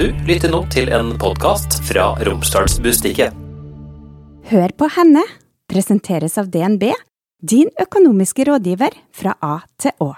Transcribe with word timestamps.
Du 0.00 0.06
lytter 0.24 0.48
nå 0.48 0.62
til 0.72 0.86
en 0.96 1.10
podkast 1.20 1.74
fra 1.84 2.14
Romsdalsbustiket. 2.24 3.34
Hør 4.48 4.72
på 4.80 4.86
henne 4.94 5.20
presenteres 5.68 6.38
av 6.40 6.46
DNB, 6.48 6.86
din 7.44 7.68
økonomiske 7.84 8.46
rådgiver 8.48 8.94
fra 9.12 9.34
A 9.44 9.58
til 9.76 9.92
Å. 10.00 10.14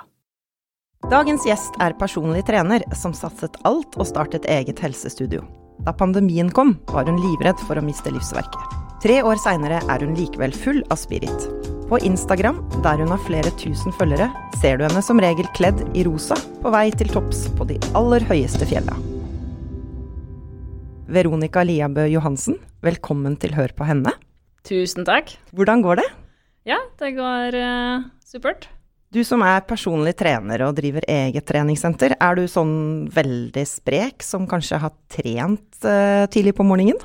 Dagens 1.11 1.49
gjest 1.49 1.81
er 1.83 1.97
personlig 1.99 2.45
trener 2.47 2.85
som 2.95 3.11
satset 3.11 3.59
alt 3.67 3.99
og 3.99 4.07
startet 4.07 4.47
eget 4.47 4.79
helsestudio. 4.87 5.43
Da 5.83 5.91
pandemien 5.91 6.53
kom, 6.55 6.77
var 6.93 7.11
hun 7.11 7.19
livredd 7.19 7.59
for 7.67 7.75
å 7.75 7.83
miste 7.83 8.13
livsverket. 8.15 8.77
Tre 9.03 9.17
år 9.27 9.43
seinere 9.43 9.81
er 9.83 10.05
hun 10.07 10.15
likevel 10.15 10.55
full 10.55 10.79
av 10.95 11.01
spirit. 11.03 11.49
På 11.91 11.99
Instagram, 12.07 12.63
der 12.87 13.03
hun 13.03 13.11
har 13.11 13.27
flere 13.27 13.51
tusen 13.59 13.91
følgere, 13.99 14.31
ser 14.63 14.79
du 14.79 14.87
henne 14.87 15.03
som 15.03 15.19
regel 15.19 15.51
kledd 15.59 15.83
i 15.91 16.07
rosa 16.07 16.39
på 16.63 16.71
vei 16.71 16.93
til 16.95 17.11
topps 17.11 17.49
på 17.59 17.67
de 17.73 17.83
aller 17.99 18.23
høyeste 18.31 18.71
fjella. 18.71 18.95
Veronica 21.13 21.61
Liabø 21.61 22.07
Johansen, 22.09 22.57
velkommen 22.81 23.35
til 23.37 23.53
Hør 23.53 23.75
på 23.77 23.85
henne. 23.85 24.15
Tusen 24.65 25.05
takk. 25.05 25.35
Hvordan 25.53 25.83
går 25.85 26.01
det? 26.01 26.07
Ja, 26.65 26.79
det 27.03 27.11
går 27.19 27.57
uh, 27.59 28.07
supert. 28.25 28.71
Du 29.13 29.21
som 29.29 29.45
er 29.45 29.61
personlig 29.69 30.15
trener 30.17 30.65
og 30.65 30.79
driver 30.79 31.05
eget 31.11 31.45
treningssenter, 31.51 32.15
er 32.17 32.39
du 32.39 32.47
sånn 32.49 33.11
veldig 33.13 33.65
sprek 33.69 34.25
som 34.25 34.49
kanskje 34.49 34.81
har 34.81 34.95
trent 35.13 35.85
uh, 35.85 36.25
tidlig 36.33 36.57
på 36.57 36.65
morgenen? 36.65 36.97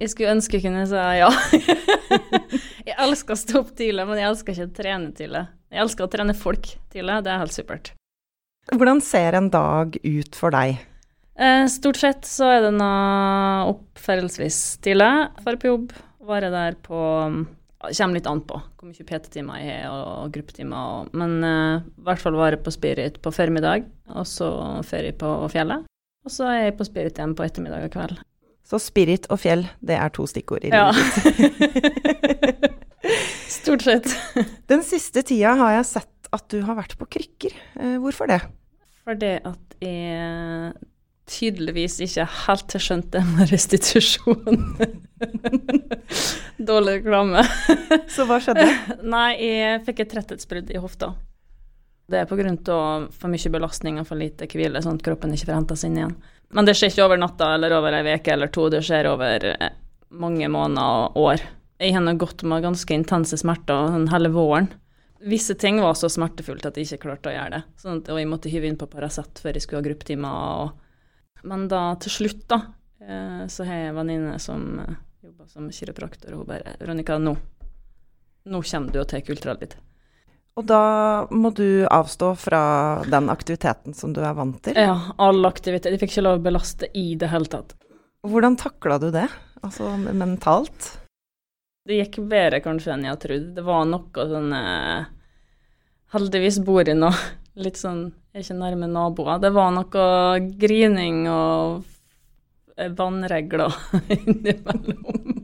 Jeg 0.00 0.14
skulle 0.14 0.32
ønske 0.32 0.56
jeg 0.56 0.64
kunne 0.64 0.86
si 0.88 1.06
ja. 1.20 1.28
jeg 2.88 2.96
elsker 2.96 3.36
å 3.36 3.42
stå 3.42 3.60
opp 3.60 3.74
tidlig, 3.76 4.08
men 4.08 4.22
jeg 4.22 4.30
elsker 4.30 4.56
ikke 4.56 4.70
å 4.70 4.76
trene 4.80 5.12
tidlig. 5.18 5.48
Jeg 5.68 5.84
elsker 5.84 6.06
å 6.06 6.14
trene 6.16 6.38
folk 6.48 6.72
tidlig, 6.88 7.20
det 7.26 7.34
er 7.34 7.44
helt 7.44 7.60
supert. 7.60 7.92
Hvordan 8.72 9.04
ser 9.04 9.36
en 9.36 9.52
dag 9.52 10.00
ut 10.00 10.38
for 10.38 10.56
deg? 10.56 10.80
Eh, 11.40 11.64
stort 11.72 11.96
sett 11.96 12.26
så 12.28 12.50
er 12.52 12.66
det 12.66 12.74
noe 12.76 13.70
opp 13.70 14.00
stille. 14.52 15.08
Drar 15.40 15.56
på 15.60 15.70
jobb, 15.70 15.92
være 16.28 16.50
der 16.52 16.76
på 16.84 17.00
kommer 17.80 18.18
litt 18.18 18.26
an 18.28 18.42
på 18.44 18.58
hvor 18.60 18.90
mye 18.90 19.06
PT-timer 19.08 19.56
jeg 19.62 19.86
har 19.86 20.02
og 20.04 20.32
gruppetimer. 20.34 21.08
Men 21.16 21.38
uh, 21.44 21.80
i 21.80 22.04
hvert 22.04 22.20
fall 22.20 22.36
være 22.36 22.58
på 22.60 22.70
Spirit 22.74 23.16
på 23.24 23.32
formiddag, 23.32 23.86
og 24.12 24.26
så 24.28 24.50
ferie 24.84 25.12
på 25.16 25.48
fjellet. 25.52 25.86
Og 26.24 26.30
så 26.32 26.44
er 26.52 26.58
jeg 26.66 26.76
på 26.76 26.84
Spirit 26.88 27.16
igjen 27.16 27.36
på 27.36 27.44
ettermiddag 27.46 27.84
og 27.88 27.94
kveld. 27.94 28.16
Så 28.70 28.78
spirit 28.78 29.24
og 29.32 29.40
fjell, 29.42 29.64
det 29.82 29.96
er 29.98 30.10
to 30.14 30.26
stikkord 30.30 30.62
i 30.62 30.70
livet 30.70 30.78
Ja. 30.78 30.94
Stort 33.50 33.82
sett. 33.82 34.06
Den 34.70 34.84
siste 34.86 35.26
tida 35.26 35.58
har 35.58 35.74
jeg 35.80 35.88
sett 35.88 36.30
at 36.30 36.46
du 36.52 36.62
har 36.68 36.78
vært 36.78 36.94
på 37.00 37.08
krykker. 37.16 37.50
Eh, 37.80 37.96
hvorfor 37.98 38.30
det? 38.30 38.38
Fordi 39.02 39.32
at 39.40 39.74
jeg 39.82 40.70
tydeligvis 41.30 42.00
ikke 42.04 42.26
helt 42.46 42.74
har 42.74 42.82
skjønt 42.82 43.10
det 43.14 43.22
med 43.28 43.50
restitusjon. 43.52 44.64
Dårlig 46.70 47.00
reklame. 47.00 47.44
Så 48.10 48.26
hva 48.28 48.40
skjedde? 48.42 48.66
Nei, 49.14 49.30
jeg 49.38 49.82
fikk 49.86 50.04
et 50.04 50.12
tretthetsbrudd 50.14 50.72
i 50.74 50.82
hofta. 50.82 51.14
Det 52.10 52.18
er 52.18 52.26
pga. 52.26 52.74
for 53.14 53.30
mye 53.30 53.52
belastning 53.54 54.00
og 54.02 54.08
for 54.08 54.18
lite 54.18 54.48
hvile, 54.50 54.82
sånn 54.82 54.98
at 54.98 55.06
kroppen 55.06 55.34
ikke 55.34 55.52
får 55.52 55.58
henta 55.60 55.78
seg 55.78 55.92
inn 55.92 56.00
igjen. 56.00 56.16
Men 56.50 56.66
det 56.66 56.74
skjer 56.74 56.90
ikke 56.90 57.06
over 57.06 57.20
natta 57.22 57.52
eller 57.54 57.76
over 57.76 57.94
ei 57.94 58.16
uke 58.16 58.34
eller 58.34 58.50
to, 58.50 58.66
det 58.72 58.82
skjer 58.82 59.06
over 59.12 59.46
eh, 59.52 59.76
mange 60.10 60.48
måneder 60.50 61.14
og 61.14 61.20
år. 61.22 61.44
Jeg 61.80 61.94
har 61.94 62.18
gått 62.18 62.42
med 62.42 62.66
ganske 62.66 62.96
intense 62.96 63.38
smerter 63.40 63.94
hele 64.10 64.32
våren. 64.34 64.66
Visse 65.20 65.54
ting 65.54 65.78
var 65.80 65.94
så 65.94 66.08
smertefullt 66.10 66.66
at 66.66 66.76
jeg 66.76 66.88
ikke 66.88 67.04
klarte 67.06 67.30
å 67.30 67.34
gjøre 67.36 67.58
det. 67.58 67.62
Sånn 67.78 68.00
at, 68.00 68.10
og 68.10 68.18
jeg 68.18 68.28
måtte 68.28 68.50
hive 68.50 68.66
inn 68.66 68.78
på 68.80 68.88
Paracet 68.90 69.40
før 69.40 69.54
jeg 69.54 69.64
skulle 69.64 69.82
ha 69.82 69.86
gruppetimer. 69.86 70.72
Men 71.48 71.68
da 71.70 71.94
til 72.02 72.12
slutt, 72.12 72.42
da, 72.50 72.60
eh, 73.00 73.44
så 73.48 73.66
har 73.68 73.78
jeg 73.80 73.92
en 73.92 74.00
venninne 74.00 74.38
som 74.42 74.66
eh, 74.82 74.98
jobber 75.24 75.48
som 75.48 75.70
kiropraktor, 75.72 76.32
og 76.34 76.42
hun 76.42 76.50
bare 76.50 76.74
'Veronica, 76.78 77.18
nå, 77.18 77.36
nå 78.46 78.62
kommer 78.70 78.92
du 78.92 79.00
og 79.00 79.08
tar 79.08 79.24
ultralyd'. 79.24 79.76
Og 80.58 80.66
da 80.66 81.26
må 81.30 81.52
du 81.54 81.86
avstå 81.86 82.34
fra 82.36 82.62
den 83.08 83.30
aktiviteten 83.32 83.94
som 83.94 84.12
du 84.12 84.20
er 84.20 84.34
vant 84.34 84.58
til? 84.64 84.76
Ja, 84.76 85.14
all 85.16 85.46
aktivitet. 85.46 85.92
Jeg 85.94 86.02
fikk 86.02 86.16
ikke 86.16 86.26
lov 86.26 86.40
å 86.40 86.42
belaste 86.42 86.90
i 86.98 87.14
det 87.16 87.30
hele 87.32 87.48
tatt. 87.48 87.76
Hvordan 88.26 88.58
takla 88.60 88.98
du 89.00 89.08
det, 89.14 89.28
altså 89.62 89.94
mentalt? 89.96 90.90
Det 91.88 91.96
gikk 92.02 92.20
bedre 92.28 92.60
kanskje 92.60 92.92
enn 92.92 93.06
jeg 93.08 93.20
trodde. 93.22 93.54
Det 93.56 93.64
var 93.64 93.86
noe 93.88 94.26
sånn 94.34 94.52
eh, 94.52 95.08
Heldigvis 96.10 96.58
bor 96.66 96.82
jeg 96.82 96.98
nå 96.98 97.08
litt 97.64 97.78
sånn 97.80 98.10
er 98.34 98.44
ikke 98.44 98.58
nærme 98.58 98.88
naboer. 98.90 99.40
Det 99.42 99.50
var 99.54 99.72
noe 99.74 100.04
grining 100.60 101.24
og 101.30 101.82
vannregler 102.96 103.74
innimellom. 104.16 105.40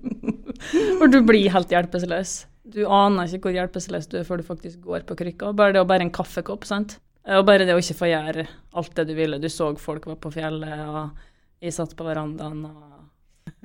For 0.98 1.10
du 1.12 1.20
blir 1.26 1.50
helt 1.52 1.72
hjelpeløs. 1.72 2.36
Du 2.76 2.84
aner 2.90 3.28
ikke 3.28 3.48
hvor 3.48 3.56
hjelpeløs 3.56 4.08
du 4.10 4.18
er 4.20 4.26
før 4.26 4.40
du 4.40 4.46
faktisk 4.46 4.80
går 4.86 5.04
på 5.08 5.18
krykka. 5.18 5.52
Bare 5.56 5.76
det 5.76 5.82
å 5.82 5.88
bære 5.88 6.08
en 6.08 6.14
kaffekopp, 6.14 6.66
sant. 6.68 6.98
Og 7.26 7.46
bare 7.46 7.66
det 7.66 7.74
å 7.74 7.82
ikke 7.82 7.98
få 7.98 8.10
gjøre 8.10 8.46
alt 8.78 8.94
det 8.98 9.08
du 9.08 9.14
ville. 9.18 9.40
Du 9.42 9.48
så 9.50 9.72
folk 9.82 10.06
var 10.06 10.18
på 10.22 10.30
fjellet, 10.34 10.82
og 10.86 11.62
jeg 11.62 11.74
satt 11.74 11.96
på 11.98 12.06
verandaen 12.06 12.64
og 12.68 12.92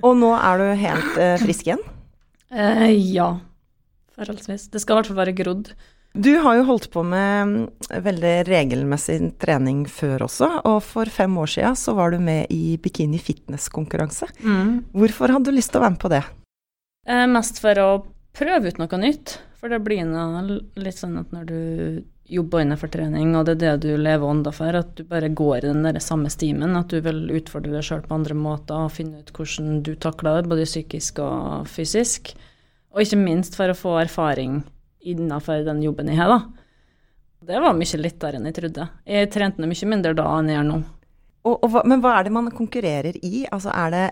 Og 0.05 0.17
nå 0.17 0.31
er 0.37 0.61
du 0.61 0.67
helt 0.81 1.17
eh, 1.21 1.37
frisk 1.41 1.67
igjen? 1.67 1.81
Eh, 2.49 2.89
ja. 3.13 3.35
Forholdsvis. 4.17 4.69
Det 4.73 4.81
skal 4.81 4.95
i 4.95 4.99
hvert 4.99 5.09
fall 5.11 5.19
være 5.21 5.35
grodd. 5.37 5.71
Du 6.13 6.33
har 6.43 6.57
jo 6.57 6.63
holdt 6.67 6.89
på 6.91 7.03
med 7.07 7.69
veldig 8.03 8.33
regelmessig 8.49 9.19
trening 9.39 9.85
før 9.87 10.25
også, 10.27 10.49
og 10.67 10.81
for 10.83 11.07
fem 11.07 11.37
år 11.39 11.53
siden 11.53 11.77
så 11.79 11.95
var 11.95 12.11
du 12.11 12.19
med 12.19 12.51
i 12.51 12.75
bikini 12.83 13.19
fitness-konkurranse. 13.21 14.27
Mm. 14.43 14.73
Hvorfor 14.91 15.31
hadde 15.31 15.47
du 15.47 15.55
lyst 15.55 15.71
til 15.71 15.79
å 15.79 15.85
være 15.85 15.95
med 15.95 16.01
på 16.03 16.11
det? 16.11 16.23
Eh, 17.07 17.27
mest 17.31 17.61
for 17.63 17.79
å 17.79 17.89
prøve 18.35 18.73
ut 18.73 18.81
noe 18.81 18.99
nytt. 18.99 19.37
For 19.61 19.71
det 19.71 19.79
blir 19.85 20.03
noe 20.09 20.41
litt 20.81 20.97
sånn 20.97 21.19
at 21.21 21.31
når 21.31 21.47
du 21.47 21.61
jobber 22.31 22.63
innenfor 22.63 22.91
trening, 22.91 23.31
og 23.37 23.45
det 23.47 23.55
er 23.57 23.61
det 23.61 23.85
du 23.85 23.89
lever 23.99 24.25
ånda 24.25 24.51
for, 24.55 24.75
at 24.75 24.93
du 24.97 25.03
bare 25.07 25.29
går 25.29 25.61
i 25.61 25.69
den 25.69 25.85
der 25.85 25.99
samme 26.03 26.31
stimen, 26.33 26.75
at 26.79 26.91
du 26.91 26.99
vil 27.03 27.23
utfordre 27.37 27.73
deg 27.75 27.85
sjøl 27.85 28.03
på 28.03 28.15
andre 28.17 28.35
måter 28.35 28.87
og 28.87 28.93
finne 28.95 29.21
ut 29.21 29.31
hvordan 29.35 29.81
du 29.85 29.93
takler 29.95 30.41
det, 30.41 30.51
både 30.51 30.67
psykisk 30.67 31.21
og 31.23 31.69
fysisk. 31.71 32.33
Og 32.91 33.03
ikke 33.05 33.19
minst 33.21 33.55
for 33.55 33.71
å 33.71 33.77
få 33.77 33.95
erfaring 34.01 34.63
innenfor 35.01 35.65
den 35.65 35.81
jobben 35.83 36.11
jeg 36.11 36.19
har, 36.21 36.31
da. 36.31 36.41
Det 37.41 37.61
var 37.63 37.73
mye 37.73 37.97
lettere 37.97 38.37
enn 38.37 38.47
jeg 38.51 38.57
trodde. 38.59 38.87
Jeg 39.09 39.29
trente 39.33 39.65
mye 39.65 39.89
mindre 39.89 40.13
da 40.17 40.27
enn 40.37 40.51
jeg 40.51 40.59
gjør 40.59 40.67
nå. 40.67 40.79
Og, 41.41 41.55
og, 41.65 41.77
men 41.89 42.03
hva 42.03 42.19
er 42.19 42.27
det 42.27 42.35
man 42.35 42.51
konkurrerer 42.53 43.17
i? 43.25 43.47
Altså 43.49 43.73
er 43.73 43.95
det 43.95 44.05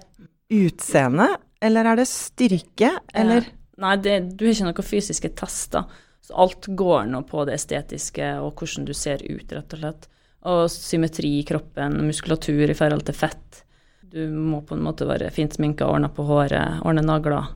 utseende, 0.50 1.28
eller 1.62 1.92
er 1.92 2.00
det 2.00 2.08
styrke, 2.10 2.96
eller? 3.14 3.46
Eh, 3.46 3.56
Nei, 3.80 3.96
det, 4.04 4.16
du 4.36 4.48
har 4.48 4.56
ikke 4.56 4.66
noen 4.68 4.88
fysiske 4.88 5.30
tester. 5.40 6.00
Så 6.26 6.36
alt 6.42 6.68
går 6.78 7.06
nå 7.10 7.22
på 7.30 7.46
det 7.48 7.56
estetiske 7.56 8.34
og 8.44 8.60
hvordan 8.60 8.88
du 8.90 8.96
ser 8.98 9.22
ut, 9.24 9.54
rett 9.56 9.76
og 9.78 9.84
slett. 9.84 10.10
Og 10.50 10.64
symmetri 10.72 11.32
i 11.40 11.46
kroppen, 11.48 12.00
muskulatur 12.08 12.70
i 12.70 12.78
forhold 12.78 13.06
til 13.08 13.18
fett. 13.18 13.62
Du 14.10 14.22
må 14.34 14.62
på 14.66 14.76
en 14.76 14.84
måte 14.84 15.08
være 15.08 15.30
fint 15.34 15.54
sminka, 15.54 15.88
ordna 15.88 16.10
på 16.12 16.26
håret, 16.28 16.82
ordne 16.82 17.06
nagler. 17.06 17.54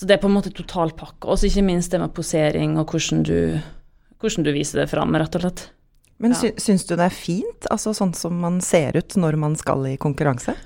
Så 0.00 0.08
det 0.08 0.16
er 0.16 0.22
på 0.22 0.30
en 0.30 0.38
måte 0.38 0.52
totalpakke. 0.56 1.28
Og 1.28 1.44
ikke 1.44 1.66
minst 1.66 1.92
det 1.92 2.00
med 2.00 2.14
posering 2.16 2.78
og 2.80 2.88
hvordan 2.88 3.20
du, 3.28 3.60
hvordan 4.22 4.46
du 4.46 4.54
viser 4.56 4.82
det 4.82 4.88
fram, 4.92 5.12
rett 5.20 5.36
og 5.36 5.44
slett. 5.44 5.66
Men 6.20 6.32
ja. 6.36 6.52
syns 6.60 6.86
du 6.88 6.94
det 6.96 7.04
er 7.04 7.12
fint, 7.12 7.68
altså 7.72 7.92
sånn 7.96 8.14
som 8.16 8.40
man 8.40 8.58
ser 8.64 8.96
ut 8.96 9.16
når 9.20 9.36
man 9.40 9.56
skal 9.60 9.86
i 9.92 9.98
konkurranse? 10.00 10.56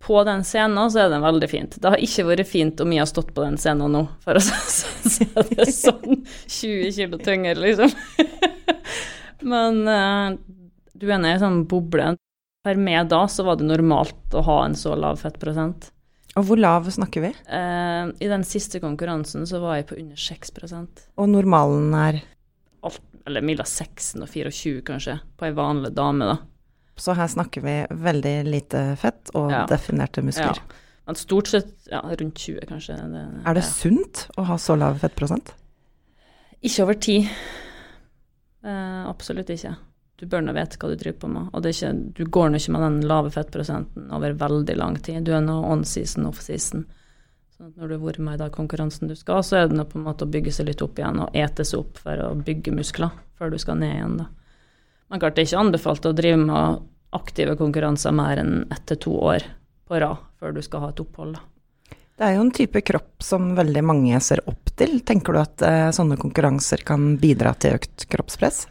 på 0.00 0.22
den 0.24 0.44
scenen 0.44 0.90
så 0.90 1.02
er 1.02 1.10
den 1.12 1.22
veldig 1.22 1.48
fint. 1.50 1.76
Det 1.76 1.90
har 1.92 2.00
ikke 2.00 2.24
vært 2.30 2.48
fint 2.48 2.80
om 2.80 2.92
jeg 2.94 3.02
har 3.02 3.10
stått 3.10 3.34
på 3.36 3.44
den 3.44 3.58
scenen 3.60 3.92
nå, 3.92 4.06
for 4.24 4.40
å 4.40 4.42
si 5.12 5.26
det 5.28 5.68
sånn. 5.76 6.22
20 6.48 6.94
kilo 6.96 7.20
tyngre, 7.20 7.54
liksom. 7.60 7.92
Men 9.52 9.82
uh, 9.84 10.38
du 10.96 11.06
er 11.06 11.20
nede 11.20 11.34
i 11.34 11.36
en 11.36 11.44
sånn 11.44 11.62
boble. 11.68 12.14
For 12.64 12.80
meg 12.80 13.12
da 13.12 13.22
så 13.28 13.44
var 13.44 13.60
det 13.60 13.68
normalt 13.68 14.36
å 14.36 14.44
ha 14.48 14.58
en 14.64 14.76
så 14.76 14.96
lav 14.96 15.20
fettprosent. 15.20 15.90
Og 16.40 16.46
hvor 16.48 16.60
lav 16.60 16.86
snakker 16.88 17.26
vi? 17.26 17.30
Uh, 17.50 18.08
I 18.16 18.28
den 18.30 18.44
siste 18.48 18.80
konkurransen 18.80 19.44
så 19.48 19.60
var 19.60 19.76
jeg 19.76 19.90
på 19.90 19.98
under 20.00 20.16
6% 20.16 21.02
Og 21.20 21.28
normalen 21.28 21.92
er? 21.98 22.22
Alt, 22.86 23.02
eller 23.28 23.44
mellom 23.44 23.68
16 23.68 24.22
og 24.24 24.30
24, 24.30 24.80
kanskje, 24.86 25.18
på 25.36 25.50
ei 25.50 25.52
vanlig 25.56 25.92
dame, 25.92 26.30
da. 26.30 26.38
Så 27.00 27.12
her 27.16 27.28
snakker 27.32 27.64
vi 27.64 27.74
veldig 28.08 28.34
lite 28.48 28.84
fett 29.00 29.32
og 29.36 29.52
ja. 29.52 29.66
definerte 29.68 30.24
muskler. 30.24 30.56
Ja. 30.56 30.80
Men 31.08 31.16
stort 31.16 31.48
sett 31.52 31.88
ja, 31.90 32.00
rundt 32.04 32.40
20, 32.40 32.64
kanskje. 32.68 32.96
Det, 33.12 33.22
er 33.48 33.56
det 33.56 33.64
sunt 33.68 34.24
å 34.40 34.44
ha 34.48 34.56
så 34.60 34.76
lav 34.80 35.00
fettprosent? 35.00 35.54
Ikke 36.60 36.84
over 36.84 36.98
tid. 37.00 37.28
Eh, 38.64 39.00
absolutt 39.08 39.52
ikke. 39.52 39.72
Du 40.20 40.26
bør 40.28 40.42
nå 40.44 40.52
vite 40.52 40.76
hva 40.76 40.90
du 40.90 40.98
driver 41.00 41.18
på 41.22 41.28
med. 41.32 41.46
Og 41.56 41.66
ikke, 41.70 41.90
du 42.16 42.26
går 42.28 42.50
nå 42.50 42.58
ikke 42.60 42.74
med 42.74 42.82
den 42.84 42.96
lave 43.08 43.30
fettprosenten 43.32 44.10
over 44.12 44.34
veldig 44.42 44.74
lang 44.76 44.98
tid. 45.00 45.22
Du 45.24 45.32
er 45.32 45.40
nå 45.40 45.54
on 45.64 45.84
season, 45.88 46.26
off 46.28 46.42
season. 46.44 46.84
Så 47.56 47.70
når 47.70 47.88
du 47.88 47.94
har 47.94 48.02
vært 48.02 48.20
med 48.26 48.36
i 48.36 48.42
den 48.42 48.52
konkurransen 48.52 49.08
du 49.08 49.14
skal, 49.16 49.40
så 49.44 49.56
er 49.56 49.70
det 49.70 49.78
nå 49.78 49.86
på 49.88 49.96
en 49.96 50.04
måte 50.04 50.26
å 50.26 50.32
bygge 50.32 50.52
seg 50.52 50.68
litt 50.68 50.84
opp 50.84 51.00
igjen 51.00 51.22
og 51.24 51.36
ete 51.36 51.64
seg 51.64 51.80
opp 51.80 52.02
for 52.04 52.20
å 52.20 52.34
bygge 52.36 52.74
muskler 52.76 53.14
før 53.40 53.54
du 53.54 53.56
skal 53.62 53.80
ned 53.80 53.94
igjen. 53.96 54.18
da. 54.20 54.26
Men 55.08 55.22
klart 55.22 55.38
det 55.38 55.42
er 55.42 55.48
ikke 55.48 55.62
anbefalt 55.64 56.08
å 56.10 56.12
drive 56.16 56.40
med 56.42 56.82
aktive 57.16 57.56
konkurranser 57.58 58.12
mer 58.14 58.42
enn 58.42 58.52
ett 58.70 58.84
til 58.92 59.00
to 59.06 59.14
år 59.32 59.46
på 59.88 60.02
rad 60.04 60.26
før 60.38 60.52
du 60.54 60.60
skal 60.62 60.84
ha 60.84 60.90
et 60.92 61.00
opphold. 61.02 61.38
Da. 61.38 61.96
Det 62.20 62.28
er 62.28 62.36
jo 62.36 62.44
en 62.44 62.52
type 62.52 62.84
kropp 62.84 63.24
som 63.24 63.54
veldig 63.56 63.84
mange 63.88 64.20
ser 64.20 64.44
opp 64.52 64.68
til. 64.76 64.98
Tenker 65.08 65.32
du 65.32 65.40
at 65.40 65.64
eh, 65.64 65.88
sånne 65.96 66.20
konkurranser 66.20 66.84
kan 66.84 67.14
bidra 67.20 67.54
til 67.56 67.80
økt 67.80 68.04
kroppspress? 68.12 68.66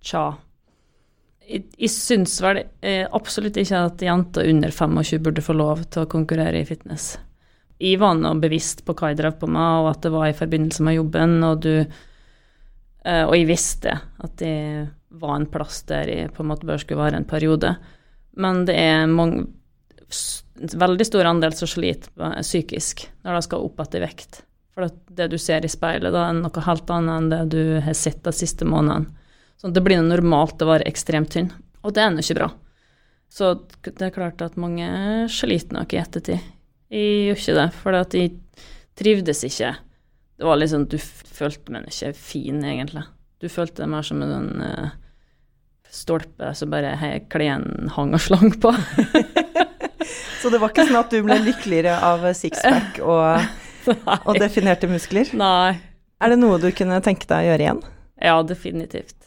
Tja. 0.00 0.24
Jeg, 1.50 1.66
jeg 1.76 1.90
syns 1.92 2.36
vel 2.44 2.62
eh, 2.62 3.06
absolutt 3.10 3.58
ikke 3.60 3.82
at 3.88 4.04
jenter 4.04 4.48
under 4.50 4.72
25 4.72 5.24
burde 5.24 5.44
få 5.44 5.56
lov 5.56 5.82
til 5.90 6.04
å 6.04 6.10
konkurrere 6.10 6.62
i 6.62 6.68
fitness. 6.68 7.16
Jeg 7.80 8.00
var 8.00 8.16
nå 8.18 8.34
bevisst 8.42 8.84
på 8.84 8.94
hva 8.96 9.10
jeg 9.10 9.20
drev 9.22 9.38
på 9.40 9.48
med, 9.48 9.82
og 9.82 9.90
at 9.94 10.02
det 10.04 10.12
var 10.12 10.28
i 10.28 10.36
forbindelse 10.36 10.84
med 10.84 10.98
jobben, 10.98 11.38
og 11.46 11.62
du 11.64 11.74
eh, 11.80 13.24
Og 13.24 13.34
jeg 13.36 13.48
visste 13.48 13.96
at 13.96 14.36
det 14.40 14.90
var 15.20 15.36
en 15.36 15.48
plass 15.50 15.82
der 15.88 16.10
jeg 16.12 16.34
på 16.36 16.44
en 16.44 16.52
måte 16.52 16.68
bare 16.68 16.82
skulle 16.82 17.02
være 17.02 17.18
en 17.18 17.28
periode. 17.28 17.74
Men 18.38 18.64
det 18.68 18.76
er 18.78 19.08
mange, 19.10 19.48
veldig 20.60 21.06
stor 21.08 21.26
andel 21.26 21.56
som 21.56 21.70
sliter 21.70 22.12
psykisk 22.44 23.08
når 23.24 23.38
de 23.38 23.46
skal 23.48 23.64
opp 23.66 23.80
etter 23.82 24.04
vekt. 24.04 24.42
For 24.70 24.86
det 24.86 25.30
du 25.32 25.38
ser 25.40 25.64
i 25.66 25.72
speilet, 25.72 26.12
da, 26.14 26.28
er 26.28 26.36
noe 26.38 26.66
helt 26.66 26.92
annet 26.94 27.16
enn 27.16 27.32
det 27.32 27.40
du 27.56 27.62
har 27.82 27.96
sett 27.98 28.22
de 28.24 28.32
siste 28.36 28.68
månedene. 28.68 29.16
Så 29.60 29.68
det 29.68 29.82
blir 29.84 30.00
normalt 30.00 30.62
å 30.64 30.70
være 30.70 30.88
ekstremt 30.88 31.34
tynn, 31.34 31.50
og 31.84 31.92
det 31.96 32.04
er 32.04 32.14
nå 32.14 32.24
ikke 32.24 32.38
bra. 32.38 32.48
Så 33.30 33.52
det 33.84 34.06
er 34.06 34.14
klart 34.14 34.40
at 34.42 34.56
mange 34.58 34.88
sliter 35.30 35.76
nok 35.76 35.92
i 35.94 36.00
ettertid. 36.00 36.46
Jeg 36.90 37.26
gjør 37.26 37.42
ikke 37.42 37.58
det, 37.58 37.66
for 37.78 37.98
jeg 38.00 38.32
trivdes 38.98 39.44
ikke. 39.46 39.74
Det 40.40 40.48
var 40.48 40.58
liksom, 40.58 40.88
Du 40.90 40.96
følte 40.98 41.74
meg 41.74 41.86
ikke 41.92 42.14
fin, 42.16 42.64
egentlig. 42.64 43.04
Du 43.40 43.48
følte 43.52 43.84
deg 43.84 43.92
mer 43.92 44.04
som 44.04 44.24
en 44.24 44.32
sånn 44.32 44.64
uh, 44.64 44.90
stolpe 45.92 46.50
som 46.56 46.72
bare 46.72 46.96
kleden 47.30 47.92
hang 47.94 48.16
og 48.16 48.24
slang 48.24 48.56
på. 48.60 48.72
Så 50.40 50.48
det 50.48 50.58
var 50.58 50.72
ikke 50.72 50.88
sånn 50.88 50.98
at 51.02 51.12
du 51.12 51.20
ble 51.22 51.36
lykkeligere 51.44 51.98
av 52.00 52.24
sixpack 52.36 53.00
og, 53.04 53.44
og 54.24 54.40
definerte 54.40 54.88
muskler? 54.88 55.28
Nei. 55.36 55.76
Er 56.20 56.32
det 56.32 56.40
noe 56.40 56.58
du 56.60 56.70
kunne 56.76 57.00
tenke 57.04 57.28
deg 57.28 57.44
å 57.44 57.50
gjøre 57.52 57.66
igjen? 57.66 57.82
Ja, 58.20 58.38
definitivt. 58.44 59.19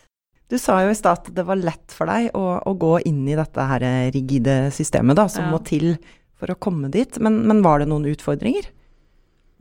Du 0.53 0.59
sa 0.61 0.75
jo 0.85 0.91
i 0.93 0.97
stad 0.97 1.23
at 1.23 1.31
det 1.33 1.47
var 1.47 1.57
lett 1.57 1.93
for 1.95 2.05
deg 2.05 2.29
å, 2.37 2.43
å, 2.61 2.75
gå 2.77 2.99
inn 3.09 3.23
i 3.25 3.33
dette 3.33 3.63
her 3.65 3.83
rigide 4.13 4.67
systemet 4.75 5.17
da, 5.17 5.25
som 5.31 5.47
ja. 5.47 5.49
må 5.49 5.57
til 5.65 5.95
for 6.37 6.53
å 6.53 6.59
komme 6.61 6.91
dit. 6.93 7.17
Men, 7.17 7.39
men, 7.49 7.63
var 7.65 7.81
det 7.81 7.87
noen 7.89 8.05
utfordringer? 8.11 8.67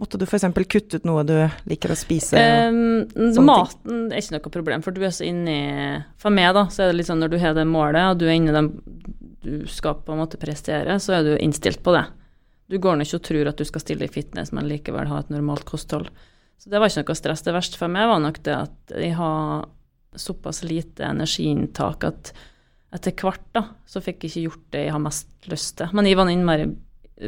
Måtte 0.03 0.21
du 0.21 0.27
f.eks. 0.27 0.45
kutte 0.69 1.01
ut 1.01 1.09
noe 1.09 1.25
du 1.25 1.37
liker 1.71 1.95
å 1.95 1.97
spise? 1.97 2.37
Um, 2.69 3.09
maten 3.41 4.11
er 4.11 4.21
ikke 4.21 4.37
noe 4.37 4.53
problem, 4.53 4.85
for 4.85 4.93
du 4.93 5.01
er 5.07 5.17
så 5.17 5.25
inni 5.25 5.57
For 6.21 6.35
meg, 6.35 6.51
da, 6.59 6.67
så 6.73 6.85
er 6.85 6.93
det 6.93 7.01
litt 7.01 7.09
sånn 7.09 7.23
når 7.25 7.33
du 7.33 7.41
har 7.41 7.57
det 7.57 7.69
målet, 7.71 8.13
og 8.13 8.21
du 8.21 8.27
er 8.29 8.37
inni 8.37 8.53
den 8.53 8.75
du 9.43 9.63
skal 9.67 9.97
på 10.05 10.13
en 10.13 10.21
måte 10.21 10.39
prestere, 10.39 11.01
så 11.03 11.17
er 11.17 11.25
du 11.25 11.33
innstilt 11.39 11.81
på 11.83 11.97
det. 11.97 12.05
Du 12.71 12.77
går 12.83 12.99
nå 12.99 13.07
ikke 13.07 13.19
og 13.19 13.25
tror 13.27 13.49
at 13.51 13.59
du 13.59 13.65
skal 13.67 13.83
stille 13.83 14.07
i 14.07 14.13
fitness, 14.13 14.53
men 14.53 14.69
likevel 14.69 15.09
ha 15.11 15.25
et 15.25 15.33
normalt 15.33 15.65
kosthold. 15.69 16.13
Så 16.61 16.71
det 16.71 16.79
var 16.79 16.93
ikke 16.93 17.09
noe 17.09 17.19
stress. 17.19 17.43
Det 17.43 17.55
verste 17.57 17.81
for 17.81 17.91
meg 17.91 18.07
var 18.13 18.21
nok 18.23 18.39
det 18.47 18.55
at 18.55 18.95
jeg 18.95 19.17
har 19.19 19.65
såpass 20.19 20.63
lite 20.67 21.07
energiinntak 21.09 22.05
at 22.09 22.33
etter 22.93 23.15
hvert 23.17 23.45
da, 23.57 23.65
så 23.89 24.03
fikk 24.05 24.25
jeg 24.25 24.31
ikke 24.31 24.47
gjort 24.47 24.65
det 24.75 24.81
jeg 24.85 24.93
har 24.93 25.01
mest 25.01 25.49
lyst 25.49 25.77
til. 25.79 25.93
Men 25.97 26.09
jeg 26.09 26.19
var 26.19 26.29
innmari 26.29 26.67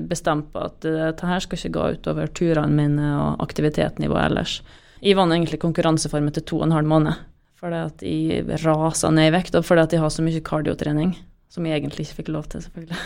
bestemt 0.04 0.50
på 0.52 0.64
at 0.66 0.80
dette 0.84 1.28
her 1.28 1.44
skal 1.44 1.60
ikke 1.60 1.76
gå 1.76 1.84
utover 1.96 2.32
turene 2.36 2.76
mine 2.76 3.12
og 3.16 3.44
aktivitetsnivået 3.44 4.26
ellers. 4.26 4.58
Jeg 5.04 5.16
vant 5.16 5.32
egentlig 5.32 5.60
konkurranseformen 5.62 6.34
til 6.34 6.44
to 6.48 6.60
og 6.60 6.68
en 6.68 6.76
halv 6.76 6.90
måned 6.90 7.22
fordi 7.64 7.78
at 7.80 8.02
jeg 8.04 8.58
rasa 8.60 9.08
ned 9.14 9.30
i 9.30 9.32
vekt, 9.32 9.54
og 9.56 9.64
fordi 9.64 9.84
at 9.86 9.94
jeg 9.94 10.02
har 10.02 10.10
så 10.12 10.24
mye 10.24 10.42
kardiotrening, 10.44 11.14
som 11.48 11.64
jeg 11.64 11.78
egentlig 11.78 12.04
ikke 12.04 12.18
fikk 12.18 12.32
lov 12.34 12.48
til, 12.52 12.60
selvfølgelig. 12.60 12.98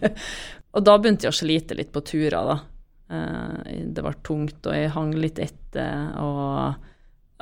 og 0.74 0.86
da 0.86 0.94
begynte 0.96 1.26
jeg 1.26 1.34
å 1.34 1.36
slite 1.36 1.76
litt 1.76 1.90
på 1.92 2.00
turer, 2.08 2.38
da. 2.48 2.56
Eh, 3.12 3.82
det 3.92 4.04
var 4.06 4.16
tungt, 4.24 4.64
og 4.64 4.78
jeg 4.78 4.94
hang 4.94 5.12
litt 5.18 5.42
etter, 5.44 6.14
og 6.22 6.88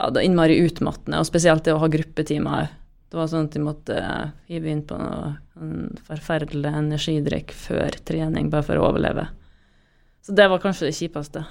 ja, 0.01 0.09
det 0.09 0.23
var 0.23 0.27
innmari 0.27 0.59
utmattende, 0.65 1.21
og 1.21 1.29
spesielt 1.29 1.67
det 1.67 1.77
å 1.77 1.83
ha 1.83 1.91
gruppetimer 1.93 2.71
det 3.11 3.19
var 3.19 3.27
sånn 3.27 3.49
at 3.49 3.55
de 3.57 3.61
måtte 3.63 4.01
hive 4.47 4.71
inn 4.71 4.85
på 4.87 4.95
noe, 4.95 5.33
en 5.59 5.89
forferdelig 6.07 6.71
energidrikk 6.79 7.51
før 7.59 7.97
trening, 8.07 8.53
bare 8.53 8.63
for 8.69 8.79
å 8.79 8.85
overleve. 8.87 9.25
Så 10.23 10.37
det 10.39 10.47
var 10.53 10.63
kanskje 10.63 10.87
det 10.87 10.95
kjipeste. 10.95 11.43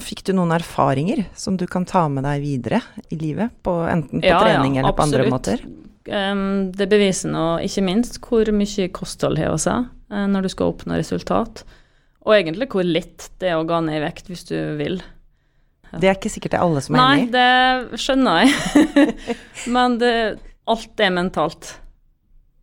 Fikk 0.00 0.22
du 0.24 0.32
noen 0.36 0.54
erfaringer 0.56 1.26
som 1.36 1.58
du 1.60 1.66
kan 1.68 1.84
ta 1.88 2.06
med 2.12 2.24
deg 2.24 2.40
videre 2.40 2.80
i 3.12 3.18
livet, 3.20 3.52
på, 3.60 3.74
enten 3.90 4.24
på 4.24 4.28
ja, 4.28 4.40
trening 4.40 4.78
ja, 4.78 4.84
eller 4.86 4.96
på 4.96 5.04
andre 5.04 5.26
måter? 5.32 5.66
Um, 6.06 6.72
det 6.72 6.88
beviser 6.88 7.32
nå 7.34 7.44
ikke 7.66 7.84
minst 7.84 8.16
hvor 8.24 8.48
mye 8.54 8.88
kosthold 8.94 9.42
å 9.42 9.56
si 9.60 9.74
uh, 9.74 10.26
når 10.32 10.46
du 10.46 10.52
skal 10.54 10.72
oppnå 10.72 10.96
resultat. 10.96 11.66
Og 12.24 12.38
egentlig 12.38 12.70
hvor 12.72 12.88
lett 12.88 13.28
det 13.42 13.52
er 13.52 13.60
å 13.60 13.68
gå 13.68 13.84
ned 13.84 14.00
i 14.00 14.04
vekt 14.06 14.32
hvis 14.32 14.48
du 14.48 14.56
vil. 14.80 15.02
Det 16.00 16.10
er 16.10 16.18
ikke 16.18 16.32
sikkert 16.32 16.54
det 16.54 16.60
er 16.60 16.66
alle 16.66 16.82
som 16.84 16.96
er 16.96 17.02
enig 17.02 17.26
i. 17.26 17.30
Nei, 17.30 17.32
det 17.34 18.00
skjønner 18.02 18.42
jeg. 18.42 19.16
Men 19.76 19.98
det, 20.02 20.12
alt 20.72 21.02
er 21.02 21.14
mentalt. 21.14 21.72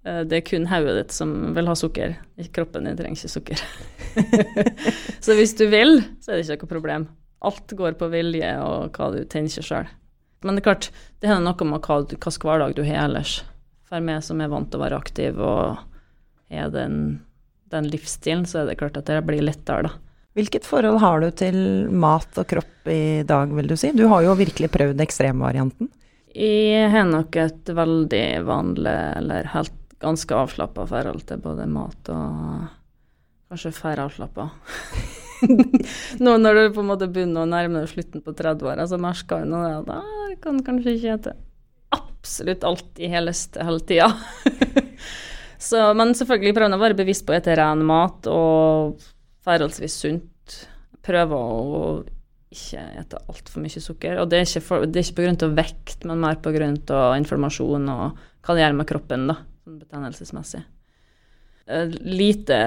Eh, 0.06 0.22
det 0.28 0.40
er 0.40 0.46
kun 0.48 0.68
hodet 0.72 0.96
ditt 1.00 1.16
som 1.16 1.34
vil 1.56 1.70
ha 1.70 1.76
sukker. 1.80 2.16
Kroppen 2.56 2.88
din 2.90 3.00
trenger 3.00 3.20
ikke 3.20 3.34
sukker. 3.34 3.66
så 5.26 5.38
hvis 5.38 5.56
du 5.60 5.66
vil, 5.72 6.02
så 6.24 6.34
er 6.34 6.40
det 6.40 6.48
ikke 6.48 6.68
noe 6.68 6.76
problem. 6.76 7.10
Alt 7.44 7.76
går 7.80 7.98
på 8.00 8.10
vilje 8.12 8.54
og 8.64 8.96
hva 8.96 9.12
du 9.16 9.24
tenker 9.30 9.66
sjøl. 9.66 9.90
Men 10.44 10.56
det 10.58 10.64
er 10.64 10.70
klart, 10.72 10.90
det 11.24 11.32
har 11.32 11.44
noe 11.44 11.68
med 11.68 11.84
hva 11.84 12.02
slags 12.12 12.40
hverdag 12.44 12.76
du 12.76 12.84
har 12.84 13.06
ellers. 13.06 13.42
For 13.88 14.04
meg 14.04 14.24
som 14.26 14.42
er 14.44 14.52
vant 14.52 14.70
til 14.72 14.80
å 14.80 14.84
være 14.84 15.00
aktiv 15.00 15.40
og 15.40 15.84
har 16.54 16.72
den, 16.74 17.22
den 17.72 17.88
livsstilen, 17.92 18.46
så 18.48 18.62
er 18.62 18.72
det 18.72 18.80
klart 18.82 19.00
at 19.00 19.08
det 19.10 19.22
blir 19.28 19.44
lettere, 19.44 19.88
da. 19.88 19.94
Hvilket 20.34 20.66
forhold 20.66 20.98
har 21.04 21.22
du 21.22 21.30
til 21.38 21.58
mat 21.94 22.40
og 22.42 22.48
kropp 22.50 22.90
i 22.90 23.22
dag, 23.28 23.52
vil 23.54 23.70
du 23.70 23.76
si? 23.78 23.92
Du 23.94 24.08
har 24.10 24.24
jo 24.26 24.34
virkelig 24.38 24.72
prøvd 24.74 25.04
ekstremvarianten. 25.06 25.92
Jeg 26.34 26.90
har 26.90 27.06
nok 27.06 27.38
et 27.38 27.70
veldig 27.70 28.26
vanlig, 28.48 28.96
eller 29.20 29.52
helt 29.54 29.78
ganske 30.02 30.36
avslappa 30.36 30.88
forhold 30.90 31.22
til 31.30 31.44
både 31.44 31.68
mat 31.70 32.10
og 32.12 32.66
kanskje 33.54 33.76
færre 33.78 34.08
avslappa. 34.10 34.50
Nå 36.24 36.36
når 36.42 36.58
du 36.58 36.64
på 36.74 36.82
en 36.82 36.90
måte 36.90 37.12
begynner 37.12 37.46
å 37.46 37.50
nærme 37.50 37.84
deg 37.84 37.94
slutten 37.94 38.26
på 38.26 38.34
30-åra, 38.34 38.88
så 38.90 38.98
merker 38.98 39.46
du 39.46 39.56
at 39.60 39.94
ah, 39.94 40.14
jeg 40.32 40.40
kan 40.42 40.62
kanskje 40.66 40.98
ikke 40.98 41.14
hete 41.14 41.38
absolutt 41.94 42.64
alt 42.66 43.04
i 43.04 43.10
heleste 43.12 43.62
hele 43.62 43.84
tida. 43.86 44.10
men 46.00 46.16
selvfølgelig 46.18 46.56
prøver 46.56 46.72
jeg 46.72 46.80
å 46.80 46.86
være 46.88 46.98
bevisst 47.04 47.28
på 47.28 47.36
å 47.36 47.38
spise 47.38 47.58
ren 47.60 47.84
mat 47.86 48.32
og 48.32 49.04
forholdsvis 49.44 50.02
sunt. 50.06 50.60
Prøve 51.04 51.38
å 51.38 51.86
ikke 52.54 52.84
spise 52.84 53.22
altfor 53.30 53.64
mye 53.64 53.82
sukker. 53.82 54.20
Og 54.22 54.30
det 54.30 54.40
er 54.40 54.48
ikke, 54.48 54.66
for, 54.66 54.86
det 54.86 55.00
er 55.00 55.08
ikke 55.08 55.20
på 55.20 55.26
grunn 55.26 55.42
av 55.48 55.58
vekt, 55.58 56.06
men 56.10 56.22
mer 56.22 56.38
på 56.44 56.54
grunn 56.56 56.78
av 56.94 57.18
informasjon 57.18 57.90
og 57.94 58.22
hva 58.44 58.56
det 58.56 58.64
gjør 58.64 58.78
med 58.78 58.90
kroppen, 58.90 59.28
da, 59.32 59.40
sånn 59.64 59.82
betennelsesmessig. 59.82 60.64
Uh, 61.64 61.88
lite 62.04 62.58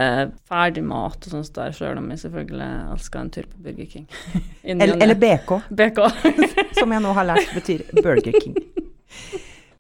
ferdig 0.49 0.81
mat 0.89 1.21
og 1.21 1.35
sånt 1.35 1.51
der, 1.53 1.75
sjøl 1.77 1.99
om 2.01 2.07
jeg 2.15 2.23
selvfølgelig 2.23 2.69
elsker 2.95 3.21
en 3.21 3.33
tur 3.35 3.49
på 3.51 3.61
Burger 3.67 3.91
King. 3.93 4.07
eller, 4.73 4.95
eller, 4.97 5.19
BK, 5.21 5.53
BK. 5.83 6.01
som 6.81 6.97
jeg 6.97 7.05
nå 7.05 7.13
har 7.19 7.29
lært 7.29 7.53
betyr 7.57 7.85
Burger 8.01 8.41
King. 8.41 8.57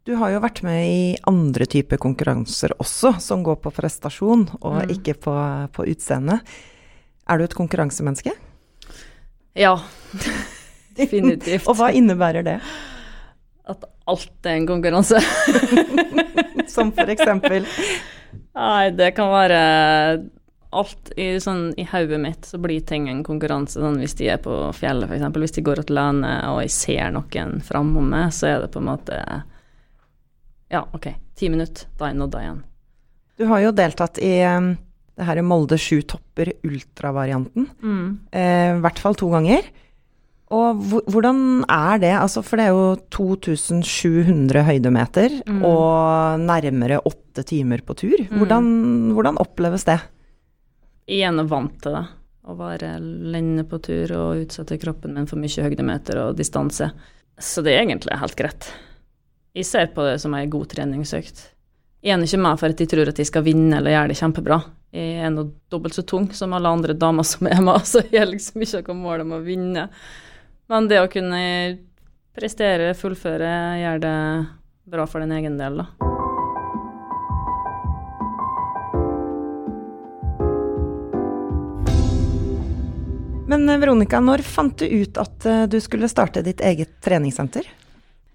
Du 0.06 0.14
har 0.20 0.30
jo 0.30 0.42
vært 0.44 0.60
med 0.62 0.82
i 0.86 1.06
andre 1.26 1.66
typer 1.66 1.98
konkurranser 1.98 2.76
også, 2.78 3.16
som 3.24 3.40
går 3.42 3.56
på 3.64 3.72
prestasjon 3.74 4.44
og 4.60 4.76
mm. 4.84 4.92
ikke 4.94 5.16
på, 5.24 5.34
på 5.74 5.88
utseende. 5.90 6.38
Er 7.26 7.38
du 7.38 7.46
et 7.46 7.56
konkurransemenneske? 7.58 8.32
Ja, 9.56 9.74
definitivt. 10.98 11.66
og 11.66 11.78
hva 11.78 11.90
innebærer 11.96 12.46
det? 12.46 12.60
At 13.66 13.84
alt 14.06 14.46
er 14.46 14.60
en 14.60 14.68
konkurranse. 14.68 15.20
Som 16.74 16.92
for 16.94 17.10
eksempel? 17.10 17.66
Nei, 18.56 18.90
det 18.94 19.10
kan 19.16 19.32
være 19.32 19.60
alt 20.76 21.10
i, 21.16 21.28
sånn, 21.40 21.70
i 21.78 21.86
hodet 21.88 22.18
mitt 22.20 22.46
så 22.46 22.60
blir 22.62 22.84
ting 22.86 23.08
en 23.10 23.24
konkurranse. 23.26 23.80
Sånn, 23.80 23.98
hvis 24.02 24.16
de 24.18 24.30
er 24.30 24.40
på 24.42 24.54
fjellet, 24.76 25.10
f.eks. 25.10 25.26
Hvis 25.42 25.56
de 25.56 25.64
går 25.66 25.82
alene 25.86 26.32
og 26.52 26.62
jeg 26.64 26.74
ser 26.74 27.12
noen 27.14 27.58
framom 27.64 28.08
meg, 28.12 28.32
så 28.36 28.50
er 28.52 28.64
det 28.64 28.72
på 28.74 28.82
en 28.82 28.90
måte 28.92 29.20
Ja, 30.72 30.82
OK, 30.96 31.12
ti 31.38 31.50
minutter, 31.50 31.88
da 31.98 32.08
er 32.08 32.14
jeg 32.14 32.20
nådd 32.22 32.40
igjen. 32.40 32.64
Du 33.36 33.44
har 33.50 33.62
jo 33.62 33.74
deltatt 33.76 34.18
i 34.24 34.32
um, 34.48 34.72
det 35.16 35.24
her 35.24 35.40
er 35.40 35.46
Molde 35.46 35.78
sju 35.80 36.02
topper 36.04 36.52
ultravarianten. 36.66 37.70
Mm. 37.80 38.08
Eh, 38.36 38.70
I 38.76 38.80
hvert 38.84 39.00
fall 39.00 39.16
to 39.16 39.30
ganger. 39.32 39.64
Og 40.54 40.82
hvordan 41.10 41.64
er 41.72 42.02
det? 42.02 42.12
Altså, 42.14 42.42
for 42.46 42.60
det 42.60 42.68
er 42.68 42.76
jo 42.76 42.90
2700 43.16 44.62
høydemeter 44.68 45.40
mm. 45.48 45.64
og 45.66 46.44
nærmere 46.44 47.00
åtte 47.02 47.42
timer 47.48 47.82
på 47.82 47.96
tur. 47.98 48.20
Mm. 48.28 48.36
Hvordan, 48.38 48.68
hvordan, 49.16 49.40
oppleves 49.42 49.88
det? 49.88 49.98
Igjen 51.10 51.42
er 51.42 51.50
vant 51.50 51.74
til 51.82 51.96
det. 51.98 52.04
Å 52.46 52.54
være 52.54 52.92
lenge 53.02 53.64
på 53.66 53.80
tur 53.82 54.12
og 54.14 54.44
utsette 54.44 54.78
kroppen 54.78 55.16
min 55.16 55.26
for 55.26 55.40
mye 55.40 55.66
høydemeter 55.66 56.20
og 56.28 56.36
distanse. 56.38 56.92
Så 57.42 57.64
det 57.64 57.74
er 57.74 57.82
egentlig 57.82 58.20
helt 58.20 58.38
greit. 58.38 58.68
Jeg 59.56 59.66
ser 59.66 59.90
på 59.96 60.04
det 60.06 60.20
som 60.22 60.36
ei 60.36 60.46
god 60.52 60.68
treningsøkt. 60.70 61.42
Jeg 62.06 62.14
er 62.14 62.22
ikke 62.22 62.38
med 62.44 62.60
for 62.60 62.70
at 62.70 62.80
jeg 62.84 62.92
tror 62.92 63.10
at 63.10 63.18
jeg 63.18 63.26
skal 63.26 63.42
vinne 63.42 63.80
eller 63.80 63.96
gjøre 63.96 64.12
det 64.12 64.18
kjempebra. 64.20 64.60
Jeg 64.96 65.26
er 65.26 65.32
nå 65.34 65.42
dobbelt 65.68 65.92
så 65.92 66.06
tung 66.08 66.30
som 66.32 66.54
alle 66.56 66.70
andre 66.72 66.94
damer 66.96 67.26
som 67.26 67.48
er 67.50 67.60
med, 67.60 67.84
så 67.90 68.00
jeg 68.06 68.22
har 68.22 68.30
liksom 68.30 68.64
ikke 68.64 68.86
noe 68.88 69.02
mål 69.02 69.26
om 69.26 69.36
å 69.36 69.42
vinne. 69.44 69.88
Men 70.72 70.88
det 70.88 71.02
å 71.02 71.10
kunne 71.12 71.40
prestere, 72.36 72.94
fullføre, 72.96 73.50
gjøre 73.82 74.00
det 74.02 74.16
bra 74.88 75.04
for 75.08 75.20
din 75.20 75.34
egen 75.36 75.58
del, 75.60 75.82
da. 75.82 75.90
Men 83.46 83.68
eh, 83.68 83.78
Veronica, 83.78 84.20
når 84.20 84.42
fant 84.46 84.78
du 84.80 84.86
ut 84.88 85.20
at 85.20 85.46
eh, 85.46 85.66
du 85.70 85.78
skulle 85.84 86.10
starte 86.10 86.42
ditt 86.46 86.64
eget 86.64 86.96
treningssenter? 87.04 87.68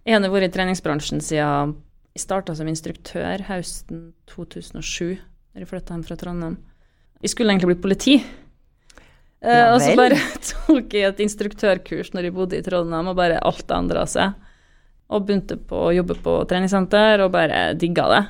Jeg 0.06 0.18
har 0.18 0.34
vært 0.34 0.50
i 0.50 0.54
treningsbransjen 0.56 1.22
siden 1.22 1.76
jeg 2.12 2.24
starta 2.24 2.56
som 2.58 2.68
instruktør 2.68 3.44
høsten 3.48 4.12
2007, 4.32 5.20
da 5.52 5.62
jeg 5.64 5.70
flytta 5.70 5.96
hjem 5.96 6.06
fra 6.08 6.18
Trondheim. 6.20 6.58
Jeg 7.22 7.34
skulle 7.34 7.54
egentlig 7.54 7.74
bli 7.74 7.82
politi. 7.84 8.16
Eh, 9.42 9.58
Ja 9.58 9.72
og 9.74 9.82
så 9.84 9.96
bare 9.98 10.20
tok 10.52 10.94
jeg 10.96 11.10
et 11.10 11.24
instruktørkurs 11.26 12.14
når 12.16 12.28
jeg 12.30 12.36
bodde 12.38 12.60
i 12.60 12.66
Trondheim, 12.66 13.10
og 13.12 13.18
bare 13.20 13.42
alt 13.42 13.74
endra 13.76 14.06
seg. 14.10 14.38
Og 15.12 15.26
begynte 15.28 15.58
på 15.58 15.88
å 15.90 15.96
jobbe 15.96 16.16
på 16.24 16.38
treningssenter, 16.48 17.26
og 17.26 17.34
bare 17.34 17.74
digga 17.76 18.06
det. 18.14 18.22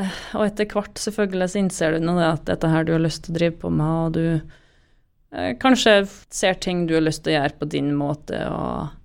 Eh, 0.00 0.20
og 0.38 0.46
etter 0.46 0.70
hvert 0.70 1.02
selvfølgelig 1.02 1.50
så 1.52 1.60
innser 1.60 1.96
du 1.98 2.06
nå 2.06 2.14
det 2.18 2.28
at 2.30 2.46
dette 2.48 2.70
her 2.72 2.86
du 2.88 2.94
har 2.96 3.04
lyst 3.04 3.26
til 3.26 3.34
å 3.34 3.38
drive 3.40 3.58
på 3.60 3.72
med, 3.74 4.06
og 4.06 4.14
du 4.16 5.36
eh, 5.36 5.50
kanskje 5.60 5.98
ser 6.32 6.56
ting 6.62 6.86
du 6.88 6.96
har 6.96 7.04
lyst 7.04 7.24
til 7.26 7.34
å 7.34 7.40
gjøre 7.40 7.58
på 7.60 7.68
din 7.74 7.92
måte, 7.98 8.40
og, 8.48 8.96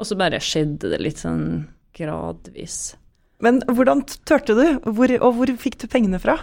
og 0.00 0.08
så 0.08 0.18
bare 0.18 0.42
skjedde 0.42 0.90
det 0.90 1.00
litt 1.04 1.22
sånn 1.22 1.68
gradvis. 1.94 2.96
Men 3.42 3.60
hvordan 3.68 4.02
turte 4.26 4.54
du, 4.58 4.66
hvor, 4.96 5.12
og 5.20 5.38
hvor 5.38 5.50
fikk 5.60 5.80
du 5.82 5.88
pengene 5.90 6.18
fra? 6.22 6.38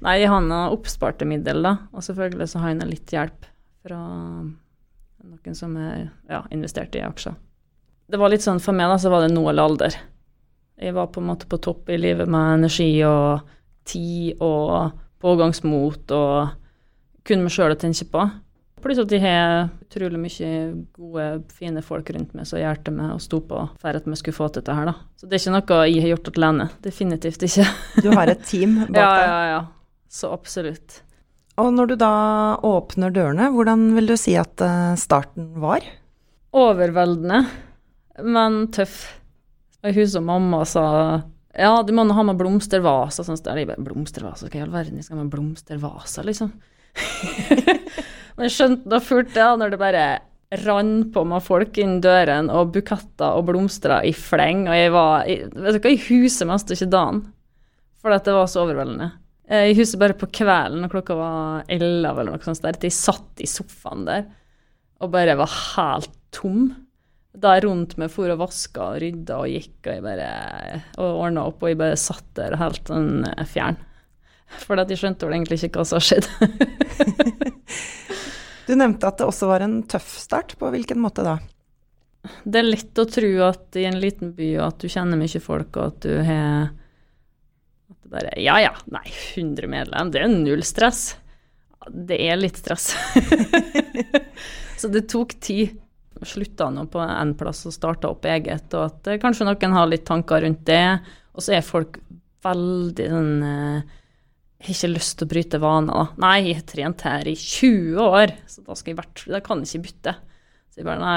Nei, 0.00 0.16
jeg 0.22 0.30
har 0.32 0.72
oppsparte 0.72 1.28
middel, 1.28 1.62
da, 1.66 1.76
og 1.92 2.04
selvfølgelig 2.04 2.48
så 2.48 2.62
har 2.62 2.76
noe 2.78 2.88
litt 2.88 3.12
hjelp 3.12 3.48
fra 3.84 4.00
noen 4.00 5.56
som 5.56 5.76
er 5.76 6.08
ja, 6.28 6.42
investert 6.52 6.96
i 6.96 7.04
aksjer. 7.04 7.36
Det 8.10 8.18
var 8.18 8.32
litt 8.32 8.44
sånn 8.44 8.62
for 8.62 8.76
meg, 8.76 8.90
da, 8.90 8.96
så 8.98 9.12
var 9.12 9.26
det 9.26 9.34
nå 9.34 9.44
eller 9.50 9.68
alder. 9.68 9.96
Jeg 10.80 10.96
var 10.96 11.10
på 11.12 11.20
en 11.20 11.28
måte 11.28 11.48
på 11.50 11.60
topp 11.60 11.90
i 11.92 11.98
livet 12.00 12.28
med 12.30 12.56
energi 12.56 12.88
og 13.04 13.44
tid 13.88 14.40
og 14.40 14.94
pågangsmot 15.20 16.14
og 16.16 16.54
kun 17.28 17.44
meg 17.44 17.52
sjøl 17.52 17.74
å 17.74 17.78
tenke 17.78 18.06
på. 18.08 18.24
Pluss 18.80 19.02
at 19.02 19.12
jeg 19.12 19.20
har 19.20 19.66
utrolig 19.84 20.16
mye 20.22 20.50
gode, 20.96 21.24
fine 21.52 21.82
folk 21.84 22.08
rundt 22.16 22.32
meg 22.32 22.48
som 22.48 22.62
hjelper 22.62 22.94
meg 22.96 23.12
og 23.12 23.20
sto 23.20 23.42
på 23.44 23.66
for 23.76 23.98
at 23.98 24.06
vi 24.08 24.16
skulle 24.16 24.38
få 24.38 24.48
til 24.48 24.62
dette 24.62 24.76
her, 24.78 24.88
da. 24.88 24.94
Så 25.20 25.28
det 25.28 25.36
er 25.36 25.42
ikke 25.42 25.52
noe 25.58 25.82
jeg 25.90 26.04
har 26.06 26.14
gjort 26.14 26.30
alene. 26.32 26.68
Definitivt 26.86 27.44
ikke. 27.44 27.66
Du 28.00 28.08
har 28.16 28.32
et 28.32 28.48
team 28.48 28.78
bak 28.86 28.96
Ja, 29.02 29.12
ja, 29.20 29.42
ja. 29.50 29.60
Så 30.10 30.32
absolutt. 30.34 31.00
Og 31.60 31.72
når 31.76 31.92
du 31.92 31.96
da 32.00 32.12
åpner 32.66 33.12
dørene, 33.14 33.50
hvordan 33.54 33.90
vil 33.94 34.10
du 34.10 34.16
si 34.18 34.34
at 34.38 34.62
eh, 34.64 34.94
starten 34.98 35.52
var? 35.62 35.84
Overveldende, 36.56 37.44
men 38.26 38.64
tøff. 38.74 39.04
Og 39.80 39.90
jeg 39.90 40.02
husker 40.02 40.24
mamma 40.24 40.64
sa 40.68 40.86
ja, 41.50 41.70
du 41.82 41.92
må 41.94 42.04
nå 42.06 42.14
ha 42.14 42.24
med 42.26 42.38
blomstervaser. 42.38 43.26
Sånn. 43.26 43.38
Jeg 43.42 43.68
bare, 43.68 43.82
blomstervaser? 43.82 44.50
Hva 44.50 44.60
i 44.60 44.64
all 44.64 44.74
verden 44.74 45.00
jeg 45.00 45.06
skal 45.06 45.18
ha 45.18 45.24
med 45.24 45.32
blomstervaser, 45.32 46.26
liksom? 46.28 46.52
Men 48.36 48.46
jeg 48.46 48.54
skjønte 48.54 48.90
da 48.90 49.00
fullt 49.02 49.32
det, 49.34 49.46
når 49.58 49.72
det 49.72 49.80
bare 49.80 50.04
rant 50.64 51.10
på 51.14 51.24
meg 51.26 51.42
folk 51.46 51.78
inn 51.78 51.98
døren, 52.02 52.50
og 52.54 52.72
buketter 52.74 53.38
og 53.38 53.48
blomster 53.50 53.98
i 54.06 54.14
fleng, 54.16 54.64
og 54.70 54.78
jeg 54.78 54.94
var 54.94 55.26
i, 55.30 55.36
Vet 55.46 55.76
du 55.76 55.82
hva, 55.82 55.92
i 55.92 56.04
huset 56.08 56.48
mest 56.50 56.72
ikke 56.74 56.90
dagen, 56.90 57.20
for 58.00 58.14
at 58.14 58.26
det 58.26 58.34
var 58.34 58.48
så 58.50 58.64
overveldende. 58.64 59.10
Eh, 59.50 59.66
Jeg 59.70 59.78
husker 59.80 60.00
bare 60.04 60.18
på 60.18 60.28
kvelden, 60.40 60.80
når 60.84 60.92
klokka 60.92 61.16
var 61.18 61.64
elleve 61.72 62.22
eller 62.22 62.36
noe 62.36 62.46
sånt, 62.46 62.62
der, 62.62 62.76
at 62.78 62.86
jeg 62.86 62.94
satt 62.96 63.42
i 63.42 63.48
sofaen 63.50 64.06
der 64.08 64.28
og 65.00 65.10
bare 65.14 65.32
var 65.38 65.48
helt 65.48 66.12
tom. 66.34 66.66
Da 67.32 67.54
jeg 67.56 67.64
rundt 67.64 67.94
meg 67.98 68.10
for 68.12 68.28
og 68.32 68.40
vaska 68.42 68.88
og 68.92 68.98
rydda 69.00 69.38
og 69.40 69.48
gikk 69.48 69.86
og 69.86 69.94
jeg 69.94 70.02
bare 70.04 70.30
og 71.00 71.20
ordna 71.24 71.46
opp, 71.48 71.62
og 71.62 71.70
jeg 71.70 71.78
bare 71.80 71.96
satt 72.00 72.26
der 72.36 72.58
helt 72.60 72.90
sånn 72.90 73.24
eh, 73.30 73.46
fjern. 73.48 73.78
For 74.60 74.76
jeg 74.82 74.98
skjønte 74.98 75.28
vel 75.28 75.36
egentlig 75.38 75.60
ikke 75.62 75.80
hva 75.80 75.86
som 75.88 76.02
skjedde. 76.02 76.30
Du 78.70 78.76
nevnte 78.78 79.08
at 79.08 79.18
det 79.18 79.26
også 79.26 79.48
var 79.50 79.64
en 79.64 79.80
tøff 79.90 80.12
start. 80.22 80.52
På 80.60 80.68
hvilken 80.70 81.00
måte 81.02 81.24
da? 81.26 81.32
Det 82.44 82.60
er 82.60 82.68
lett 82.68 83.00
å 83.02 83.06
tro 83.08 83.30
at 83.48 83.74
i 83.80 83.86
en 83.88 83.96
liten 83.98 84.30
by 84.36 84.50
og 84.60 84.66
at 84.68 84.84
du 84.84 84.92
kjenner 84.92 85.18
mye 85.18 85.40
folk, 85.42 85.74
og 85.74 85.88
at 85.88 86.04
du 86.04 86.12
har 86.22 86.68
bare 88.10 88.32
Ja 88.42 88.58
ja, 88.62 88.72
nei, 88.90 89.04
100 89.36 89.70
medlem, 89.70 90.10
det 90.12 90.24
er 90.24 90.32
null 90.32 90.64
stress. 90.66 91.14
Det 91.88 92.18
er 92.20 92.36
litt 92.40 92.58
stress. 92.60 92.90
så 94.80 94.90
det 94.92 95.06
tok 95.10 95.36
tid. 95.40 95.78
Slutta 96.20 96.66
nå 96.68 96.84
på 96.92 97.00
en 97.00 97.32
plass 97.38 97.62
og 97.64 97.72
starta 97.72 98.10
opp 98.10 98.26
eget, 98.28 98.66
og 98.76 98.90
at 98.90 99.08
eh, 99.08 99.20
kanskje 99.22 99.46
noen 99.48 99.72
har 99.72 99.86
litt 99.88 100.04
tanker 100.04 100.42
rundt 100.44 100.66
det. 100.68 100.98
Og 101.32 101.40
så 101.40 101.54
er 101.56 101.64
folk 101.64 101.96
veldig 102.44 103.06
sånn 103.08 103.30
eh, 103.46 103.96
har 104.60 104.74
ikke 104.74 104.90
lyst 104.92 105.16
til 105.16 105.26
å 105.26 105.30
bryte 105.30 105.60
vaner. 105.62 106.10
Nei, 106.20 106.34
jeg 106.50 106.58
har 106.58 106.66
trent 106.68 107.04
her 107.08 107.30
i 107.30 107.36
20 107.36 108.02
år, 108.04 108.34
så 108.50 108.64
da 108.66 108.76
skal 108.76 108.92
jeg 108.92 108.98
vært, 108.98 109.22
da 109.32 109.40
kan 109.44 109.62
jeg 109.64 109.70
ikke 109.70 109.86
bytte. 109.86 110.14
Så 110.70 110.82
jeg 110.82 110.88
bare 110.90 111.00
nei, 111.00 111.14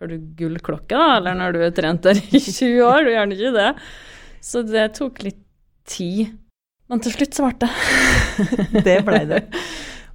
får 0.00 0.10
du 0.10 0.16
gullklokke 0.40 0.98
da, 0.98 1.12
eller 1.20 1.38
når 1.38 1.54
du 1.54 1.60
har 1.62 1.76
trent 1.76 2.10
her 2.10 2.18
i 2.18 2.40
20 2.42 2.82
år? 2.88 3.06
Du 3.06 3.12
gjør 3.14 3.36
ikke 3.36 3.54
det. 3.54 3.68
Så 4.50 4.64
det 4.66 4.88
tok 4.98 5.22
litt 5.22 5.44
tid. 5.88 6.32
Men 6.90 7.02
til 7.04 7.14
slutt 7.14 7.36
så 7.36 7.46
ble 7.48 7.66
det. 7.66 8.82
Det 8.84 8.96
blei 9.06 9.22
det. 9.30 9.44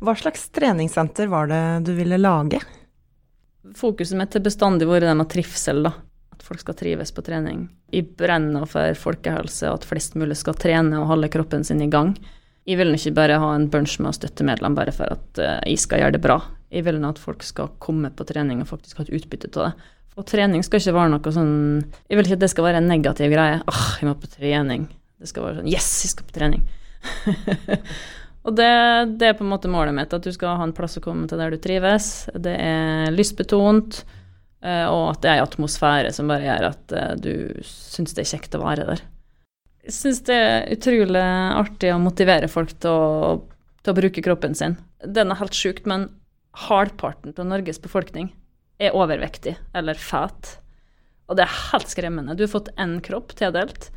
Hva 0.03 0.15
slags 0.19 0.49
treningssenter 0.53 1.29
var 1.31 1.47
det 1.49 1.61
du 1.87 1.93
ville 1.97 2.19
lage? 2.19 2.59
Fokuset 3.75 4.17
mitt 4.19 4.35
har 4.35 4.43
bestandig 4.45 4.87
vært 4.89 5.07
det 5.07 5.15
med 5.17 5.29
trivsel, 5.31 5.85
da. 5.87 5.93
At 6.35 6.43
folk 6.43 6.61
skal 6.61 6.75
trives 6.77 7.13
på 7.15 7.23
trening. 7.25 7.69
Jeg 7.95 8.11
brenner 8.19 8.67
for 8.69 8.97
folkehelse, 8.99 9.69
og 9.71 9.79
at 9.79 9.87
flest 9.87 10.17
mulig 10.19 10.37
skal 10.37 10.57
trene 10.59 10.99
og 10.99 11.07
holde 11.13 11.31
kroppen 11.33 11.63
sin 11.65 11.81
i 11.81 11.89
gang. 11.89 12.13
Jeg 12.65 12.79
vil 12.79 12.95
ikke 12.97 13.13
bare 13.15 13.39
ha 13.41 13.51
en 13.55 13.69
bunch 13.71 13.99
med 14.01 14.17
støttemedlem 14.17 14.75
bare 14.77 14.93
for 14.93 15.11
at 15.13 15.41
eh, 15.41 15.59
jeg 15.71 15.81
skal 15.83 16.01
gjøre 16.01 16.17
det 16.17 16.23
bra. 16.23 16.39
Jeg 16.73 16.85
vil 16.87 16.97
at 17.05 17.21
folk 17.21 17.45
skal 17.45 17.75
komme 17.79 18.09
på 18.11 18.25
trening 18.27 18.63
og 18.63 18.71
faktisk 18.71 18.99
ha 18.99 19.05
et 19.05 19.13
utbytte 19.15 19.51
av 19.53 19.67
det. 19.67 19.91
Og 20.15 20.25
trening 20.27 20.63
skal 20.65 20.79
ikke 20.79 20.95
være 20.95 21.11
noe 21.11 21.31
sånn 21.35 21.55
Jeg 22.07 22.15
vil 22.15 22.25
ikke 22.25 22.37
at 22.37 22.43
det 22.45 22.49
skal 22.53 22.65
være 22.69 22.79
en 22.79 22.87
negativ 22.89 23.33
greie. 23.33 23.59
Åh, 23.67 23.83
jeg 23.99 24.07
må 24.09 24.15
på 24.19 24.31
trening. 24.31 24.87
Det 25.21 25.29
skal 25.29 25.47
være 25.47 25.61
sånn 25.61 25.71
Yes, 25.71 25.87
jeg 26.03 26.13
skal 26.13 26.27
på 26.27 26.35
trening. 26.35 26.65
og 28.45 28.57
det, 28.57 28.69
det 29.21 29.29
er 29.29 29.37
på 29.37 29.45
en 29.45 29.53
måte 29.53 29.71
målet 29.71 29.95
mitt, 29.95 30.13
at 30.13 30.25
du 30.25 30.31
skal 30.35 30.59
ha 30.59 30.67
en 30.67 30.75
plass 30.75 30.99
å 30.99 31.03
komme 31.03 31.29
til 31.29 31.41
der 31.41 31.55
du 31.55 31.59
trives. 31.61 32.27
Det 32.33 32.55
er 32.59 33.13
lystbetont, 33.15 34.01
eh, 34.65 34.85
og 34.89 35.13
at 35.13 35.23
det 35.23 35.31
er 35.31 35.41
en 35.41 35.47
atmosfære 35.47 36.13
som 36.15 36.31
bare 36.31 36.47
gjør 36.49 36.69
at 36.73 36.95
eh, 36.99 37.13
du 37.21 37.33
syns 37.69 38.17
det 38.17 38.25
er 38.25 38.31
kjekt 38.35 38.57
å 38.59 38.63
være 38.65 38.89
der. 38.91 39.05
Jeg 39.85 39.93
syns 39.93 40.23
det 40.25 40.35
er 40.35 40.69
utrolig 40.73 41.21
artig 41.21 41.93
å 41.93 42.01
motivere 42.01 42.49
folk 42.49 42.73
til 42.81 42.89
å, 42.89 43.33
til 43.85 43.93
å 43.93 43.99
bruke 43.99 44.23
kroppen 44.25 44.57
sin. 44.57 44.79
Den 45.05 45.31
er 45.31 45.39
helt 45.39 45.57
sjukt, 45.57 45.85
men 45.85 46.09
halvparten 46.65 47.35
av 47.37 47.47
Norges 47.47 47.81
befolkning 47.83 48.31
er 48.81 48.95
overvektig 48.97 49.55
eller 49.77 49.99
fat. 49.99 50.57
Og 51.29 51.37
det 51.37 51.45
er 51.45 51.59
helt 51.71 51.91
skremmende. 51.91 52.35
Du 52.35 52.45
har 52.45 52.51
fått 52.51 52.73
én 52.81 52.97
kropp 53.05 53.33
tildelt, 53.37 53.89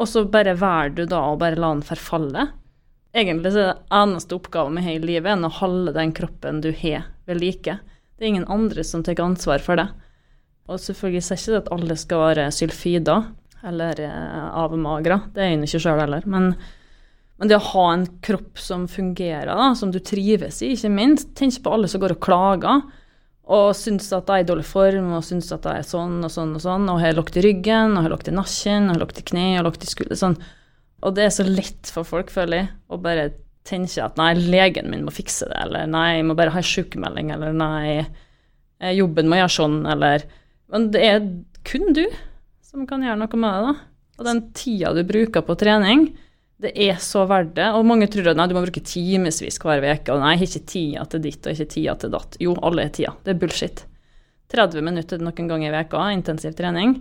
og 0.00 0.08
så 0.08 0.24
bare 0.32 0.56
velger 0.56 0.96
du 0.96 1.04
da 1.10 1.20
å 1.28 1.38
bare 1.40 1.60
la 1.60 1.74
den 1.74 1.84
forfalle. 1.84 2.46
Egentlig 3.12 3.52
så 3.52 3.62
er 3.62 3.70
det 3.72 3.98
eneste 4.00 4.36
oppgaven 4.38 4.76
med 4.78 4.86
hele 4.86 5.08
livet 5.10 5.34
enn 5.34 5.44
å 5.44 5.52
holde 5.60 5.92
den 5.96 6.14
kroppen 6.16 6.62
du 6.64 6.70
har, 6.82 7.10
ved 7.28 7.40
like. 7.42 7.76
Det 8.16 8.24
er 8.24 8.32
ingen 8.32 8.48
andre 8.52 8.84
som 8.86 9.04
tar 9.04 9.20
ansvar 9.20 9.62
for 9.64 9.80
det. 9.80 9.88
Og 10.70 10.80
selvfølgelig 10.80 11.24
sier 11.26 11.40
ikke 11.40 11.52
det 11.52 11.62
at 11.64 11.72
alle 11.74 11.96
skal 11.98 12.24
være 12.28 12.50
sylfider 12.54 13.28
eller 13.66 13.98
eh, 14.06 14.44
avmagra, 14.56 15.18
det 15.34 15.42
er 15.42 15.50
jeg 15.50 15.66
ikke 15.66 15.82
sjøl 15.84 16.00
heller. 16.00 16.24
Men, 16.30 16.52
men 17.36 17.50
det 17.50 17.58
å 17.58 17.66
ha 17.74 17.86
en 17.92 18.06
kropp 18.24 18.60
som 18.62 18.86
fungerer, 18.88 19.50
da, 19.50 19.72
som 19.76 19.92
du 19.92 19.98
trives 20.00 20.62
i, 20.64 20.72
ikke 20.76 20.92
minst. 20.94 21.34
Tenk 21.36 21.58
på 21.60 21.74
alle 21.74 21.90
som 21.90 22.00
går 22.00 22.16
og 22.16 22.22
klager 22.24 22.86
og 23.50 23.72
syns 23.74 24.06
at 24.14 24.28
jeg 24.30 24.44
er 24.44 24.44
i 24.44 24.48
dårlig 24.48 24.66
form, 24.68 25.10
og 25.16 25.26
syns 25.26 25.50
at 25.54 25.66
jeg 25.66 25.82
er 25.82 25.86
sånn 25.86 26.20
og 26.22 26.30
sånn 26.30 26.54
og 26.54 26.62
sånn, 26.62 26.86
og 26.92 27.00
har 27.02 27.16
lukket 27.18 27.40
i 27.40 27.46
ryggen, 27.48 27.96
og 27.96 28.06
har 28.06 28.12
lukket 28.14 28.30
i 28.30 28.36
nakken, 28.36 28.86
og 28.86 28.94
har 28.94 29.02
lukket 29.02 29.22
i 29.22 29.26
kne, 29.32 29.46
og 29.58 29.66
lagt 29.66 29.86
i 29.86 29.90
skulder, 29.90 30.18
sånn. 30.20 30.36
Og 31.02 31.16
det 31.16 31.26
er 31.26 31.32
så 31.34 31.46
lett 31.48 31.90
for 31.90 32.06
folk, 32.06 32.30
føler 32.30 32.62
jeg, 32.62 32.70
å 32.92 33.00
bare 33.02 33.30
tenke 33.66 34.04
at 34.04 34.18
nei, 34.20 34.32
legen 34.38 34.90
min 34.92 35.02
må 35.06 35.14
fikse 35.14 35.48
det, 35.50 35.58
eller 35.66 35.90
nei, 35.90 36.20
jeg 36.20 36.28
må 36.28 36.36
bare 36.38 36.54
ha 36.54 36.62
en 36.62 36.70
sykemelding, 36.70 37.32
eller 37.34 37.56
nei, 37.56 37.98
eh, 38.80 38.94
jobben 38.96 39.30
må 39.30 39.40
gjøre 39.40 39.56
sånn, 39.56 39.80
eller 39.90 40.26
Men 40.70 40.90
det 40.94 41.00
er 41.02 41.24
kun 41.66 41.90
du 41.96 42.04
som 42.62 42.86
kan 42.86 43.02
gjøre 43.02 43.18
noe 43.18 43.38
med 43.42 43.50
det, 43.50 43.72
da. 43.72 43.72
Og 44.20 44.26
den 44.28 44.42
tida 44.54 44.92
du 44.94 45.02
bruker 45.08 45.42
på 45.42 45.56
trening, 45.58 46.12
det 46.60 46.72
er 46.76 46.98
så 47.00 47.24
verdt 47.28 47.54
det. 47.56 47.68
Og 47.76 47.86
mange 47.88 48.08
tror 48.12 48.32
at 48.32 48.38
nei, 48.38 48.48
du 48.50 48.56
må 48.56 48.64
bruke 48.64 48.82
timevis 48.84 49.40
hver 49.60 49.84
uke, 49.84 50.12
og 50.12 50.20
nei, 50.20 50.34
jeg 50.34 50.42
har 50.42 50.48
ikke 50.48 50.72
tida 50.74 51.06
til 51.12 51.24
ditt 51.24 51.46
og 51.46 51.54
ikke 51.54 51.72
tida 51.74 51.94
til 52.00 52.12
datt. 52.12 52.36
Jo, 52.42 52.56
alle 52.66 52.86
har 52.86 52.94
tida. 52.96 53.14
Det 53.24 53.34
er 53.34 53.40
bullshit. 53.40 53.84
30 54.50 54.82
minutter 54.82 55.22
noen 55.22 55.50
ganger 55.50 55.70
i 55.70 55.74
veka 55.78 56.10
intensiv 56.16 56.56
trening. 56.58 57.00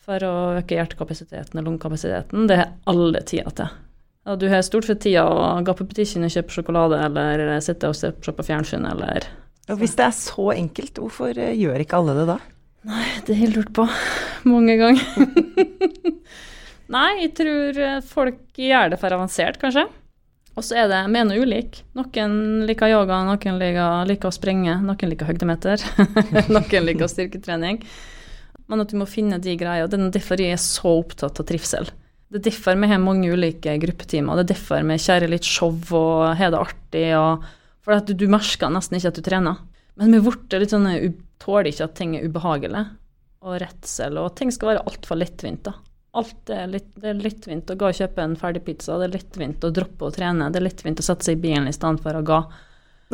for 0.00 0.24
å 0.24 0.56
øke 0.58 0.74
hjertekapasiteten 0.78 1.60
og 1.60 1.66
lungekapasiteten. 1.66 2.46
Det 2.48 2.56
har 2.56 2.70
alle 2.88 3.20
tida 3.28 3.50
til. 3.52 3.74
Og 4.26 4.38
du 4.40 4.46
har 4.48 4.62
stort 4.64 4.88
sett 4.88 5.02
tida 5.04 5.26
å 5.28 5.60
gå 5.62 5.74
på 5.76 5.84
butikken 5.86 6.24
og 6.24 6.32
kjøpe 6.32 6.54
sjokolade, 6.54 6.98
eller 7.04 7.60
sitte 7.62 7.90
og 7.92 7.98
se 7.98 8.10
på 8.16 8.46
fjernsyn, 8.46 8.88
eller 8.88 9.28
Og 9.68 9.78
hvis 9.78 9.94
det 10.00 10.06
er 10.08 10.16
så 10.16 10.48
enkelt, 10.54 10.98
hvorfor 10.98 11.36
eh, 11.36 11.52
gjør 11.54 11.84
ikke 11.84 12.00
alle 12.00 12.16
det 12.16 12.26
da? 12.32 12.38
Nei, 12.90 13.04
det 13.26 13.36
har 13.36 13.44
jeg 13.44 13.54
lurt 13.54 13.72
på 13.76 13.84
mange 14.48 14.78
ganger. 14.80 15.04
Nei, 16.90 17.10
jeg 17.22 17.34
tror 17.38 17.78
eh, 17.78 17.98
folk 18.02 18.58
gjør 18.58 18.92
det 18.92 18.98
for 19.00 19.14
avansert, 19.14 19.60
kanskje. 19.62 19.86
Og 20.58 20.66
så 20.66 20.80
er 20.82 20.88
det 20.90 21.00
med 21.12 21.28
noe 21.28 21.44
ulik. 21.44 21.84
Noen 21.96 22.64
liker 22.68 22.90
yoga, 22.90 23.20
noen 23.28 23.60
liker, 23.60 24.02
liker 24.10 24.30
å 24.30 24.34
springe, 24.34 24.74
noen 24.82 25.12
liker 25.12 25.30
høydemeter, 25.30 25.84
noen 26.54 26.88
liker 26.88 27.10
styrketrening. 27.10 27.78
Men 28.70 28.82
at 28.82 28.90
du 28.90 28.98
må 28.98 29.06
finne 29.10 29.38
de 29.42 29.54
greiene. 29.58 29.88
Det 29.90 29.98
er 29.98 30.12
derfor 30.18 30.42
jeg 30.42 30.54
er 30.54 30.62
så 30.62 30.96
opptatt 31.00 31.40
av 31.42 31.46
trivsel. 31.46 31.90
Det 32.30 32.38
er 32.38 32.46
derfor 32.50 32.76
vi 32.78 32.90
har 32.90 33.02
mange 33.02 33.30
ulike 33.32 33.72
gruppetimer. 33.82 34.38
Det 34.38 34.44
er 34.44 34.52
derfor 34.52 34.84
vi 34.86 34.98
kjører 35.02 35.32
litt 35.32 35.46
show 35.46 35.74
og 35.98 36.36
har 36.38 36.52
det 36.54 36.60
artig. 36.60 37.06
Og, 37.18 37.46
for 37.82 37.96
at 37.96 38.06
du, 38.06 38.14
du 38.18 38.28
merker 38.30 38.70
nesten 38.70 38.98
ikke 38.98 39.10
at 39.10 39.18
du 39.18 39.26
trener. 39.26 39.62
Men 39.98 40.14
vi 40.14 40.20
er 40.22 40.66
sånn 40.70 40.90
tåler 41.42 41.70
ikke 41.70 41.86
at 41.88 41.96
ting 41.98 42.14
er 42.18 42.26
ubehagelig 42.28 42.84
og 43.40 43.56
redsel, 43.62 44.18
og 44.20 44.34
ting 44.36 44.50
skal 44.52 44.74
være 44.74 44.84
altfor 44.86 45.16
lettvint. 45.16 45.64
da. 45.64 45.72
Alt 46.18 46.50
er 46.50 46.66
litt, 46.66 46.88
det 46.98 47.12
er 47.12 47.20
lettvint 47.22 47.70
å 47.70 47.76
gå 47.78 47.86
og 47.86 47.94
kjøpe 47.94 48.24
en 48.24 48.34
ferdig 48.38 48.64
pizza, 48.66 48.96
det 48.98 49.06
er 49.06 49.14
lettvint 49.20 49.62
å 49.62 49.70
droppe 49.74 50.08
å 50.08 50.14
trene, 50.14 50.48
det 50.50 50.58
er 50.58 50.66
lettvint 50.66 50.98
å 50.98 51.06
sette 51.06 51.28
seg 51.28 51.38
i 51.38 51.44
bilen 51.44 51.70
i 51.70 51.74
stedet 51.74 52.02
for 52.02 52.18
å 52.18 52.24
gå. 52.26 52.40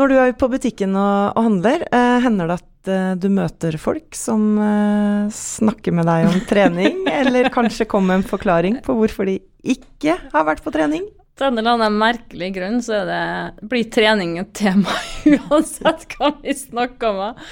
Når 0.01 0.13
du 0.13 0.17
er 0.21 0.33
på 0.37 0.49
butikken 0.53 0.97
og, 0.97 1.37
og 1.37 1.45
handler, 1.47 1.85
eh, 1.89 2.17
hender 2.25 2.51
det 2.51 2.57
at 2.59 2.91
eh, 2.93 3.13
du 3.21 3.29
møter 3.33 3.77
folk 3.81 4.17
som 4.17 4.43
eh, 4.61 5.29
snakker 5.33 5.93
med 5.97 6.09
deg 6.09 6.29
om 6.31 6.41
trening, 6.49 7.05
eller 7.21 7.53
kanskje 7.53 7.89
kommer 7.89 8.15
med 8.15 8.23
en 8.23 8.29
forklaring 8.33 8.81
på 8.85 8.97
hvorfor 8.97 9.29
de 9.29 9.39
ikke 9.77 10.19
har 10.33 10.49
vært 10.49 10.65
på 10.65 10.73
trening? 10.73 11.05
Til 11.37 11.51
en 11.51 11.61
eller 11.61 11.77
annen 11.77 11.97
merkelig 12.01 12.53
grunn 12.57 12.79
så 12.85 13.03
det, 13.09 13.23
blir 13.69 13.89
trening 13.93 14.39
et 14.41 14.55
tema 14.57 14.93
uansett 15.37 16.09
hva 16.17 16.33
vi 16.41 16.57
snakker 16.57 17.13
om. 17.13 17.49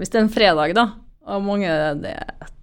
Hvis 0.00 0.12
det 0.12 0.20
er 0.20 0.24
en 0.24 0.32
fredag, 0.32 0.76
da, 0.76 0.90
og 1.28 1.44
mange 1.44 1.72
det 2.04 2.16
er 2.16 2.54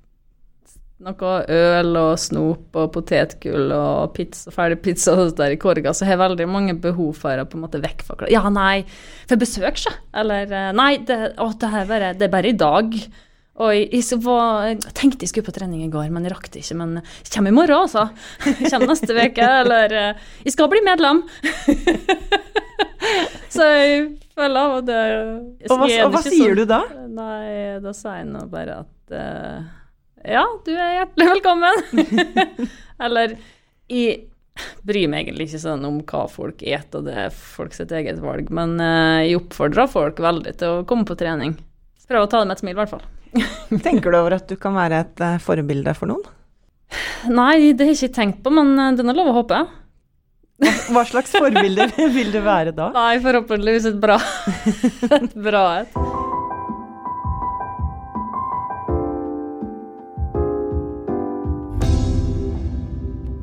noe 1.03 1.31
øl 1.51 1.97
og 1.99 2.13
snop 2.21 2.77
og 2.79 2.91
potetgull 2.95 3.73
og 3.75 4.13
pizza, 4.15 4.51
ferdig 4.55 4.79
pizza 4.85 5.11
og 5.11 5.25
sånt 5.25 5.41
der 5.41 5.55
i 5.55 5.59
korga, 5.59 5.91
så 5.91 6.07
har 6.07 6.15
jeg 6.15 6.23
veldig 6.23 6.47
mange 6.47 6.77
behov 6.79 7.17
for 7.19 7.41
å 7.41 7.47
på 7.49 7.59
en 7.59 7.65
måte 7.65 7.81
vekkforklare. 7.83 8.31
Ja, 8.31 8.47
nei, 8.53 8.85
for 9.27 9.41
besøk, 9.41 9.81
sjø. 9.81 9.91
Eller 10.15 10.47
eh, 10.47 10.71
nei, 10.77 10.93
det, 11.03 11.35
å, 11.41 11.51
det, 11.51 11.71
er 11.81 11.91
bare, 11.91 12.15
det 12.15 12.29
er 12.29 12.33
bare 12.37 12.53
i 12.53 12.57
dag. 12.59 12.95
Og 13.55 13.71
jeg, 13.71 13.85
jeg, 13.91 14.19
var, 14.23 14.65
jeg, 14.67 14.81
tenkte 14.95 15.23
jeg 15.23 15.31
skulle 15.31 15.47
på 15.47 15.55
trening 15.55 15.83
i 15.83 15.91
går, 15.91 16.09
men 16.11 16.27
jeg 16.27 16.35
rakk 16.35 16.49
det 16.51 16.63
ikke. 16.63 16.79
Men 16.79 16.97
jeg 16.99 17.31
kommer 17.35 17.51
i 17.51 17.55
morgen, 17.55 17.85
altså. 17.85 18.09
Jeg 18.63 18.71
kommer 18.71 18.91
neste 18.91 19.15
uke. 19.15 19.53
Eller 19.61 19.95
eh, 19.99 20.25
Jeg 20.47 20.55
skal 20.55 20.71
bli 20.71 20.83
medlem. 20.83 21.23
så 23.55 23.67
jeg 23.71 24.03
føler 24.35 24.59
av 24.59 24.73
og 24.81 24.89
til 24.89 25.71
Og 25.71 25.79
hva, 25.79 25.87
og 25.87 26.11
hva 26.15 26.21
sier 26.25 26.51
sånn, 26.51 26.59
du 26.59 26.67
da? 26.67 26.81
Nei, 27.07 27.79
da 27.83 27.95
sier 27.95 28.19
jeg 28.19 28.27
nå 28.33 28.43
bare 28.51 28.81
at 28.83 29.15
uh, 29.15 29.84
ja, 30.27 30.45
du 30.65 30.71
er 30.73 30.95
hjertelig 30.99 31.27
velkommen. 31.33 31.83
Eller 33.05 33.35
jeg 33.91 34.25
bryr 34.87 35.09
meg 35.11 35.25
egentlig 35.25 35.49
ikke 35.49 35.61
sånn 35.65 35.83
om 35.87 35.99
hva 36.07 36.25
folk 36.31 36.63
et, 36.63 36.87
og 36.95 37.07
det 37.07 37.15
er 37.25 37.35
folk 37.35 37.75
sitt 37.75 37.91
eget 37.95 38.21
valg, 38.23 38.49
men 38.55 38.77
uh, 38.79 39.21
jeg 39.25 39.41
oppfordrer 39.41 39.91
folk 39.91 40.21
veldig 40.23 40.55
til 40.61 40.79
å 40.79 40.85
komme 40.87 41.07
på 41.07 41.17
trening. 41.19 41.57
Prøv 42.07 42.27
å 42.27 42.29
ta 42.31 42.41
det 42.41 42.49
med 42.49 42.57
et 42.57 42.63
smil, 42.63 42.75
i 42.75 42.79
hvert 42.79 42.93
fall. 42.93 43.05
Tenker 43.87 44.13
du 44.13 44.19
over 44.21 44.37
at 44.37 44.47
du 44.49 44.55
kan 44.61 44.77
være 44.77 45.01
et 45.05 45.25
uh, 45.25 45.39
forbilde 45.43 45.95
for 45.97 46.11
noen? 46.11 46.27
Nei, 47.27 47.73
det 47.73 47.87
har 47.87 47.95
jeg 47.95 48.05
ikke 48.05 48.19
tenkt 48.21 48.45
på, 48.45 48.53
men 48.53 48.75
den 48.77 49.01
det 49.01 49.09
er 49.09 49.17
lov 49.17 49.33
å 49.33 49.39
håpe. 49.41 49.65
Hva 50.93 51.03
slags 51.09 51.33
forbilde 51.35 51.89
vil 52.15 52.31
du 52.31 52.39
være 52.45 52.71
da? 52.75 52.91
Nei, 52.99 53.17
forhåpentligvis 53.23 53.89
et 53.91 53.99
bra 53.99 54.19
et. 54.21 55.35
Bra 55.35 55.65
et. 55.81 56.23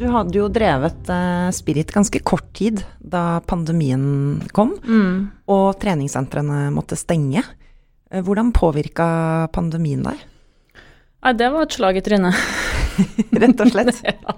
Du 0.03 0.09
hadde 0.11 0.35
jo 0.35 0.49
drevet 0.51 1.11
eh, 1.15 1.49
Spirit 1.55 1.93
ganske 1.95 2.19
kort 2.27 2.49
tid 2.59 2.81
da 2.99 3.39
pandemien 3.47 4.41
kom, 4.51 4.73
mm. 4.83 5.47
og 5.47 5.77
treningssentrene 5.79 6.73
måtte 6.75 6.99
stenge. 6.99 7.45
Eh, 8.11 8.19
hvordan 8.27 8.51
påvirka 8.57 9.07
pandemien 9.55 10.03
deg? 10.03 10.25
Nei, 11.23 11.35
det 11.39 11.53
var 11.55 11.69
et 11.69 11.79
slag 11.79 12.01
i 12.01 12.03
trynet. 12.03 12.35
Rett 13.45 13.63
og 13.63 13.71
slett? 13.71 14.03
ja. 14.11 14.37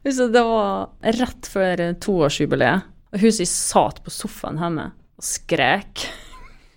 Det 0.00 0.46
var 0.48 1.12
rett 1.20 1.52
før 1.52 1.84
toårsjubileet. 2.00 2.88
Og 3.12 3.20
huset 3.26 3.52
satt 3.52 4.00
på 4.00 4.12
sofaen 4.14 4.62
hjemme 4.62 4.90
og 5.20 5.26
skrek. 5.28 6.06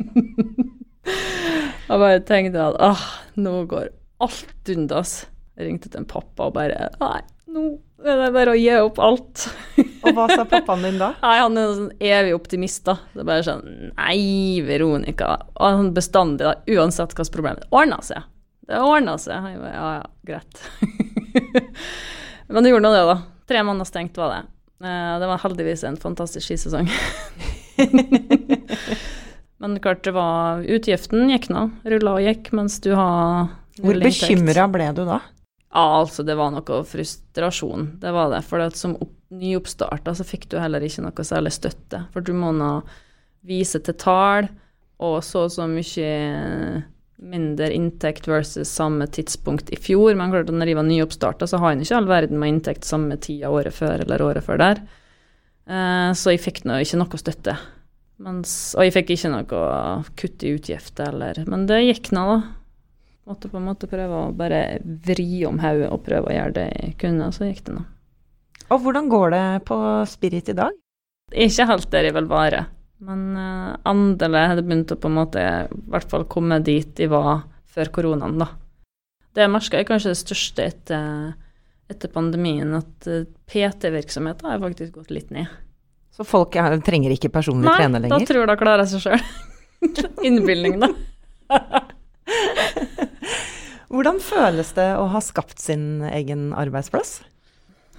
og 1.87 1.95
bare 2.03 2.19
tenkte 2.27 2.67
at 2.67 2.81
åh, 2.83 3.11
nå 3.39 3.61
går 3.71 3.93
alt 4.27 4.75
undas. 4.75 5.21
Jeg 5.57 5.67
ringte 5.67 5.89
til 5.91 6.01
en 6.01 6.09
pappa 6.09 6.47
og 6.49 6.55
bare 6.55 6.87
Nei, 7.01 7.19
nå 7.53 7.63
er 8.03 8.17
det 8.19 8.29
bare 8.35 8.53
å 8.55 8.57
gi 8.57 8.69
opp 8.81 8.97
alt. 9.03 9.43
og 10.03 10.15
hva 10.17 10.25
sa 10.31 10.43
pappaen 10.49 10.81
din 10.87 10.97
da? 10.99 11.11
Nei, 11.23 11.35
Han 11.39 11.59
er 11.59 11.67
en 11.67 11.75
sånn 11.77 11.91
evig 12.03 12.33
optimist, 12.35 12.81
da. 12.87 12.97
Det 13.13 13.21
er 13.23 13.29
bare 13.29 13.45
sånn 13.47 13.67
Nei, 13.93 14.61
Veronica. 14.65 15.35
Og 15.59 15.77
han 15.77 15.91
bestandig, 15.95 16.47
da, 16.47 16.55
uansett 16.73 17.13
hvilket 17.13 17.35
problem. 17.35 17.61
Det 17.61 17.69
ordna 17.71 18.01
seg. 18.05 18.25
Det 18.67 18.79
ordna 18.81 19.15
seg. 19.21 19.45
Jeg 19.53 19.61
bare, 19.61 19.75
ja 19.77 19.93
ja, 19.99 20.09
greit. 20.27 20.55
Men 22.53 22.65
det 22.65 22.73
gjorde 22.73 22.87
nå 22.87 22.91
det, 22.95 23.05
da. 23.13 23.17
Tre 23.53 23.63
måneder 23.67 23.87
stengt 23.87 24.17
var 24.19 24.33
det. 24.33 24.41
Eh, 24.83 25.13
det 25.21 25.29
var 25.29 25.43
heldigvis 25.45 25.83
en 25.87 25.99
fantastisk 26.01 26.49
skisesong. 26.49 26.89
Men 29.63 29.79
klart 29.79 30.03
det 30.03 30.11
var 30.11 30.63
Utgiften 30.67 31.29
gikk 31.31 31.47
nå. 31.53 31.69
Rulla 31.87 32.17
og 32.17 32.25
gikk 32.25 32.49
mens 32.55 32.81
du 32.83 32.91
har 32.99 33.47
Hvor 33.79 33.99
bekymra 34.03 34.67
ble 34.71 34.89
du 34.97 35.05
da? 35.07 35.21
Ja, 35.73 35.83
altså 35.99 36.21
det 36.25 36.35
var 36.37 36.51
noe 36.53 36.83
frustrasjon, 36.85 37.95
det 38.01 38.11
var 38.13 38.29
det. 38.29 38.43
For 38.45 38.61
som 38.77 38.93
opp, 39.01 39.13
nyoppstarta 39.33 40.13
så 40.13 40.25
fikk 40.27 40.45
du 40.51 40.59
heller 40.61 40.83
ikke 40.85 41.01
noe 41.01 41.25
særlig 41.25 41.55
støtte. 41.55 42.03
For 42.13 42.21
du 42.21 42.33
må 42.37 42.51
nå 42.53 42.75
vise 43.43 43.81
til 43.83 43.97
tall 43.99 44.51
og 45.03 45.17
så 45.25 45.47
og 45.47 45.51
så 45.51 45.65
mye 45.67 46.11
mindre 47.23 47.69
inntekt 47.73 48.27
versus 48.27 48.69
samme 48.69 49.07
tidspunkt 49.07 49.71
i 49.73 49.79
fjor. 49.79 50.13
Men 50.19 50.31
klart 50.33 50.51
når 50.51 50.71
jeg 50.71 50.79
var 50.79 50.87
nyoppstarta, 50.87 51.47
så 51.49 51.59
har 51.61 51.73
jeg 51.73 51.87
ikke 51.87 51.99
all 52.01 52.09
verden 52.11 52.39
med 52.41 52.55
inntekt 52.55 52.87
samme 52.87 53.17
tida 53.21 53.51
året 53.51 53.75
før 53.75 54.03
eller 54.05 54.23
året 54.23 54.45
før 54.45 54.61
der. 54.61 54.83
Eh, 55.65 56.09
så 56.17 56.33
jeg 56.33 56.43
fikk 56.43 56.63
nå 56.67 56.81
ikke 56.83 56.99
noe 56.99 57.21
støtte. 57.21 57.55
Mens, 58.23 58.51
og 58.77 58.85
jeg 58.85 58.93
fikk 58.95 59.15
ikke 59.15 59.31
noe 59.33 59.63
kutt 60.19 60.43
i 60.45 60.53
utgifter 60.55 61.09
eller 61.09 61.41
Men 61.49 61.65
det 61.67 61.81
gikk 61.87 62.11
nå, 62.15 62.27
da. 62.29 62.41
Måtte 63.29 63.47
på 63.47 63.55
en 63.59 63.67
måte 63.69 63.87
prøve 63.87 64.19
å 64.19 64.31
bare 64.35 64.79
vri 64.83 65.45
om 65.47 65.59
hodet 65.63 65.87
og 65.93 66.01
prøve 66.03 66.27
å 66.27 66.35
gjøre 66.35 66.55
det 66.57 66.65
jeg 66.73 66.95
kunne, 66.99 67.29
og 67.29 67.35
så 67.35 67.47
gikk 67.47 67.61
det 67.69 67.77
nå. 67.77 67.83
Og 68.73 68.81
hvordan 68.83 69.07
går 69.11 69.31
det 69.31 69.43
på 69.69 69.77
Spirit 70.11 70.49
i 70.51 70.55
dag? 70.57 70.75
Ikke 71.31 71.67
helt 71.69 71.87
der 71.93 72.09
jeg 72.09 72.15
vil 72.17 72.27
være, 72.29 72.65
men 73.07 73.21
uh, 73.37 73.77
endelig 73.89 74.43
hadde 74.51 74.65
begynt 74.65 74.91
å 74.91 74.99
på 74.99 75.09
en 75.09 75.17
måte 75.17 75.39
i 75.43 75.79
hvert 75.93 76.11
fall 76.11 76.27
komme 76.31 76.59
dit 76.63 76.99
jeg 76.99 77.11
var 77.13 77.45
før 77.73 77.93
koronaen, 77.95 78.35
da. 78.43 78.49
Det 79.33 79.47
merka 79.49 79.79
jeg 79.79 79.87
kanskje 79.89 80.11
det 80.11 80.19
største 80.19 80.67
etter, 80.67 81.31
etter 81.89 82.11
pandemien, 82.13 82.75
at 82.75 83.07
uh, 83.07 83.23
PT-virksomheten 83.49 84.51
har 84.51 84.61
faktisk 84.61 84.99
gått 84.99 85.15
litt 85.15 85.31
ned. 85.33 85.47
Så 86.13 86.27
folk 86.27 86.59
er, 86.59 86.75
trenger 86.85 87.15
ikke 87.15 87.31
personlig 87.33 87.71
Nei, 87.71 87.79
trener 87.79 88.03
lenger? 88.03 88.19
Nei, 88.19 88.27
da 88.27 88.29
tror 88.29 88.43
jeg 88.43 88.51
de 88.51 88.59
klarer 88.59 88.91
seg 88.91 89.07
sjøl. 89.07 89.25
Innbilning, 90.27 90.83
da. 90.83 90.91
Hvordan 93.93 94.17
føles 94.25 94.71
det 94.73 94.87
å 94.97 95.05
ha 95.13 95.19
skapt 95.21 95.61
sin 95.61 96.01
egen 96.07 96.47
arbeidsplass? 96.57 97.19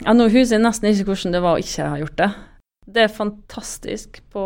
Ja, 0.02 0.10
Nå 0.10 0.26
husker 0.26 0.56
jeg 0.56 0.64
nesten 0.64 0.90
ikke 0.90 1.12
hvordan 1.12 1.36
det 1.36 1.42
var 1.44 1.54
å 1.54 1.62
ikke 1.62 1.90
ha 1.92 2.00
gjort 2.00 2.16
det. 2.18 2.30
Det 2.84 3.04
er 3.04 3.12
fantastisk 3.14 4.18
på 4.34 4.44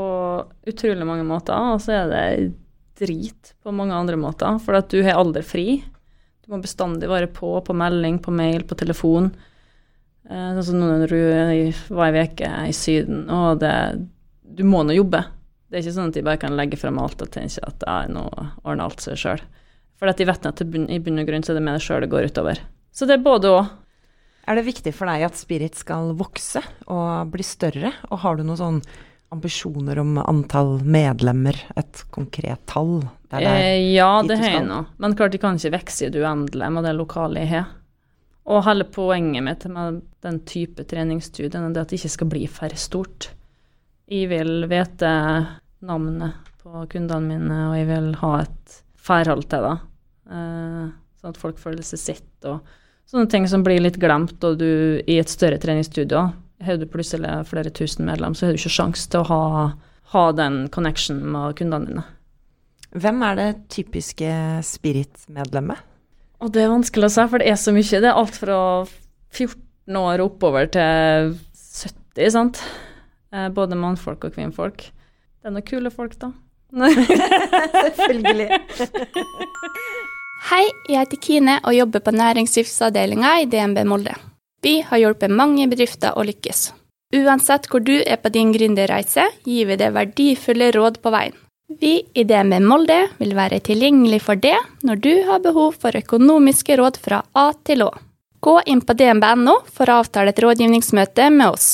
utrolig 0.68 1.06
mange 1.08 1.24
måter, 1.26 1.56
og 1.56 1.80
så 1.80 1.94
er 2.02 2.10
det 2.12 2.26
drit 3.00 3.54
på 3.64 3.72
mange 3.72 3.96
andre 3.96 4.18
måter. 4.20 4.58
For 4.60 4.76
at 4.76 4.92
du 4.92 5.00
har 5.06 5.16
aldri 5.16 5.40
fri. 5.46 5.66
Du 6.44 6.52
må 6.52 6.60
bestandig 6.60 7.08
være 7.08 7.30
på, 7.32 7.54
på 7.64 7.76
melding, 7.76 8.20
på 8.20 8.34
mail, 8.34 8.66
på 8.68 8.76
telefon. 8.78 9.30
Eh, 10.28 10.50
sånn 10.52 10.66
som 10.66 10.84
når 10.84 11.08
du 11.08 11.18
var 11.96 12.12
ei 12.12 12.26
uke 12.28 12.52
i 12.68 12.76
Syden, 12.76 13.24
og 13.32 13.62
det 13.64 13.74
Du 14.58 14.64
må 14.66 14.82
nå 14.82 14.92
jobbe. 14.96 15.22
Det 15.68 15.78
er 15.78 15.84
ikke 15.84 15.96
sånn 15.96 16.12
at 16.12 16.16
de 16.16 16.26
bare 16.26 16.40
kan 16.40 16.56
legge 16.56 16.78
frem 16.80 16.98
alt 16.98 17.20
og 17.22 17.32
tenke 17.32 17.62
at 17.64 17.84
ja, 17.86 18.02
nå 18.10 18.26
ordner 18.64 18.84
alt 18.84 19.00
seg 19.04 19.16
sjøl. 19.20 19.42
For 19.98 20.10
de 20.14 20.26
vet 20.28 20.46
at 20.46 20.62
i 20.62 20.66
bunn 21.02 21.20
og 21.22 21.28
grunn 21.28 21.44
så 21.44 21.52
er 21.52 21.58
det 21.58 21.66
med 21.66 21.78
deg 21.78 21.84
sjøl 21.84 22.04
det 22.04 22.12
går 22.12 22.30
utover. 22.30 22.62
Så 22.94 23.06
det 23.08 23.18
er 23.18 23.24
både 23.24 23.52
òg. 23.52 23.70
Er 24.48 24.56
det 24.56 24.64
viktig 24.64 24.94
for 24.96 25.10
deg 25.10 25.26
at 25.26 25.36
Spirit 25.36 25.76
skal 25.76 26.14
vokse 26.16 26.62
og 26.88 27.34
bli 27.34 27.44
større, 27.44 27.92
og 28.08 28.22
har 28.22 28.38
du 28.38 28.46
noen 28.46 28.60
sånn 28.60 28.78
ambisjoner 29.34 29.98
om 30.00 30.14
antall 30.22 30.78
medlemmer, 30.80 31.58
et 31.76 32.04
konkret 32.14 32.62
tall? 32.70 33.02
Det 33.28 33.42
eh, 33.44 33.90
ja, 33.92 34.22
det 34.24 34.38
har 34.40 34.54
jeg 34.54 34.64
nå. 34.70 34.78
Men 34.96 35.16
klart 35.18 35.34
de 35.34 35.42
kan 35.42 35.58
ikke 35.58 35.74
vokse 35.76 36.06
i 36.06 36.14
det 36.14 36.22
uendelige 36.22 36.70
med 36.72 36.88
det 36.88 36.94
lokale 36.96 37.42
jeg 37.44 37.52
har. 37.58 37.74
Og 38.48 38.64
hele 38.64 38.86
poenget 38.88 39.44
mitt 39.44 39.66
med 39.68 40.00
den 40.24 40.40
type 40.48 40.86
treningsstudien 40.88 41.68
er 41.68 41.82
at 41.82 41.90
det 41.90 41.98
ikke 41.98 42.14
skal 42.14 42.30
bli 42.32 42.46
for 42.48 42.72
stort. 42.80 43.28
Jeg 44.08 44.30
vil 44.30 44.64
vite 44.70 45.10
navnet 45.84 46.54
på 46.62 46.86
kundene 46.88 47.36
mine, 47.36 47.58
og 47.68 47.76
jeg 47.76 47.90
vil 47.90 48.14
ha 48.22 48.32
et 48.46 48.78
forhold 48.96 49.44
til 49.52 49.66
det. 49.66 49.76
Eh, 50.28 50.84
sånn 51.18 51.34
at 51.34 51.40
folk 51.40 51.58
føler 51.60 51.82
seg 51.86 52.00
sett, 52.02 52.34
og 52.46 52.60
sånne 53.08 53.30
ting 53.32 53.48
som 53.48 53.64
blir 53.66 53.80
litt 53.82 53.98
glemt, 54.00 54.36
og 54.44 54.58
du 54.60 55.00
i 55.00 55.18
et 55.18 55.32
større 55.32 55.58
treningsstudio 55.62 56.28
har 56.64 56.78
du 56.78 56.86
plutselig 56.90 57.30
flere 57.48 57.70
tusen 57.74 58.06
medlem, 58.08 58.34
så 58.34 58.46
har 58.46 58.54
du 58.54 58.60
ikke 58.60 58.74
sjanse 58.74 59.08
til 59.10 59.22
å 59.22 59.28
ha, 59.30 59.42
ha 60.14 60.24
den 60.36 60.66
connection 60.74 61.20
med 61.32 61.56
kundene 61.58 61.90
dine. 61.90 62.04
Hvem 62.98 63.22
er 63.26 63.38
det 63.38 63.48
typiske 63.72 64.32
Spirit-medlemmet? 64.64 65.84
Og 66.42 66.52
det 66.54 66.64
er 66.64 66.72
vanskelig 66.72 67.08
å 67.08 67.12
si, 67.12 67.24
for 67.30 67.42
det 67.42 67.50
er 67.50 67.58
så 67.60 67.74
mye. 67.74 68.02
Det 68.02 68.08
er 68.08 68.20
alt 68.20 68.36
fra 68.38 68.58
14 69.34 69.98
år 70.00 70.22
oppover 70.24 70.70
til 70.72 71.32
70, 71.58 72.30
sant. 72.34 72.62
Eh, 73.34 73.48
både 73.54 73.78
mannfolk 73.78 74.28
og 74.28 74.36
kvinnfolk. 74.36 74.86
Det 74.88 75.50
er 75.50 75.54
noen 75.54 75.66
kule 75.66 75.92
folk, 75.94 76.14
da. 76.22 76.32
Selvfølgelig. 77.98 78.48
Hei, 80.38 80.68
jeg 80.86 81.02
heter 81.02 81.18
Kine 81.18 81.54
og 81.66 81.74
jobber 81.74 82.02
på 82.04 82.12
næringslivsavdelinga 82.14 83.32
i 83.42 83.46
DNB 83.50 83.80
Molde. 83.90 84.12
Vi 84.62 84.76
har 84.86 85.00
hjulpet 85.02 85.34
mange 85.34 85.66
bedrifter 85.66 86.14
å 86.14 86.22
lykkes. 86.22 86.68
Uansett 87.18 87.66
hvor 87.66 87.82
du 87.82 87.96
er 87.98 88.20
på 88.22 88.30
din 88.30 88.52
gründerreise, 88.54 89.24
gir 89.42 89.66
vi 89.66 89.78
deg 89.80 89.96
verdifulle 89.96 90.70
råd 90.76 91.00
på 91.02 91.10
veien. 91.10 91.34
Vi 91.80 91.96
i 92.14 92.24
DNB 92.24 92.60
Molde 92.62 93.00
vil 93.18 93.34
være 93.34 93.58
tilgjengelig 93.66 94.22
for 94.28 94.38
det 94.38 94.54
når 94.86 95.02
du 95.02 95.12
har 95.26 95.42
behov 95.42 95.74
for 95.82 95.98
økonomiske 95.98 96.78
råd 96.78 97.02
fra 97.02 97.24
A 97.34 97.50
til 97.66 97.82
Å. 97.88 97.90
Gå 98.38 98.60
inn 98.70 98.84
på 98.86 98.94
dnb.no 98.94 99.58
for 99.66 99.90
å 99.90 99.98
avtale 100.04 100.30
et 100.30 100.42
rådgivningsmøte 100.44 101.32
med 101.34 101.48
oss. 101.50 101.68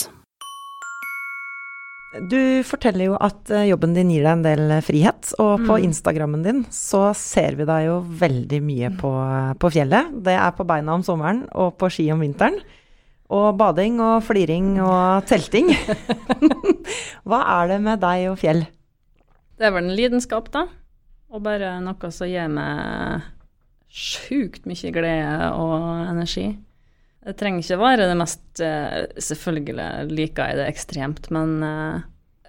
Du 2.31 2.63
forteller 2.63 3.09
jo 3.09 3.17
at 3.19 3.51
eh, 3.51 3.65
jobben 3.73 3.95
din 3.97 4.11
gir 4.13 4.23
deg 4.23 4.37
en 4.37 4.45
del 4.45 4.75
frihet, 4.87 5.33
og 5.43 5.65
på 5.67 5.75
Mm. 5.81 5.87
Instagrammen 5.89 6.43
din 6.45 6.61
så 6.71 7.09
ser 7.19 7.57
vi 7.59 7.67
deg 7.67 7.89
jo 7.89 7.97
veldig 8.07 8.61
mye 8.63 8.91
på, 9.01 9.11
på 9.59 9.71
fjellet. 9.75 10.13
Det 10.23 10.37
er 10.39 10.53
på 10.55 10.67
beina 10.69 10.95
om 10.95 11.03
sommeren 11.03 11.43
og 11.53 11.75
på 11.81 11.91
ski 11.91 12.07
om 12.15 12.23
vinteren. 12.23 12.61
Og 13.35 13.57
bading 13.59 13.99
og 14.05 14.23
fliring 14.23 14.77
og 14.85 15.25
telting. 15.27 15.73
Hva 17.27 17.41
er 17.63 17.73
det 17.73 17.81
med 17.83 18.03
deg 18.05 18.29
og 18.31 18.39
fjell? 18.39 18.63
Det 19.59 19.67
er 19.67 19.73
vel 19.75 19.89
en 19.89 19.97
lidenskap, 19.97 20.53
da. 20.55 20.67
Og 21.35 21.43
bare 21.43 21.81
noe 21.83 22.11
som 22.15 22.29
gir 22.31 22.47
meg 22.53 23.25
sjukt 23.91 24.67
mye 24.71 24.93
glede 24.95 25.51
og 25.59 25.75
energi. 26.13 26.47
Det 27.25 27.37
trenger 27.41 27.65
ikke 27.65 27.81
være 27.81 28.09
det 28.11 28.17
mest 28.21 28.61
eh, 28.61 29.07
Selvfølgelig 29.23 29.87
liker 30.13 30.51
jeg 30.51 30.59
det 30.61 30.67
ekstremt, 30.69 31.31
men 31.33 31.55
uh, 31.65 32.03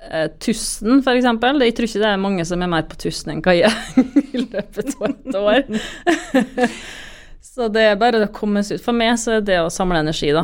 eh, 0.10 0.28
Tusten, 0.44 1.00
for 1.06 1.16
eksempel. 1.16 1.64
Jeg 1.64 1.78
tror 1.78 1.88
ikke 1.88 2.02
det 2.04 2.12
er 2.12 2.22
mange 2.22 2.46
som 2.48 2.64
er 2.64 2.72
mer 2.72 2.88
på 2.90 3.00
Tusten 3.06 3.38
enn 3.38 3.44
er 3.54 3.72
i 4.36 4.44
løpet 4.44 4.96
av 5.00 5.06
et 5.08 5.38
år. 5.40 5.62
så 7.54 7.70
det 7.72 7.86
er 7.88 8.02
bare 8.02 8.26
å 8.26 8.34
komme 8.36 8.66
seg 8.68 8.82
ut. 8.82 8.86
For 8.88 8.98
meg 8.98 9.16
så 9.22 9.38
er 9.38 9.46
det 9.48 9.62
å 9.64 9.72
samle 9.72 10.02
energi, 10.04 10.34
da. 10.36 10.44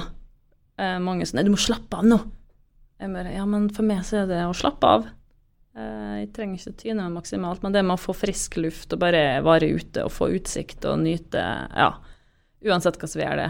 Uh, 0.80 1.00
mange 1.04 1.28
sier 1.28 1.41
Nei, 1.41 1.50
du 1.50 1.52
må 1.54 1.60
slappe 1.60 2.00
av 2.00 2.08
nå. 2.08 2.22
Jeg 3.02 3.12
bare 3.12 3.34
Ja, 3.34 3.48
men 3.50 3.65
for 3.74 3.88
meg 3.88 4.06
så 4.08 4.22
er 4.22 4.30
det 4.30 4.46
å 4.46 4.56
slappe 4.56 4.94
av. 4.96 5.10
Uh, 5.76 6.22
Jeg 6.22 6.30
trenger 6.38 6.62
ikke 6.62 6.86
tyne 6.86 7.04
meg 7.04 7.20
maksimalt, 7.20 7.65
men 7.65 7.76
det 7.76 7.84
med 7.84 7.98
å 7.98 8.06
få 8.06 8.15
frisk 8.15 8.56
luft 8.63 8.96
og 8.96 9.04
bare 9.04 9.41
være 9.44 9.74
ute 9.76 10.08
og 10.08 10.15
få 10.15 10.32
utsikt 10.38 10.88
og 10.88 11.04
nyte 11.04 11.44
Ja, 11.76 11.91
uansett 12.63 12.96
hva 13.02 13.12
som 13.12 13.26
er 13.28 13.36
det. 13.41 13.50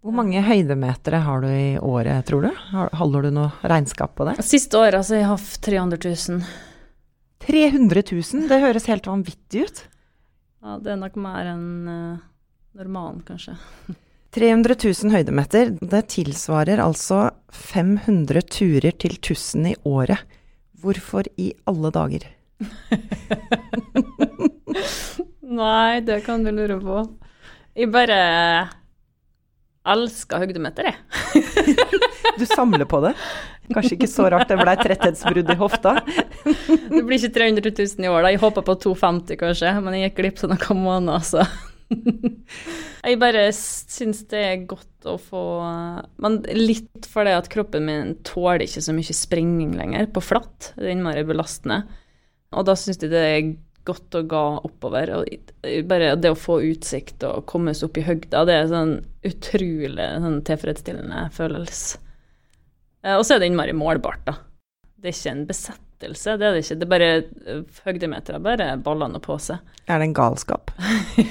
Hvor 0.00 0.14
mange 0.16 0.40
høydemetere 0.40 1.18
har 1.26 1.42
du 1.44 1.48
i 1.52 1.76
året, 1.76 2.24
tror 2.24 2.46
du? 2.46 2.60
Holder 2.96 3.26
du 3.26 3.34
noe 3.36 3.50
regnskap 3.68 4.14
på 4.16 4.24
det? 4.30 4.38
Siste 4.48 4.78
året 4.80 5.04
så 5.04 5.18
har 5.18 5.20
jeg 5.20 5.28
hatt 5.28 5.58
300 5.66 5.98
000. 6.06 6.40
300 7.44 8.02
000? 8.08 8.46
Det 8.48 8.58
høres 8.62 8.88
helt 8.88 9.04
vanvittig 9.10 9.66
ut. 9.68 9.82
Ja, 10.64 10.78
det 10.80 10.94
er 10.94 10.98
nok 11.02 11.18
mer 11.20 11.50
enn 11.52 11.66
uh, 11.84 12.16
normalen, 12.80 13.20
kanskje. 13.28 13.58
300 14.32 14.78
000 14.80 15.12
høydemeter, 15.12 15.76
det 15.76 16.02
tilsvarer 16.14 16.80
altså 16.80 17.36
500 17.52 18.40
turer 18.48 18.96
til 18.96 19.18
1000 19.18 19.68
i 19.74 19.76
året. 19.84 20.24
Hvorfor 20.80 21.28
i 21.36 21.52
alle 21.68 21.92
dager? 21.92 22.24
Nei, 25.60 26.00
det 26.08 26.24
kan 26.24 26.40
du 26.46 26.50
lure 26.56 26.80
på. 26.80 27.04
Jeg 27.76 27.92
bare 27.92 28.16
elsker 29.88 30.44
høydemeter, 30.44 30.90
jeg. 30.90 30.98
Du 32.40 32.46
samler 32.48 32.86
på 32.88 33.00
det. 33.04 33.10
Kanskje 33.74 33.96
ikke 33.96 34.08
så 34.10 34.28
rart 34.32 34.48
det 34.48 34.56
ble 34.60 34.74
tretthetsbrudd 34.80 35.50
i 35.52 35.56
hofta. 35.60 35.96
Det 36.94 37.02
blir 37.06 37.18
ikke 37.18 37.34
300 37.36 37.72
000 37.74 38.06
i 38.06 38.10
år, 38.10 38.22
da. 38.24 38.30
Jeg 38.32 38.40
håper 38.42 38.64
på 38.66 38.76
250 38.86 39.40
kanskje, 39.40 39.72
men 39.82 39.96
jeg 39.96 40.08
gikk 40.08 40.16
glipp 40.20 40.44
av 40.46 40.54
noen 40.54 40.80
måneder, 40.86 41.26
så 41.26 41.44
Jeg 43.00 43.18
bare 43.18 43.44
syns 43.56 44.22
det 44.30 44.40
er 44.46 44.66
godt 44.70 45.08
å 45.10 45.16
få 45.18 45.40
Men 46.22 46.36
litt 46.54 47.08
fordi 47.10 47.32
at 47.34 47.48
kroppen 47.50 47.82
min 47.88 48.12
tåler 48.26 48.62
ikke 48.62 48.82
så 48.84 48.94
mye 48.94 49.16
springing 49.16 49.74
lenger 49.78 50.06
på 50.14 50.22
flatt. 50.22 50.72
Det 50.76 50.86
er 50.86 50.94
innmari 50.94 51.24
belastende. 51.26 51.82
Og 52.54 52.66
da 52.68 52.76
syns 52.78 53.00
jeg 53.00 53.10
det 53.12 53.24
er 53.26 53.50
godt 53.88 54.16
å 54.18 54.22
ga 54.28 54.42
oppover. 54.66 55.12
Og 55.20 55.86
bare 55.88 56.14
det 56.20 56.32
å 56.32 56.38
få 56.38 56.60
utsikt 56.70 57.24
og 57.28 57.44
komme 57.50 57.74
seg 57.76 57.88
opp 57.90 58.00
i 58.00 58.06
høgda, 58.06 58.44
det 58.48 58.56
er 58.56 58.70
sånn 58.70 58.94
utrolig 59.26 60.08
sånn 60.24 60.40
tilfredsstillende 60.48 61.26
følelse. 61.36 62.00
Eh, 63.04 63.16
Og 63.16 63.24
så 63.26 63.36
er 63.36 63.42
det 63.42 63.50
innmari 63.50 63.72
målbart, 63.76 64.24
da. 64.26 64.36
Det 65.00 65.08
er 65.08 65.16
ikke 65.16 65.30
en 65.32 65.46
besettelse, 65.48 66.34
det 66.36 66.46
er 66.46 66.52
det 66.56 66.64
ikke. 66.64 66.76
Det 66.80 66.86
er 66.86 66.92
bare 66.94 67.12
eh, 67.14 67.62
høydemeter, 67.86 68.36
er 68.36 68.44
bare 68.44 68.66
ballene 68.84 69.20
på 69.24 69.38
seg. 69.40 69.62
Er 69.90 69.98
det 69.98 70.10
en 70.10 70.12
galskap? 70.14 70.70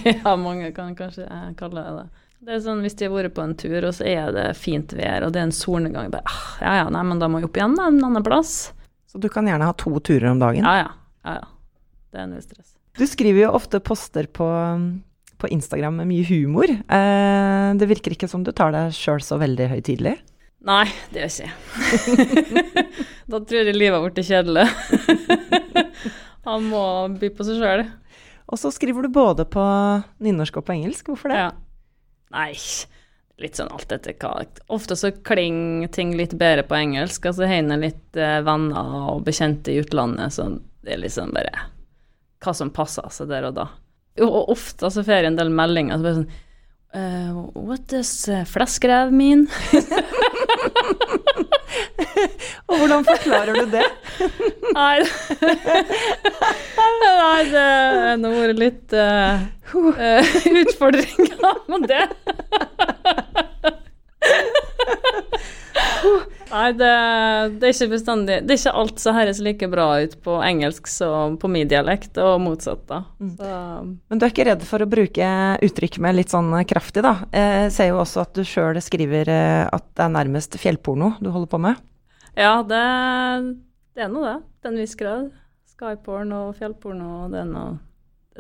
ja, 0.04 0.34
mange 0.36 0.74
kan 0.76 0.96
kanskje 0.98 1.24
eh, 1.30 1.46
kalle 1.60 1.86
det 1.86 1.94
det. 2.00 2.08
Det 2.40 2.54
er 2.56 2.60
sånn 2.64 2.82
hvis 2.84 2.96
de 2.96 3.04
har 3.08 3.12
vært 3.14 3.34
på 3.36 3.44
en 3.44 3.54
tur, 3.60 3.84
og 3.84 3.94
så 3.98 4.06
er 4.08 4.30
det 4.36 4.46
fint 4.56 4.94
vær, 4.96 5.26
og 5.28 5.34
det 5.36 5.42
er 5.42 5.48
en 5.50 5.56
solnedgang, 5.56 6.08
bare 6.12 6.24
ah, 6.32 6.44
ja 6.64 6.74
ja, 6.82 6.86
nei, 6.96 7.02
men 7.08 7.20
da 7.20 7.28
må 7.28 7.42
jeg 7.42 7.50
opp 7.50 7.60
igjen 7.60 7.76
da, 7.76 7.88
en 7.92 7.98
annen 8.08 8.24
plass. 8.24 8.54
Så 9.12 9.20
du 9.20 9.28
kan 9.32 9.48
gjerne 9.50 9.68
ha 9.68 9.74
to 9.76 9.92
turer 10.00 10.30
om 10.32 10.40
dagen. 10.40 10.64
Ja 10.64 10.76
ja, 10.80 10.92
ja 11.28 11.34
ja. 11.42 11.48
Det 12.10 12.22
er 12.22 12.30
null 12.30 12.42
stress. 12.44 12.74
Du 12.98 13.06
skriver 13.08 13.46
jo 13.46 13.54
ofte 13.56 13.80
poster 13.84 14.28
på, 14.34 14.48
på 15.40 15.52
Instagram 15.54 16.02
med 16.02 16.10
mye 16.10 16.26
humor. 16.28 16.72
Eh, 16.72 17.70
det 17.80 17.90
virker 17.92 18.16
ikke 18.16 18.30
som 18.32 18.44
du 18.44 18.52
tar 18.56 18.74
deg 18.76 18.96
sjøl 18.98 19.22
så 19.24 19.40
veldig 19.42 19.70
høytidelig. 19.76 20.18
Nei, 20.68 20.86
det 21.14 21.24
gjør 21.24 21.32
ikke 21.32 21.48
jeg. 21.48 22.88
da 23.32 23.40
tror 23.40 23.62
jeg 23.62 23.78
livet 23.78 23.96
har 23.96 24.10
blitt 24.10 24.28
kjedelig. 24.28 24.66
Han 26.50 26.68
må 26.68 26.84
by 27.22 27.32
på 27.36 27.48
seg 27.48 27.62
sjøl. 27.62 27.86
Og 28.50 28.60
så 28.60 28.72
skriver 28.74 29.06
du 29.06 29.14
både 29.14 29.46
på 29.48 29.64
nynorsk 30.26 30.60
og 30.60 30.66
på 30.68 30.76
engelsk. 30.76 31.12
Hvorfor 31.12 31.32
det? 31.32 31.42
Ja. 31.46 31.52
Nei, 32.34 32.52
litt 33.42 33.58
sånn 33.58 33.72
alt 33.74 33.94
etter 33.96 34.18
hva. 34.20 34.44
Ofte 34.74 34.98
så 35.00 35.14
klinger 35.14 35.92
ting 35.94 36.16
litt 36.18 36.36
bedre 36.38 36.66
på 36.68 36.78
engelsk. 36.78 37.30
Altså 37.30 37.46
jeg 37.46 37.64
har 37.70 37.82
litt 37.82 38.20
eh, 38.20 38.40
venner 38.46 39.14
og 39.14 39.24
bekjente 39.28 39.72
i 39.74 39.80
utlandet, 39.84 40.36
så 40.36 40.52
det 40.84 40.98
er 40.98 41.04
liksom 41.06 41.32
bare 41.36 41.70
hva 42.44 42.54
som 42.56 42.72
passer 42.74 43.10
seg 43.14 43.30
der 43.32 43.50
og 43.50 43.58
da. 43.58 43.68
Og, 44.20 44.50
ofte 44.52 44.90
så 44.92 45.04
får 45.04 45.14
jeg 45.16 45.30
en 45.30 45.40
del 45.40 45.52
meldinger 45.54 46.00
så 46.00 46.04
bare 46.06 46.18
sånn 46.18 46.32
uh, 46.98 47.32
What 47.56 47.88
does 47.92 48.12
fleskrev 48.50 49.14
mean? 49.16 49.48
Og 52.70 52.78
hvordan 52.78 53.06
forklarer 53.06 53.54
du 53.54 53.66
det? 53.72 53.86
Nei, 54.78 54.98
Nei 56.80 57.40
det 57.50 58.30
har 58.30 58.36
vært 58.36 58.60
litt 58.60 58.94
uh, 58.94 59.38
utfordringer 60.64 61.64
med 61.72 61.88
det. 61.90 62.06
Nei, 66.50 66.70
det, 66.74 66.90
det 67.62 67.68
er 67.68 67.74
ikke 67.76 67.88
bestandig 67.92 68.36
Det 68.48 68.56
er 68.56 68.60
ikke 68.60 68.72
alt 68.82 69.02
som 69.04 69.14
høres 69.14 69.40
like 69.46 69.68
bra 69.70 69.86
ut 70.02 70.16
på 70.26 70.38
engelsk 70.42 70.88
som 70.90 71.36
på 71.42 71.50
min 71.52 71.68
dialekt, 71.70 72.18
og 72.18 72.40
motsatt, 72.42 72.82
da. 72.90 73.04
Så, 73.38 73.50
Men 74.10 74.18
du 74.22 74.26
er 74.26 74.32
ikke 74.34 74.48
redd 74.50 74.64
for 74.66 74.82
å 74.82 74.88
bruke 74.90 75.28
uttrykk 75.68 76.00
med 76.02 76.18
litt 76.18 76.34
sånn 76.34 76.50
kraftig, 76.70 77.04
da? 77.06 77.16
Eh, 77.32 77.68
Jeg 77.68 77.76
ser 77.76 77.92
jo 77.92 78.00
også 78.02 78.24
at 78.26 78.34
du 78.34 78.42
sjøl 78.48 78.80
skriver 78.82 79.30
eh, 79.30 79.66
at 79.70 79.86
det 79.94 80.08
er 80.08 80.16
nærmest 80.16 80.58
fjellporno 80.62 81.14
du 81.22 81.30
holder 81.30 81.52
på 81.54 81.62
med. 81.68 81.76
ja, 82.40 82.56
det, 82.66 82.82
det 83.96 84.08
er 84.08 84.10
nå 84.14 84.26
det. 84.26 84.38
Til 84.64 84.74
en 84.74 84.82
viss 84.82 84.96
grad. 85.00 85.30
Skyporn 85.76 86.34
og 86.36 86.56
fjellporno, 86.60 87.12
og 87.26 87.32
det 87.32 87.40
er 87.46 87.48
noe 87.54 87.78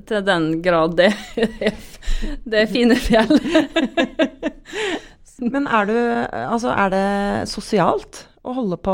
Til 0.10 0.24
den 0.28 0.50
grad 0.64 0.98
det, 1.00 1.12
det 2.50 2.66
er 2.66 2.68
fine 2.72 2.96
fjell. 3.00 3.32
Men 5.42 5.68
er 5.68 5.86
du 5.88 5.96
Altså, 5.96 6.74
er 6.74 6.90
det 6.94 7.06
sosialt 7.52 8.26
å 8.44 8.54
holde 8.56 8.78
på 8.82 8.94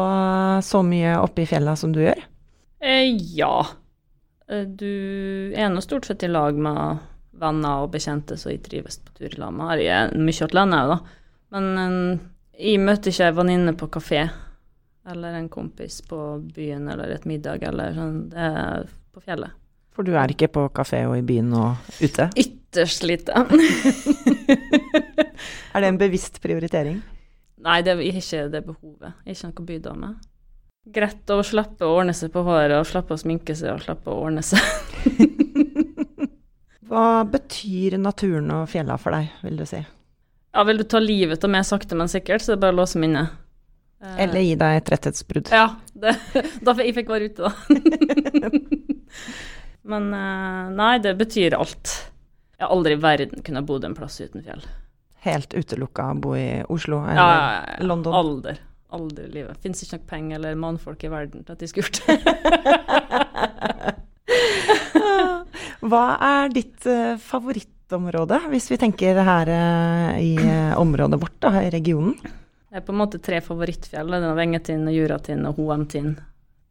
så 0.65 0.81
mye 0.85 1.15
oppe 1.21 1.43
i 1.43 1.49
fjella 1.49 1.75
som 1.79 1.93
du 1.95 2.01
gjør? 2.03 2.21
Eh, 2.81 3.11
ja. 3.37 3.65
Eh, 4.49 4.65
Du 4.65 5.51
er 5.55 5.69
nå 5.73 5.81
stort 5.85 6.05
sett 6.09 6.23
i 6.25 6.29
lag 6.31 6.57
med 6.57 6.97
venner 7.35 7.83
og 7.83 7.91
bekjente 7.93 8.37
som 8.39 8.51
jeg 8.53 8.63
trives 8.63 8.97
på 9.03 9.13
tur 9.17 9.27
i 9.29 9.39
lag 9.41 9.53
med. 9.53 9.81
Jeg 9.83 9.91
er 9.91 10.15
mye 10.17 10.47
alene 10.49 10.81
òg, 10.81 10.93
da. 10.93 10.97
Men 11.55 11.69
eh, 11.81 12.23
jeg 12.65 12.81
møter 12.83 13.11
ikke 13.11 13.29
ei 13.29 13.37
venninne 13.41 13.75
på 13.77 13.89
kafé 13.97 14.25
eller 15.05 15.35
en 15.37 15.49
kompis 15.53 15.99
på 16.07 16.17
byen 16.55 16.87
eller 16.89 17.11
et 17.13 17.25
middag 17.29 17.61
eller 17.67 17.93
sånn. 17.93 18.15
Det 18.31 18.45
er 18.49 18.87
på 19.13 19.21
fjellet. 19.21 19.53
For 19.95 20.03
du 20.03 20.15
er 20.17 20.31
ikke 20.33 20.49
på 20.51 20.63
kafé 20.75 21.03
og 21.07 21.13
i 21.19 21.23
byen 21.23 21.53
og 21.55 21.91
ute? 22.01 22.25
Ytterst 22.75 23.03
lite. 23.07 23.31
Er 25.75 25.81
det 25.81 25.87
en 25.87 25.99
bevisst 25.99 26.41
prioritering? 26.43 27.01
Nei, 27.65 27.81
det 27.83 27.95
er 27.95 28.01
ikke 28.03 28.45
det 28.51 28.61
behovet. 28.67 29.13
Jeg 29.25 29.31
er 29.31 29.37
ikke 29.37 29.49
noe 29.49 29.67
bydame. 29.69 30.09
Greit 30.95 31.31
å 31.33 31.39
slippe 31.41 31.87
å 31.87 31.95
ordne 31.97 32.13
seg 32.13 32.29
på 32.33 32.43
håret 32.45 32.77
og 32.77 32.85
slippe 32.85 33.15
å 33.15 33.19
sminke 33.19 33.55
seg 33.57 33.73
og 33.73 33.81
slippe 33.85 34.11
å 34.11 34.19
ordne 34.27 34.43
seg. 34.45 34.61
Hva 36.89 37.23
betyr 37.25 37.97
naturen 37.97 38.51
og 38.53 38.67
fjella 38.69 38.99
for 39.01 39.15
deg, 39.15 39.31
vil 39.41 39.57
du 39.57 39.65
si? 39.65 39.79
Ja, 40.55 40.63
vil 40.67 40.79
du 40.79 40.85
ta 40.87 41.01
livet 41.01 41.43
av 41.43 41.51
meg 41.51 41.65
sakte, 41.67 41.97
men 41.97 42.11
sikkert, 42.11 42.43
så 42.45 42.53
er 42.53 42.59
det 42.59 42.63
bare 42.67 42.75
å 42.75 42.79
låse 42.83 43.01
meg 43.01 43.09
inne. 43.09 43.23
Eh, 44.03 44.19
Eller 44.27 44.45
gi 44.45 44.53
deg 44.61 44.77
et 44.77 44.91
rettighetsbrudd? 44.93 45.49
Ja, 45.51 45.65
det, 45.97 46.13
da 46.67 46.75
jeg 46.77 46.93
fikk 46.99 47.09
være 47.11 47.31
ute, 47.31 47.49
da. 47.49 48.51
men 49.95 50.11
eh, 50.13 50.61
nei, 50.77 50.93
det 51.01 51.17
betyr 51.17 51.57
alt. 51.57 51.97
Jeg 52.55 52.63
har 52.65 52.71
aldri 52.71 52.95
i 52.95 53.01
verden 53.03 53.43
kunnet 53.43 53.67
bodd 53.67 53.83
en 53.87 53.95
plass 53.97 54.21
uten 54.23 54.43
fjell. 54.45 54.63
Helt 55.25 55.53
utelukka 55.57 56.11
å 56.13 56.17
bo 56.21 56.35
i 56.37 56.63
Oslo 56.71 57.01
eller 57.03 57.19
Ja, 57.19 57.29
ja, 57.35 57.75
ja. 57.75 57.85
London? 57.89 58.13
Alder. 58.15 58.61
Aldri 58.95 59.25
i 59.25 59.33
livet. 59.39 59.59
Fins 59.63 59.81
ikke 59.83 59.97
nok 59.97 60.07
penger 60.11 60.37
eller 60.39 60.59
mannfolk 60.61 61.03
i 61.03 61.11
verden 61.11 61.43
til 61.43 61.55
at 61.55 61.59
de 61.59 61.67
skulle 61.67 61.89
gjort 61.89 62.01
det. 62.07 62.15
Hva 65.85 66.05
er 66.23 66.53
ditt 66.53 66.85
uh, 66.89 67.17
favorittområde, 67.21 68.39
hvis 68.53 68.71
vi 68.71 68.77
tenker 68.81 69.19
her 69.27 69.51
uh, 69.51 70.13
i 70.17 70.33
uh, 70.39 70.73
området 70.81 71.19
vårt, 71.21 71.35
da, 71.43 71.51
i 71.61 71.73
regionen? 71.73 72.15
Det 72.21 72.79
er 72.79 72.85
på 72.85 72.93
en 72.95 73.01
måte 73.03 73.19
tre 73.23 73.41
favorittfjell. 73.43 74.15
Det 74.15 74.29
er 74.31 74.39
Vengetind, 74.39 74.89
Juratind 74.91 75.47
og 75.49 75.59
Hoemtind. 75.59 76.17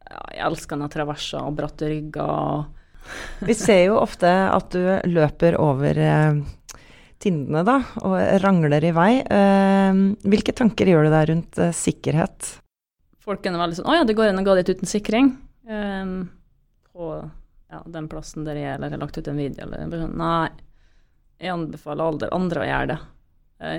Ja, 0.05 0.19
jeg 0.33 0.43
elsker 0.49 0.77
noen 0.79 0.91
traverser 0.93 1.45
og 1.45 1.55
bratte 1.57 1.89
rygger. 1.89 2.25
og 2.25 2.65
Vi 3.45 3.55
ser 3.57 3.85
jo 3.87 3.99
ofte 3.99 4.29
at 4.29 4.71
du 4.73 4.83
løper 5.11 5.57
over 5.61 5.99
eh, 6.01 6.37
tindene, 7.21 7.63
da, 7.67 7.79
og 8.03 8.17
rangler 8.43 8.85
i 8.85 8.93
vei. 8.95 9.11
Eh, 9.23 10.03
hvilke 10.29 10.55
tanker 10.55 10.89
gjør 10.91 11.07
du 11.07 11.15
deg 11.15 11.31
rundt 11.31 11.61
eh, 11.61 11.73
sikkerhet? 11.75 12.51
Folk 13.25 13.45
er 13.45 13.57
veldig 13.57 13.79
sånn 13.79 13.89
'Å 13.89 13.97
ja, 13.97 14.03
det 14.05 14.17
går 14.17 14.29
an 14.29 14.43
å 14.43 14.45
gå 14.45 14.55
dit 14.59 14.69
uten 14.75 14.89
sikring'. 14.89 15.33
Um, 15.65 16.29
på 16.93 17.07
ja, 17.71 17.81
den 17.89 18.07
plassen 18.07 18.45
der 18.45 18.59
jeg 18.59 18.69
er, 18.69 18.77
eller 18.77 18.93
har 18.93 19.01
lagt 19.01 19.17
ut 19.17 19.27
en 19.27 19.41
video, 19.41 19.65
eller 19.65 19.81
jeg 19.81 20.03
sånn 20.03 20.17
Nei, 20.19 20.49
jeg 21.41 21.53
anbefaler 21.55 22.05
aldri 22.05 22.29
andre 22.35 22.61
å 22.61 22.69
gjøre 22.69 22.89
det. 22.91 22.99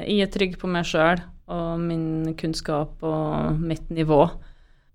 Jeg 0.02 0.24
er 0.24 0.32
trygg 0.32 0.56
på 0.58 0.68
meg 0.72 0.88
sjøl 0.88 1.20
og 1.52 1.80
min 1.80 2.34
kunnskap 2.40 3.02
og 3.06 3.60
mitt 3.60 3.86
nivå, 3.92 4.24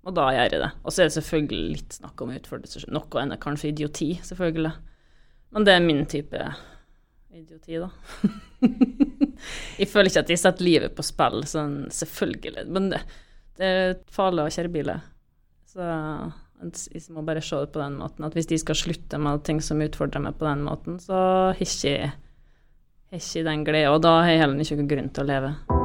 og 0.02 0.16
da 0.18 0.28
gjør 0.34 0.48
jeg 0.48 0.62
det. 0.64 0.72
Og 0.82 0.94
så 0.94 1.04
er 1.04 1.10
det 1.10 1.16
selvfølgelig 1.20 1.76
litt 1.76 1.98
snakk 2.00 2.22
om 2.24 2.34
utfordrelse. 2.34 2.90
Noe 2.90 3.24
er 3.24 3.42
kanskje 3.42 3.70
idioti, 3.70 4.12
selvfølgelig. 4.26 4.72
Men 5.54 5.68
det 5.68 5.76
er 5.76 5.84
min 5.86 6.06
type 6.10 6.46
idioti, 7.32 7.78
da. 7.80 7.90
jeg 9.80 9.90
føler 9.92 10.10
ikke 10.10 10.24
at 10.26 10.32
jeg 10.34 10.42
setter 10.42 10.66
livet 10.66 10.96
på 10.98 11.06
spill, 11.06 11.44
sånn 11.50 11.76
selvfølgelig. 11.94 12.66
Men 12.74 12.90
det, 12.94 13.04
det 13.60 13.70
er 13.70 14.00
farlig 14.12 14.48
å 14.48 14.56
kjøre 14.58 14.74
bil. 14.74 14.94
Så 15.70 15.86
jeg 15.86 17.06
må 17.14 17.24
bare 17.28 17.44
se 17.46 17.62
det 17.62 17.72
på 17.76 17.84
den 17.84 18.00
måten. 18.02 18.26
At 18.26 18.38
hvis 18.38 18.50
de 18.50 18.60
skal 18.62 18.80
slutte 18.80 19.22
med 19.22 19.46
ting 19.46 19.62
som 19.64 19.82
utfordrer 19.86 20.26
meg 20.26 20.40
på 20.42 20.50
den 20.50 20.66
måten, 20.66 20.98
så 21.04 21.22
har 21.54 21.62
ikke 21.62 22.12
ikke 23.12 23.44
den 23.44 23.66
gleden. 23.68 23.92
og 23.92 24.02
da 24.02 24.22
har 24.22 24.32
jeg 24.32 24.44
heller 24.46 24.66
ikke 24.66 24.80
noen 24.80 24.92
grunn 24.96 25.14
til 25.14 25.26
å 25.26 25.32
leve. 25.34 25.81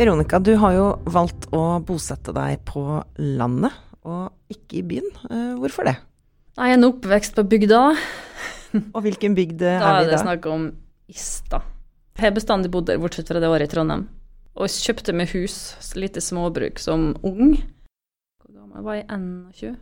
Veronica, 0.00 0.38
du 0.40 0.54
har 0.56 0.72
jo 0.72 0.84
valgt 1.12 1.44
å 1.52 1.76
bosette 1.84 2.32
deg 2.32 2.62
på 2.64 2.82
landet, 3.20 3.74
og 4.08 4.30
ikke 4.48 4.78
i 4.78 4.84
byen. 4.88 5.10
Eh, 5.28 5.50
hvorfor 5.60 5.84
det? 5.90 5.92
Nei, 6.56 6.70
en 6.72 6.86
oppvekst 6.88 7.36
på 7.36 7.44
bygda, 7.50 7.82
Og 8.94 9.02
hvilken 9.02 9.34
bygd 9.34 9.64
eh, 9.66 9.76
da 9.76 9.82
Da 9.82 9.90
er 9.98 10.06
vi 10.06 10.12
det 10.12 10.20
snakk 10.22 10.46
om 10.48 10.64
Ista. 11.10 11.60
Jeg 12.16 12.28
har 12.28 12.34
bestandig 12.36 12.70
bodd 12.72 12.86
der, 12.88 13.00
bortsett 13.02 13.28
fra 13.28 13.42
det 13.42 13.50
året 13.50 13.68
i 13.68 13.74
Trondheim. 13.74 14.06
Og 14.56 14.72
kjøpte 14.72 15.12
meg 15.16 15.34
hus, 15.34 15.56
lite 15.98 16.22
småbruk, 16.24 16.80
som 16.80 17.10
ung. 17.26 17.58
Hvor 18.40 18.54
gammel 18.54 18.86
var 18.86 19.00
jeg? 19.00 19.08
21? 19.10 19.74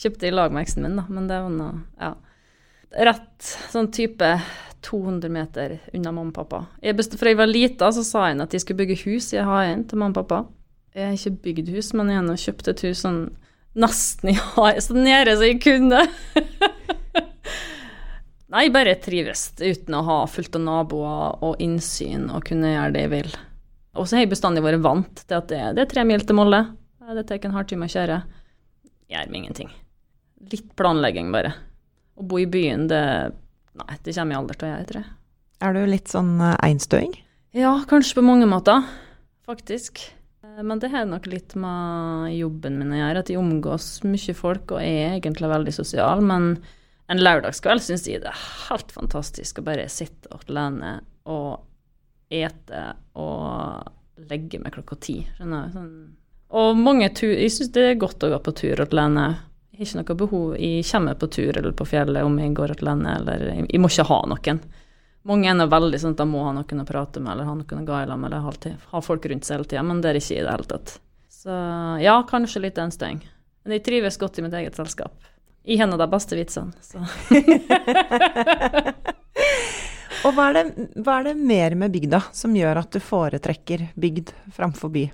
Kjøpte 0.00 0.28
i 0.28 0.32
lag 0.32 0.54
med 0.54 0.64
eksen 0.64 0.86
min, 0.86 0.96
da, 1.00 1.04
men 1.12 1.28
det 1.28 1.42
var 1.44 1.52
noe 1.52 1.82
Ja. 2.00 2.14
Rett 3.10 3.52
sånn 3.72 3.90
type 3.92 4.28
200 4.86 5.32
meter 5.32 5.78
unna 5.94 6.12
mamma 6.12 6.30
og 6.30 6.36
pappa. 6.36 6.62
Jeg 6.84 6.98
fra 7.18 7.32
jeg 7.32 7.40
var 7.40 7.50
lita, 7.50 7.90
så 7.92 8.04
sa 8.06 8.28
jeg 8.30 8.40
at 8.44 8.54
de 8.54 8.60
skulle 8.62 8.82
bygge 8.82 9.00
hus 9.04 9.32
i 9.34 9.42
haien 9.42 9.84
til 9.88 9.98
mamma 9.98 10.14
og 10.14 10.22
pappa. 10.22 10.44
Jeg 10.96 11.10
har 11.10 11.18
ikke 11.18 11.42
bygd 11.44 11.74
hus, 11.74 11.90
men 11.98 12.12
jeg 12.12 12.22
har 12.22 12.44
kjøpt 12.46 12.70
et 12.72 12.84
hus 12.86 13.02
sånn 13.04 13.20
nesten 13.76 14.32
i 14.32 14.38
haien, 14.38 14.80
så 14.80 14.96
nede 14.96 15.34
som 15.36 15.44
jeg 15.44 15.60
kunne. 15.64 16.06
Nei, 18.54 18.68
bare 18.72 18.94
trives 19.02 19.50
uten 19.58 19.98
å 19.98 20.04
ha 20.06 20.16
fullt 20.30 20.56
av 20.56 20.64
naboer 20.64 21.44
og 21.44 21.60
innsyn 21.62 22.30
og 22.30 22.46
kunne 22.46 22.72
gjøre 22.72 22.94
det 22.94 23.04
jeg 23.04 23.12
vil. 23.12 23.30
Og 23.96 24.06
så 24.06 24.16
har 24.16 24.24
jeg 24.24 24.32
bestandig 24.32 24.62
vært 24.64 24.84
vant 24.84 25.24
til 25.24 25.36
at 25.36 25.48
det, 25.50 25.62
det 25.76 25.82
er 25.82 25.90
tre 25.90 26.04
mil 26.06 26.22
til 26.22 26.38
Molde. 26.38 26.62
Det 27.06 27.24
tar 27.26 27.42
en 27.46 27.54
halvtime 27.54 27.88
å 27.88 27.90
kjøre. 27.90 28.20
Gjør 29.10 29.28
meg 29.30 29.40
ingenting. 29.40 29.70
Litt 30.52 30.68
planlegging, 30.78 31.30
bare. 31.34 31.52
Å 32.16 32.26
bo 32.26 32.40
i 32.40 32.48
byen, 32.50 32.86
det 32.90 33.02
Nei, 33.76 33.96
det 34.02 34.14
kommer 34.16 34.34
jeg 34.36 34.40
aldri 34.42 34.56
til 34.60 34.68
å 34.68 34.72
gjøre, 34.72 34.86
tror 34.90 35.02
jeg. 35.02 35.10
Er 35.66 35.72
du 35.76 35.80
litt 35.88 36.12
sånn 36.12 36.34
eh, 36.44 36.56
einstøing? 36.66 37.14
Ja, 37.56 37.72
kanskje 37.88 38.18
på 38.18 38.24
mange 38.26 38.48
måter, 38.48 38.84
faktisk. 39.48 40.02
Eh, 40.44 40.62
Men 40.62 40.80
det 40.82 40.90
har 40.92 41.06
nok 41.08 41.26
litt 41.32 41.54
med 41.60 42.34
jobben 42.36 42.78
min 42.80 42.92
å 42.96 43.00
gjøre, 43.02 43.22
at 43.24 43.32
jeg 43.32 43.40
omgås 43.40 43.90
mye 44.04 44.34
folk 44.36 44.76
og 44.76 44.82
er 44.82 45.16
egentlig 45.18 45.52
veldig 45.52 45.74
sosial. 45.76 46.20
Men 46.24 46.56
en 47.12 47.22
lørdagskveld 47.22 47.84
syns 47.84 48.06
jeg 48.08 48.20
det 48.24 48.32
er 48.32 48.44
helt 48.68 48.92
fantastisk 48.92 49.60
å 49.60 49.66
bare 49.68 49.88
sitte 49.92 50.32
alene 50.36 50.98
og 51.30 51.60
ete 52.32 52.82
og 53.14 53.92
legge 54.28 54.58
meg 54.58 54.74
klokka 54.74 54.96
ti. 55.04 55.20
Skjønner 55.36 55.68
du? 55.68 55.76
Sånn. 55.76 55.92
Og 56.56 56.76
mange 56.78 57.08
tur 57.14 57.32
Jeg 57.34 57.50
syns 57.50 57.72
det 57.74 57.82
er 57.90 57.98
godt 58.00 58.22
å 58.22 58.30
gå 58.32 58.38
på 58.46 58.52
tur 58.60 58.80
alene. 58.84 59.26
Jeg 59.76 59.84
har 59.84 59.90
ikke 59.90 60.00
noe 60.00 60.16
behov 60.16 60.52
Jeg 60.56 60.84
kommer 60.88 61.16
på 61.20 61.26
tur 61.28 61.56
eller 61.58 61.72
på 61.76 61.84
fjellet 61.84 62.24
om 62.24 62.38
jeg 62.40 62.54
går 62.56 62.72
til 62.78 62.88
landet, 62.88 63.18
eller 63.20 63.42
Jeg, 63.50 63.66
jeg 63.74 63.80
må 63.82 63.90
ikke 63.92 64.06
ha 64.08 64.20
noen. 64.32 64.60
Mange 65.28 65.50
er 65.52 65.68
veldig 65.68 65.98
sånn 66.00 66.14
at 66.14 66.22
de 66.22 66.26
må 66.30 66.44
ha 66.46 66.52
noen 66.56 66.80
å 66.80 66.86
prate 66.88 67.20
med, 67.20 67.32
eller 67.34 67.44
ha 67.44 67.54
noen 67.58 67.82
å 67.82 67.84
gå 67.84 67.98
i 67.98 68.06
med, 68.08 68.26
eller 68.30 68.44
ha, 68.46 68.52
ha 68.94 69.02
folk 69.04 69.26
rundt 69.28 69.44
seg 69.44 69.58
hele 69.58 69.68
tida, 69.68 69.82
men 69.84 70.00
det 70.00 70.08
er 70.12 70.20
ikke 70.20 70.38
i 70.38 70.44
det 70.46 70.54
hele 70.54 70.68
tatt. 70.70 70.94
Så 71.28 71.56
ja, 72.00 72.14
kanskje 72.30 72.62
litt 72.64 72.78
enstøing. 72.80 73.20
Men 73.66 73.76
jeg 73.76 73.84
trives 73.84 74.16
godt 74.22 74.38
i 74.38 74.46
mitt 74.46 74.56
eget 74.56 74.78
selskap. 74.78 75.12
Jeg 75.66 75.82
har 75.82 75.90
nå 75.90 75.98
de 76.00 76.08
beste 76.08 76.38
vitsene, 76.38 76.72
så 76.80 77.02
Og 80.26 80.32
hva 80.34 80.48
er, 80.48 80.56
det, 80.56 80.86
hva 81.04 81.18
er 81.20 81.28
det 81.28 81.36
mer 81.36 81.74
med 81.78 81.92
bygda 81.94 82.22
som 82.34 82.54
gjør 82.56 82.80
at 82.80 82.96
du 82.96 83.02
foretrekker 83.04 83.90
bygd 84.00 84.32
framfor 84.56 84.90
by? 84.94 85.04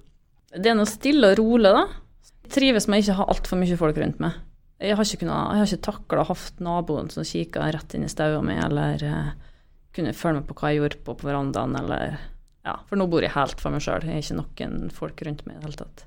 Det 0.55 0.70
er 0.70 0.77
noe 0.79 0.88
stille 0.88 1.33
og 1.33 1.38
rolig, 1.40 1.72
da. 1.75 1.83
Jeg 2.46 2.53
trives 2.55 2.87
med 2.87 3.01
å 3.01 3.03
ikke 3.03 3.18
ha 3.18 3.27
altfor 3.35 3.61
mye 3.61 3.77
folk 3.81 3.98
rundt 4.01 4.22
meg. 4.22 4.38
Jeg 4.83 4.99
har 4.99 5.07
ikke, 5.07 5.23
kunnet, 5.23 5.38
jeg 5.55 5.61
har 5.62 5.71
ikke 5.71 5.87
takla 5.87 6.25
hatt 6.27 6.62
naboen 6.62 7.11
som 7.12 7.27
kikka 7.27 7.68
rett 7.71 7.95
inn 7.95 8.07
i 8.07 8.11
staua 8.11 8.40
mi, 8.42 8.57
eller 8.59 9.03
uh, 9.07 9.59
kunne 9.95 10.14
følge 10.16 10.40
med 10.40 10.49
på 10.49 10.57
hva 10.59 10.73
jeg 10.73 10.81
gjorde 10.81 11.03
på, 11.07 11.14
på 11.21 11.29
verandaen, 11.29 11.77
eller 11.79 12.16
Ja, 12.66 12.77
for 12.87 12.99
nå 12.99 13.09
bor 13.11 13.25
jeg 13.25 13.35
helt 13.35 13.62
for 13.62 13.75
meg 13.75 13.83
sjøl. 13.83 14.05
Jeg 14.07 14.14
har 14.14 14.23
ikke 14.23 14.38
noen 14.71 14.90
folk 14.95 15.23
rundt 15.27 15.45
meg 15.47 15.57
i 15.57 15.61
det 15.61 15.66
hele 15.66 15.81
tatt. 15.81 16.05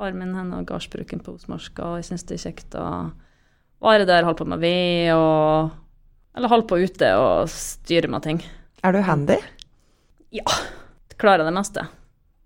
Far 0.00 0.16
min 0.16 0.32
har 0.36 0.64
gardsbruken 0.68 1.20
på 1.24 1.34
Osmarska, 1.36 1.84
og 1.84 2.00
jeg 2.00 2.08
syns 2.08 2.26
det 2.28 2.36
er 2.36 2.42
kjekt 2.46 2.76
å 2.76 2.86
være 3.84 4.08
der, 4.08 4.24
holde 4.28 4.40
på 4.40 4.48
med 4.48 4.60
ved 4.60 5.12
og 5.16 5.76
Eller 6.36 6.52
holde 6.52 6.68
på 6.70 6.78
ute 6.78 7.08
og 7.18 7.48
styre 7.50 8.08
med 8.08 8.22
ting. 8.22 8.38
Er 8.86 8.94
du 8.94 9.00
handy? 9.02 9.36
Ja. 10.30 10.44
Klarer 11.20 11.44
det 11.44 11.52
meste. 11.52 11.82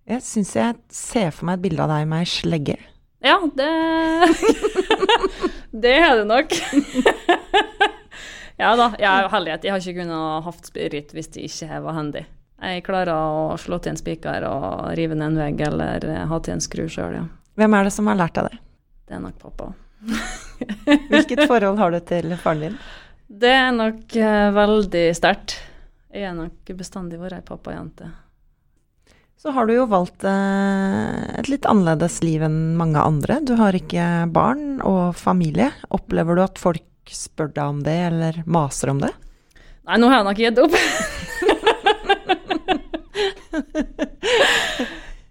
Jeg 0.08 0.24
syns 0.24 0.54
jeg 0.56 0.78
ser 0.90 1.30
for 1.34 1.46
meg 1.46 1.58
et 1.58 1.64
bilde 1.66 1.84
av 1.84 1.92
deg 1.92 2.08
med 2.08 2.24
ei 2.24 2.30
slegge. 2.30 2.78
Ja, 3.24 3.36
det 3.56 3.68
Det 5.84 5.92
er 5.98 6.16
det 6.20 6.24
nok. 6.28 6.54
ja 8.62 8.72
da, 8.78 8.88
jeg 9.00 9.08
er 9.10 9.24
jo 9.24 9.30
heldig 9.32 9.54
at 9.56 9.64
jeg 9.66 9.74
har 9.74 9.82
ikke 9.82 10.04
kunnet 10.04 10.48
hatt 10.48 10.70
spirit 10.70 11.14
hvis 11.16 11.30
det 11.34 11.46
ikke 11.48 11.80
var 11.84 11.96
handy. 11.98 12.24
Jeg 12.64 12.84
klarer 12.86 13.12
å 13.12 13.56
slå 13.60 13.80
til 13.82 13.92
en 13.92 13.98
spiker 13.98 14.46
og 14.48 14.92
rive 14.96 15.18
ned 15.18 15.34
en 15.34 15.40
vegg 15.42 15.64
eller 15.66 16.06
ha 16.30 16.38
til 16.40 16.54
en 16.54 16.62
skru 16.62 16.86
sjøl, 16.88 17.18
ja. 17.18 17.24
Hvem 17.58 17.74
er 17.76 17.86
det 17.86 17.94
som 17.94 18.08
har 18.10 18.18
lært 18.18 18.38
deg 18.38 18.50
det? 18.50 18.60
Det 19.04 19.18
er 19.18 19.22
nok 19.22 19.36
pappa. 19.42 19.72
Hvilket 21.12 21.44
forhold 21.50 21.78
har 21.78 21.94
du 21.94 22.00
til 22.06 22.34
faren 22.40 22.64
din? 22.68 22.78
Det 23.28 23.50
er 23.50 23.70
nok 23.74 24.16
eh, 24.16 24.48
veldig 24.54 25.04
sterkt. 25.16 25.58
Jeg 26.14 26.28
er 26.30 26.36
nok 26.36 26.70
bestandig 26.78 27.18
vært 27.18 27.40
ei 27.40 27.46
pappajente. 27.46 28.10
Så 29.44 29.52
har 29.52 29.66
du 29.68 29.74
jo 29.74 29.82
valgt 29.84 30.24
eh, 30.24 31.36
et 31.36 31.50
litt 31.52 31.66
annerledes 31.68 32.22
liv 32.24 32.40
enn 32.46 32.78
mange 32.80 32.96
andre. 32.96 33.42
Du 33.44 33.52
har 33.58 33.76
ikke 33.76 34.24
barn 34.32 34.78
og 34.80 35.12
familie. 35.20 35.66
Opplever 35.92 36.38
du 36.38 36.40
at 36.46 36.56
folk 36.56 37.12
spør 37.12 37.50
deg 37.52 37.60
om 37.74 37.82
det, 37.84 37.96
eller 38.06 38.38
maser 38.48 38.88
om 38.94 39.02
det? 39.02 39.10
Nei, 39.84 39.98
nå 40.00 40.08
har 40.08 40.22
jeg 40.22 40.28
nok 40.30 40.40
gitt 40.40 40.60
opp. 40.64 40.72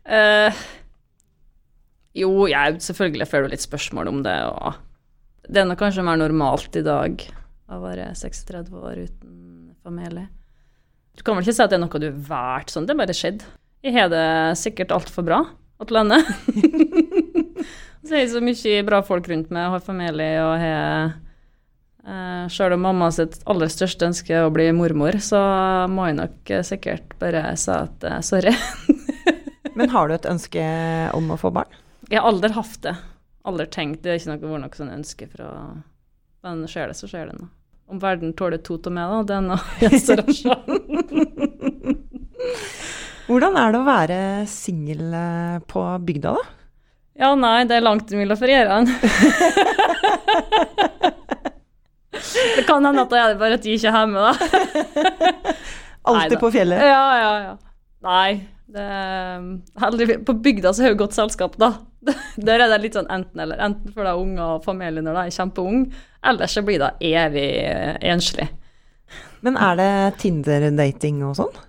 uh, 0.05 0.61
jo, 2.21 2.29
jeg 2.53 2.77
selvfølgelig 2.85 3.29
får 3.33 3.41
du 3.41 3.49
litt 3.55 3.65
spørsmål 3.65 4.13
om 4.13 4.21
det, 4.29 4.37
og 4.45 4.77
det 5.49 5.63
er 5.63 5.67
nok 5.71 5.81
kanskje 5.81 6.05
mer 6.05 6.21
normalt 6.21 6.77
i 6.77 6.85
dag 6.85 7.17
å 7.65 7.81
være 7.81 8.13
36 8.21 8.77
år 8.77 9.07
uten 9.07 9.73
familie. 9.81 10.29
Du 11.17 11.25
kan 11.25 11.33
vel 11.33 11.49
ikke 11.49 11.57
si 11.57 11.65
at 11.65 11.73
det 11.73 11.81
er 11.81 11.85
noe 11.87 11.97
du 11.97 12.11
har 12.11 12.23
valgt 12.29 12.77
sånn, 12.77 12.85
det 12.85 13.01
bare 13.01 13.17
skjedd. 13.17 13.41
Jeg 13.83 13.97
har 13.97 14.11
det 14.13 14.27
sikkert 14.61 14.93
altfor 14.95 15.25
bra 15.27 15.41
alene. 15.83 16.21
så 18.05 18.15
er 18.15 18.23
det 18.23 18.31
så 18.31 18.41
mye 18.43 18.83
bra 18.87 19.01
folk 19.03 19.27
rundt 19.27 19.51
meg, 19.51 19.71
har 19.73 19.83
familie 19.83 20.39
og 20.45 20.55
har 20.61 21.13
Uh, 22.03 22.49
Sjøl 22.51 22.73
om 22.75 22.81
mamma 22.83 23.07
sitt 23.15 23.37
aller 23.47 23.69
største 23.71 24.09
ønske 24.09 24.33
er 24.35 24.43
å 24.43 24.51
bli 24.51 24.65
mormor, 24.75 25.15
så 25.23 25.39
må 25.87 26.09
jeg 26.09 26.17
nok 26.17 26.51
uh, 26.51 26.59
sikkert 26.67 27.13
bare 27.21 27.45
si 27.55 27.71
at 27.71 28.03
uh, 28.03 28.17
sorry. 28.19 28.51
Men 29.79 29.93
har 29.93 30.11
du 30.11 30.17
et 30.17 30.27
ønske 30.27 30.65
om 31.15 31.31
å 31.31 31.39
få 31.39 31.53
barn? 31.55 31.71
Jeg 32.11 32.19
har 32.19 32.27
aldri 32.27 32.51
hatt 32.57 32.75
det. 32.83 32.97
Aldri 33.47 33.69
tenkt. 33.71 34.03
Det 34.03 34.11
er 34.11 34.19
ikke 34.19 34.33
noe, 34.33 34.51
vært 34.51 34.65
noe 34.65 34.79
sånn 34.81 34.91
ønske 34.97 35.29
fra 35.31 35.47
Men 36.43 36.67
skjer 36.67 36.91
det, 36.91 36.97
så 36.99 37.07
skjer 37.07 37.31
det 37.31 37.37
nå. 37.39 37.47
Om 37.87 38.03
verden 38.03 38.35
tåler 38.35 38.59
to 38.63 38.75
av 38.83 38.93
meg, 38.95 39.07
da, 39.07 39.23
det 39.23 39.39
er 39.39 39.47
nå 39.47 39.57
gjenstår 39.79 40.25
å 40.25 40.35
se. 40.35 41.22
Hvordan 43.27 43.55
er 43.59 43.71
det 43.71 43.79
å 43.79 43.87
være 43.87 44.19
singel 44.51 45.15
på 45.71 45.83
bygda, 46.07 46.35
da? 46.35 46.43
Ja, 47.23 47.33
nei, 47.37 47.59
det 47.69 47.77
er 47.77 47.85
langt 47.85 48.09
mellom 48.17 48.39
feriene. 48.39 48.89
Det 52.55 52.63
kan 52.67 52.85
hende 52.85 53.03
at 53.03 53.11
det 53.11 53.19
er 53.19 53.37
bare 53.39 53.57
at 53.57 53.63
de 53.65 53.73
ikke 53.75 53.89
er 53.89 53.95
hjemme, 53.97 54.21
da. 54.21 54.33
Alltid 56.09 56.39
på 56.39 56.51
fjellet? 56.53 56.83
Ja, 56.83 57.03
ja, 57.17 57.31
ja. 57.43 57.53
Nei, 58.03 58.29
det 58.73 58.85
heldigvis, 59.79 60.21
På 60.27 60.35
bygda 60.43 60.73
så 60.73 60.85
har 60.85 60.93
vi 60.93 60.99
godt 61.01 61.15
selskap, 61.17 61.57
da. 61.61 61.73
Der 62.47 62.63
er 62.63 62.71
det 62.71 62.81
litt 62.83 62.97
sånn 62.97 63.09
enten-eller. 63.11 63.61
Enten 63.63 63.93
for 63.95 64.07
de 64.07 64.15
unger 64.19 64.57
og 64.57 64.65
familie 64.65 65.03
når 65.03 65.19
de 65.19 65.25
er 65.25 65.37
kjempeunge, 65.37 66.03
eller 66.23 66.51
så 66.51 66.63
blir 66.65 66.81
det 66.83 66.91
evig 67.13 67.47
eh, 67.63 67.95
enslig. 68.13 68.49
Men 69.43 69.59
er 69.59 69.79
det 69.79 69.91
Tinder-dating 70.23 71.23
og 71.27 71.37
sånn? 71.39 71.63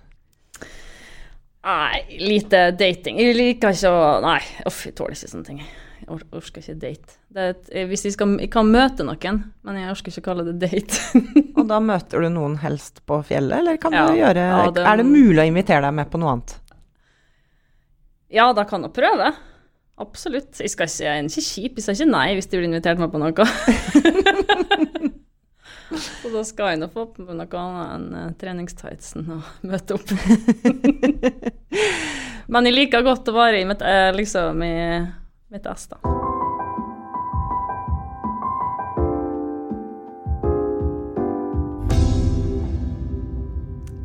Nei, 1.65 2.03
lite 2.21 2.59
dating. 2.77 3.17
Jeg 3.19 3.33
liker 3.35 3.73
ikke 3.73 3.89
å 3.89 4.01
Nei, 4.21 4.39
uff, 4.69 4.83
jeg 4.85 4.93
tåler 4.97 5.15
ikke 5.17 5.31
sånne 5.31 5.47
ting. 5.47 5.63
Jeg 5.63 6.11
or 6.13 6.21
orker 6.37 6.61
ikke 6.61 6.75
date. 6.77 7.15
Det 7.33 7.45
et, 7.55 7.69
hvis 7.89 8.03
jeg, 8.05 8.13
skal, 8.13 8.35
jeg 8.43 8.51
kan 8.53 8.67
møte 8.69 9.01
noen, 9.07 9.39
men 9.65 9.79
jeg 9.79 9.89
orker 9.95 10.13
ikke 10.13 10.21
å 10.21 10.27
kalle 10.27 10.45
det 10.51 10.59
date. 10.61 11.23
Og 11.57 11.63
da 11.71 11.79
møter 11.81 12.21
du 12.21 12.29
noen 12.35 12.59
helst 12.61 13.01
på 13.09 13.17
fjellet, 13.25 13.57
eller 13.63 13.79
kan 13.81 13.95
Ja, 13.97 14.05
du 14.11 14.19
gjøre 14.19 14.43
ja, 14.45 14.61
det- 14.75 14.85
Er 14.85 15.01
det 15.01 15.07
mulig 15.09 15.41
å 15.41 15.47
invitere 15.49 15.81
deg 15.87 15.97
med 15.97 16.11
på 16.13 16.21
noe 16.21 16.35
annet? 16.35 16.55
ja, 18.35 18.49
da 18.53 18.65
kan 18.67 18.83
jeg 18.83 18.91
prøve. 18.91 19.29
Absolutt. 19.97 20.57
Jeg 20.59 20.69
skal 20.73 20.89
ikke, 20.89 21.03
jeg 21.05 21.17
er 21.21 21.27
ikke 21.29 21.43
kjip, 21.45 21.77
jeg 21.79 21.83
sa 21.85 21.93
ikke 21.95 22.07
nei 22.11 22.25
hvis 22.35 22.49
de 22.51 22.57
blir 22.59 22.67
invitert 22.67 22.99
meg 22.99 23.13
på 23.13 23.21
noe. 23.21 23.31
Så 25.89 26.31
da 26.33 26.41
skal 26.47 26.73
jeg 26.73 26.81
nå 26.81 26.89
få 26.93 27.05
på 27.13 27.27
meg 27.27 27.37
noe 27.37 27.61
annet 27.61 27.93
enn 27.93 28.07
uh, 28.17 28.33
treningstightsen 28.41 29.29
og 29.37 29.41
møte 29.69 29.99
opp. 29.99 30.09
Men 32.51 32.69
jeg 32.69 32.75
liker 32.75 33.05
godt 33.05 33.29
å 33.29 33.35
være 33.35 33.61
i 33.61 33.67
mitt, 33.69 33.81
eh, 33.81 34.11
liksom, 34.13 34.61
i 34.65 35.01
mitt 35.53 35.65
ess, 35.69 35.87
da. 35.93 35.97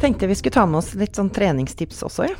Tenkte 0.00 0.26
vi 0.26 0.34
skulle 0.34 0.56
ta 0.56 0.64
med 0.64 0.80
oss 0.80 0.94
litt 0.96 1.18
sånn 1.18 1.28
treningstips 1.28 2.00
også, 2.08 2.30
ja. 2.30 2.38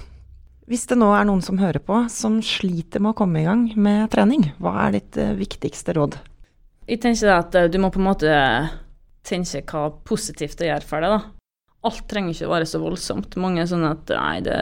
Hvis 0.70 0.86
det 0.86 0.96
nå 0.96 1.10
er 1.12 1.26
noen 1.26 1.42
som 1.42 1.58
hører 1.58 1.82
på, 1.82 2.04
som 2.08 2.38
sliter 2.46 3.02
med 3.02 3.12
å 3.12 3.18
komme 3.18 3.42
i 3.42 3.48
gang 3.48 3.64
med 3.76 4.06
trening, 4.12 4.52
hva 4.62 4.86
er 4.86 5.00
ditt 5.00 5.18
eh, 5.18 5.34
viktigste 5.36 5.96
råd? 5.96 6.14
Jeg 6.86 7.02
tenker 7.02 7.32
at 7.34 7.58
eh, 7.58 7.68
du 7.68 7.76
må 7.82 7.90
på 7.90 8.00
en 8.00 8.06
måte 8.06 8.30
tenke 9.26 9.62
hva 9.68 9.90
positivt 10.06 10.58
det 10.60 10.70
gjør 10.70 10.86
for 10.86 11.04
deg, 11.04 11.16
da. 11.16 11.20
Alt 11.88 12.06
trenger 12.10 12.34
ikke 12.34 12.48
å 12.48 12.54
være 12.54 12.68
så 12.68 12.80
voldsomt. 12.82 13.36
Mange 13.40 13.62
er 13.62 13.68
sånn 13.70 13.86
at 13.88 14.10
nei, 14.12 14.40
det, 14.44 14.58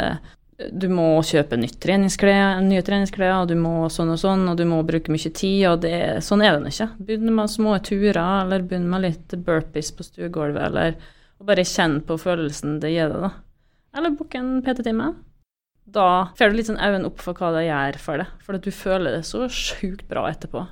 du 0.59 0.89
må 0.91 1.07
kjøpe 1.27 1.59
nytt 1.59 1.79
treningsklær, 1.83 2.61
nye 2.67 2.83
treningsklær, 2.87 3.41
og 3.43 3.51
du 3.51 3.57
må 3.59 3.89
sånn 3.93 4.11
og 4.15 4.21
sånn, 4.23 4.47
og 4.51 4.59
du 4.59 4.65
må 4.71 4.81
bruke 4.87 5.13
mye 5.15 5.31
tid, 5.35 5.65
og 5.71 5.83
det, 5.85 5.99
sånn 6.27 6.43
er 6.43 6.59
det 6.59 6.73
ikke. 6.73 6.91
Begynn 7.09 7.35
med 7.35 7.53
små 7.53 7.77
turer, 7.87 8.19
eller 8.19 8.67
begynn 8.67 8.89
med 8.91 9.07
litt 9.07 9.39
burpees 9.47 9.91
på 9.95 10.07
stuegulvet, 10.07 10.65
eller 10.71 10.99
bare 11.47 11.67
kjenn 11.67 12.01
på 12.07 12.19
følelsen 12.19 12.81
det 12.83 12.95
gir 12.95 13.13
deg, 13.13 13.29
da. 13.29 13.33
Eller 13.99 14.15
book 14.19 14.35
en 14.39 14.59
PT-time. 14.67 15.13
Da 15.89 16.09
får 16.37 16.51
du 16.51 16.59
litt 16.59 16.69
sånn 16.69 16.83
øynene 16.83 17.09
opp 17.09 17.23
for 17.25 17.39
hva 17.39 17.55
det 17.55 17.69
gjør 17.69 18.01
for 18.03 18.21
deg, 18.21 18.33
for 18.45 18.59
at 18.59 18.67
du 18.67 18.75
føler 18.75 19.15
det 19.17 19.23
så 19.27 19.47
sjukt 19.49 20.05
bra 20.11 20.27
etterpå. 20.29 20.67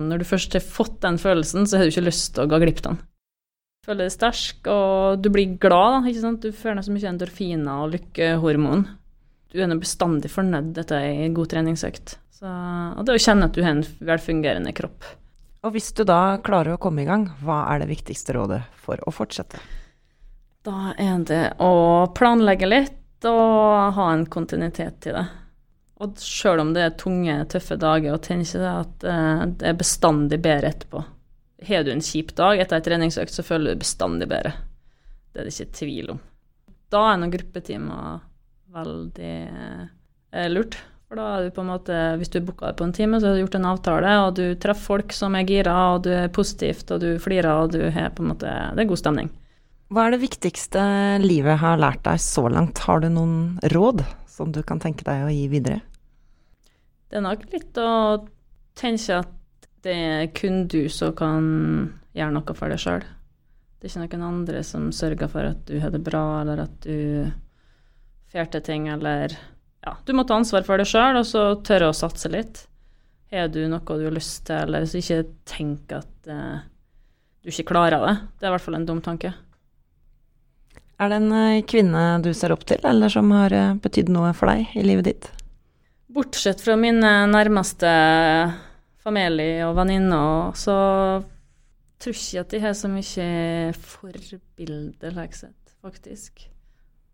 Når 0.00 0.22
du 0.22 0.28
først 0.28 0.54
har 0.56 0.64
fått 0.64 1.00
den 1.02 1.18
følelsen, 1.20 1.66
så 1.66 1.80
har 1.80 1.88
du 1.88 1.92
ikke 1.92 2.06
lyst 2.06 2.34
til 2.36 2.46
å 2.46 2.50
gå 2.50 2.60
glipp 2.62 2.84
av 2.84 2.92
den. 2.92 3.00
Føler 3.86 4.04
deg 4.04 4.12
sterk, 4.12 4.66
og 4.68 5.22
du 5.24 5.30
blir 5.32 5.54
glad, 5.60 5.94
da, 5.94 6.00
ikke 6.10 6.24
sant. 6.24 6.44
Du 6.44 6.52
føler 6.56 6.84
så 6.84 6.92
mye 6.92 7.08
endorfiner 7.08 7.84
og 7.86 7.94
lykkehormon. 7.94 8.84
Du 9.50 9.58
er 9.58 9.72
bestandig 9.80 10.30
fornøyd 10.30 10.76
etter 10.78 11.00
ei 11.00 11.30
god 11.34 11.48
treningsøkt. 11.54 12.18
Så, 12.36 12.50
og 12.50 13.06
det 13.08 13.16
å 13.16 13.22
kjenne 13.24 13.48
at 13.48 13.56
du 13.56 13.64
har 13.64 13.74
en 13.74 13.86
velfungerende 14.04 14.74
kropp. 14.76 15.08
Og 15.64 15.74
hvis 15.74 15.90
du 15.96 16.04
da 16.08 16.38
klarer 16.44 16.76
å 16.76 16.80
komme 16.80 17.02
i 17.02 17.08
gang, 17.08 17.26
hva 17.44 17.62
er 17.72 17.82
det 17.82 17.90
viktigste 17.90 18.36
rådet 18.36 18.62
for 18.80 19.00
å 19.04 19.12
fortsette? 19.12 19.60
Da 20.64 20.92
er 21.00 21.20
det 21.28 21.44
å 21.64 22.08
planlegge 22.16 22.68
litt 22.68 23.28
og 23.28 23.96
ha 23.96 24.06
en 24.12 24.26
kontinuitet 24.28 25.00
til 25.04 25.16
det. 25.16 25.26
Og 26.00 26.20
sjøl 26.24 26.62
om 26.62 26.70
det 26.76 26.84
er 26.84 26.96
tunge, 27.00 27.34
tøffe 27.52 27.76
dager, 27.80 28.16
og 28.16 28.22
tenker 28.24 28.64
at 28.70 29.04
eh, 29.04 29.42
det 29.60 29.68
er 29.68 29.80
bestandig 29.80 30.40
bedre 30.40 30.72
etterpå. 30.72 31.02
Har 31.68 31.84
du 31.84 31.92
en 31.92 32.04
kjip 32.04 32.34
dag 32.38 32.60
etter 32.62 32.78
ei 32.78 32.84
treningsøkt, 32.86 33.34
så 33.34 33.44
føler 33.44 33.74
du 33.74 33.82
bestandig 33.82 34.28
bedre. 34.30 34.54
Det 35.30 35.42
er 35.42 35.48
det 35.48 35.54
ikke 35.54 35.78
tvil 35.80 36.14
om. 36.14 36.20
Da 36.90 37.02
er 37.10 37.20
noen 37.20 37.34
gruppetimer 37.34 38.22
veldig 38.74 39.34
eh, 39.34 40.48
lurt. 40.50 40.78
For 41.10 41.18
da 41.18 41.26
er 41.34 41.46
du 41.46 41.54
på 41.54 41.62
en 41.64 41.72
måte, 41.72 41.94
Hvis 42.20 42.30
du 42.30 42.38
er 42.38 42.46
booka 42.46 42.70
på 42.78 42.86
en 42.86 42.94
time, 42.94 43.18
så 43.18 43.30
har 43.30 43.34
du 43.34 43.42
gjort 43.42 43.58
en 43.58 43.68
avtale, 43.72 44.14
og 44.22 44.36
du 44.38 44.54
treffer 44.62 44.86
folk 44.92 45.14
som 45.14 45.34
er 45.34 45.46
gira, 45.48 45.74
og 45.96 46.04
du 46.06 46.10
er 46.14 46.30
positivt, 46.30 46.90
og 46.94 47.02
du 47.02 47.18
flirer, 47.18 47.50
og 47.50 47.72
du 47.74 47.82
har 47.90 48.12
på 48.14 48.22
en 48.22 48.30
måte 48.30 48.46
Det 48.46 48.84
er 48.84 48.90
god 48.92 49.02
stemning. 49.02 49.30
Hva 49.90 50.06
er 50.06 50.14
det 50.14 50.22
viktigste 50.22 50.82
livet 51.18 51.58
har 51.58 51.80
lært 51.82 52.04
deg 52.06 52.22
så 52.22 52.46
langt? 52.46 52.78
Har 52.86 53.02
du 53.02 53.08
noen 53.10 53.58
råd 53.74 54.04
som 54.30 54.52
du 54.54 54.62
kan 54.62 54.78
tenke 54.78 55.02
deg 55.02 55.26
å 55.26 55.32
gi 55.34 55.48
videre? 55.50 55.80
Det 57.10 57.18
er 57.18 57.26
nok 57.26 57.42
litt 57.50 57.80
å 57.82 57.90
tenke 58.78 59.18
at 59.18 59.34
det 59.84 59.94
er 59.94 60.26
kun 60.36 60.64
du 60.70 60.84
som 60.92 61.14
kan 61.16 61.46
gjøre 62.16 62.34
noe 62.34 62.56
for 62.56 62.72
deg 62.72 62.80
sjøl. 62.82 63.04
Det 63.80 63.88
er 63.88 64.04
ikke 64.04 64.20
noen 64.20 64.42
andre 64.42 64.62
som 64.66 64.90
sørger 64.92 65.30
for 65.32 65.52
at 65.52 65.62
du 65.68 65.78
har 65.80 65.92
det 65.94 66.02
bra, 66.04 66.42
eller 66.42 66.66
at 66.66 66.74
du 66.84 67.30
får 68.32 68.50
til 68.52 68.66
ting, 68.66 68.90
eller 68.92 69.36
Ja, 69.80 69.94
du 70.04 70.12
må 70.12 70.26
ta 70.28 70.36
ansvar 70.36 70.66
for 70.66 70.76
deg 70.76 70.88
sjøl, 70.90 71.16
og 71.16 71.24
så 71.24 71.54
tørre 71.64 71.88
å 71.88 71.96
satse 71.96 72.28
litt. 72.28 72.66
Har 73.32 73.48
du 73.48 73.62
noe 73.70 73.80
du 73.96 74.04
har 74.04 74.12
lyst 74.12 74.42
til, 74.50 74.58
eller 74.66 74.84
så 74.84 75.00
ikke 75.00 75.22
tenk 75.48 75.94
at 75.96 76.28
uh, 76.28 76.60
du 77.40 77.48
ikke 77.48 77.70
klarer 77.70 78.02
det. 78.04 78.16
Det 78.36 78.44
er 78.44 78.52
i 78.52 78.56
hvert 78.56 78.66
fall 78.66 78.76
en 78.76 78.88
dum 78.88 79.00
tanke. 79.04 79.32
Er 81.00 81.08
det 81.08 81.16
en 81.22 81.32
eh, 81.32 81.62
kvinne 81.64 82.02
du 82.20 82.28
ser 82.36 82.52
opp 82.52 82.66
til, 82.68 82.82
eller 82.84 83.08
som 83.08 83.30
har 83.32 83.54
eh, 83.56 83.76
betydd 83.80 84.10
noe 84.12 84.34
for 84.36 84.52
deg 84.52 84.74
i 84.76 84.84
livet 84.84 85.06
ditt? 85.08 85.30
Bortsett 86.12 86.60
fra 86.60 86.74
mine 86.76 87.12
nærmeste 87.30 87.88
familie 89.04 89.64
og 89.68 89.76
venninner, 89.78 90.52
så 90.58 90.76
tror 92.00 92.16
ikke 92.16 92.44
at 92.44 92.54
de 92.54 92.62
har 92.62 92.76
så 92.76 92.90
mye 92.90 93.26
forbilde, 93.76 95.12
like 95.16 95.36
sett, 95.36 95.74
faktisk. 95.84 96.46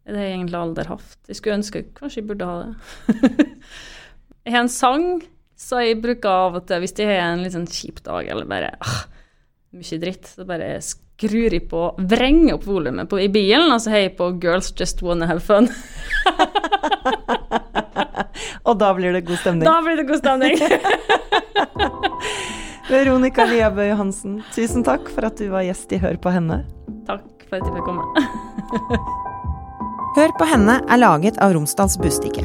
Det 0.07 0.14
har 0.14 0.28
jeg 0.28 0.37
egentlig 0.37 0.61
aldri 0.61 0.87
hatt. 0.87 1.16
Jeg 1.26 1.39
skulle 1.39 1.59
ønske 1.59 1.82
kanskje 1.97 2.22
jeg 2.22 2.28
burde 2.28 2.47
ha 2.47 2.57
det. 2.62 3.47
jeg 4.47 4.55
har 4.55 4.62
en 4.62 4.70
sang, 4.70 5.09
så 5.59 5.82
jeg 5.82 5.99
bruker 6.03 6.30
av 6.30 6.61
og 6.61 6.68
til, 6.68 6.82
hvis 6.84 6.95
jeg 6.95 7.11
har 7.11 7.32
en 7.32 7.43
litt 7.43 7.57
sånn 7.57 7.66
kjip 7.66 8.03
dag, 8.07 8.28
eller 8.30 8.47
bare 8.51 8.70
ah, 8.78 9.03
mye 9.74 10.01
dritt, 10.03 10.30
så 10.30 10.47
bare 10.47 10.76
skrur 10.84 11.51
jeg 11.51 11.66
på, 11.70 11.82
vrenger 11.99 12.55
opp 12.55 12.68
volumet 12.68 13.18
i 13.18 13.30
bilen, 13.32 13.72
og 13.72 13.82
så 13.82 13.97
har 13.97 14.05
jeg 14.05 14.16
på 14.20 14.30
Girls 14.43 14.70
Just 14.78 15.03
Wanna 15.03 15.26
Have 15.32 15.43
Fun. 15.43 15.66
Og 18.66 18.78
da 18.80 18.94
blir 18.96 19.12
det 19.14 19.20
god 19.28 19.38
stemning. 19.42 19.66
Da 19.66 19.82
blir 19.84 19.96
det 20.00 20.06
god 20.08 20.18
stemning. 20.18 20.54
Veronica 22.90 23.44
Liabø 23.46 23.84
Johansen, 23.88 24.42
tusen 24.54 24.84
takk 24.86 25.08
for 25.10 25.24
at 25.26 25.38
du 25.38 25.48
var 25.50 25.62
gjest 25.66 25.92
i 25.94 25.98
Hør 26.02 26.16
på 26.22 26.30
henne. 26.34 26.56
Takk 27.08 27.24
for 27.48 27.54
at 27.58 27.64
jeg 27.66 27.74
fikk 27.74 27.84
komme. 27.86 28.04
Hør 30.16 30.30
på 30.38 30.44
henne 30.48 30.74
er 30.86 30.98
laget 31.02 31.36
av 31.42 31.52
Romsdals 31.54 31.96
Bustikke. 32.02 32.44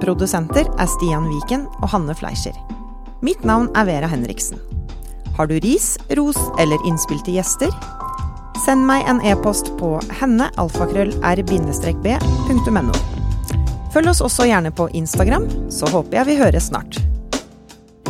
Produsenter 0.00 0.66
er 0.80 0.88
Stian 0.88 1.26
Viken 1.28 1.62
og 1.82 1.88
Hanne 1.92 2.14
Fleischer. 2.16 2.56
Mitt 3.20 3.44
navn 3.44 3.68
er 3.76 3.84
Vera 3.90 4.08
Henriksen. 4.10 4.58
Har 5.36 5.46
du 5.50 5.56
ris, 5.60 5.98
ros 6.16 6.40
eller 6.62 6.78
innspill 6.88 7.20
til 7.26 7.34
gjester? 7.38 7.72
Send 8.64 8.82
meg 8.88 9.00
en 9.08 9.20
e-post 9.26 9.66
på 9.80 9.90
hennealfakrøll-r-b.no. 10.20 13.19
Følg 13.94 14.12
oss 14.12 14.22
også 14.22 14.46
gjerne 14.46 14.70
på 14.74 14.88
Instagram, 14.94 15.48
så 15.72 15.88
håper 15.90 16.20
jeg 16.20 16.30
vi 16.30 16.38
høres 16.42 16.70
snart. 16.70 17.00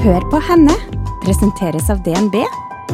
Hør 0.00 0.24
på 0.32 0.40
henne 0.48 0.76
presenteres 1.24 1.90
av 1.92 2.02
DNB, 2.04 2.40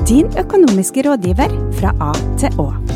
din 0.07 0.31
økonomiske 0.39 1.07
rådgiver 1.07 1.59
fra 1.79 1.95
A 2.03 2.13
til 2.41 2.63
Å. 2.63 2.96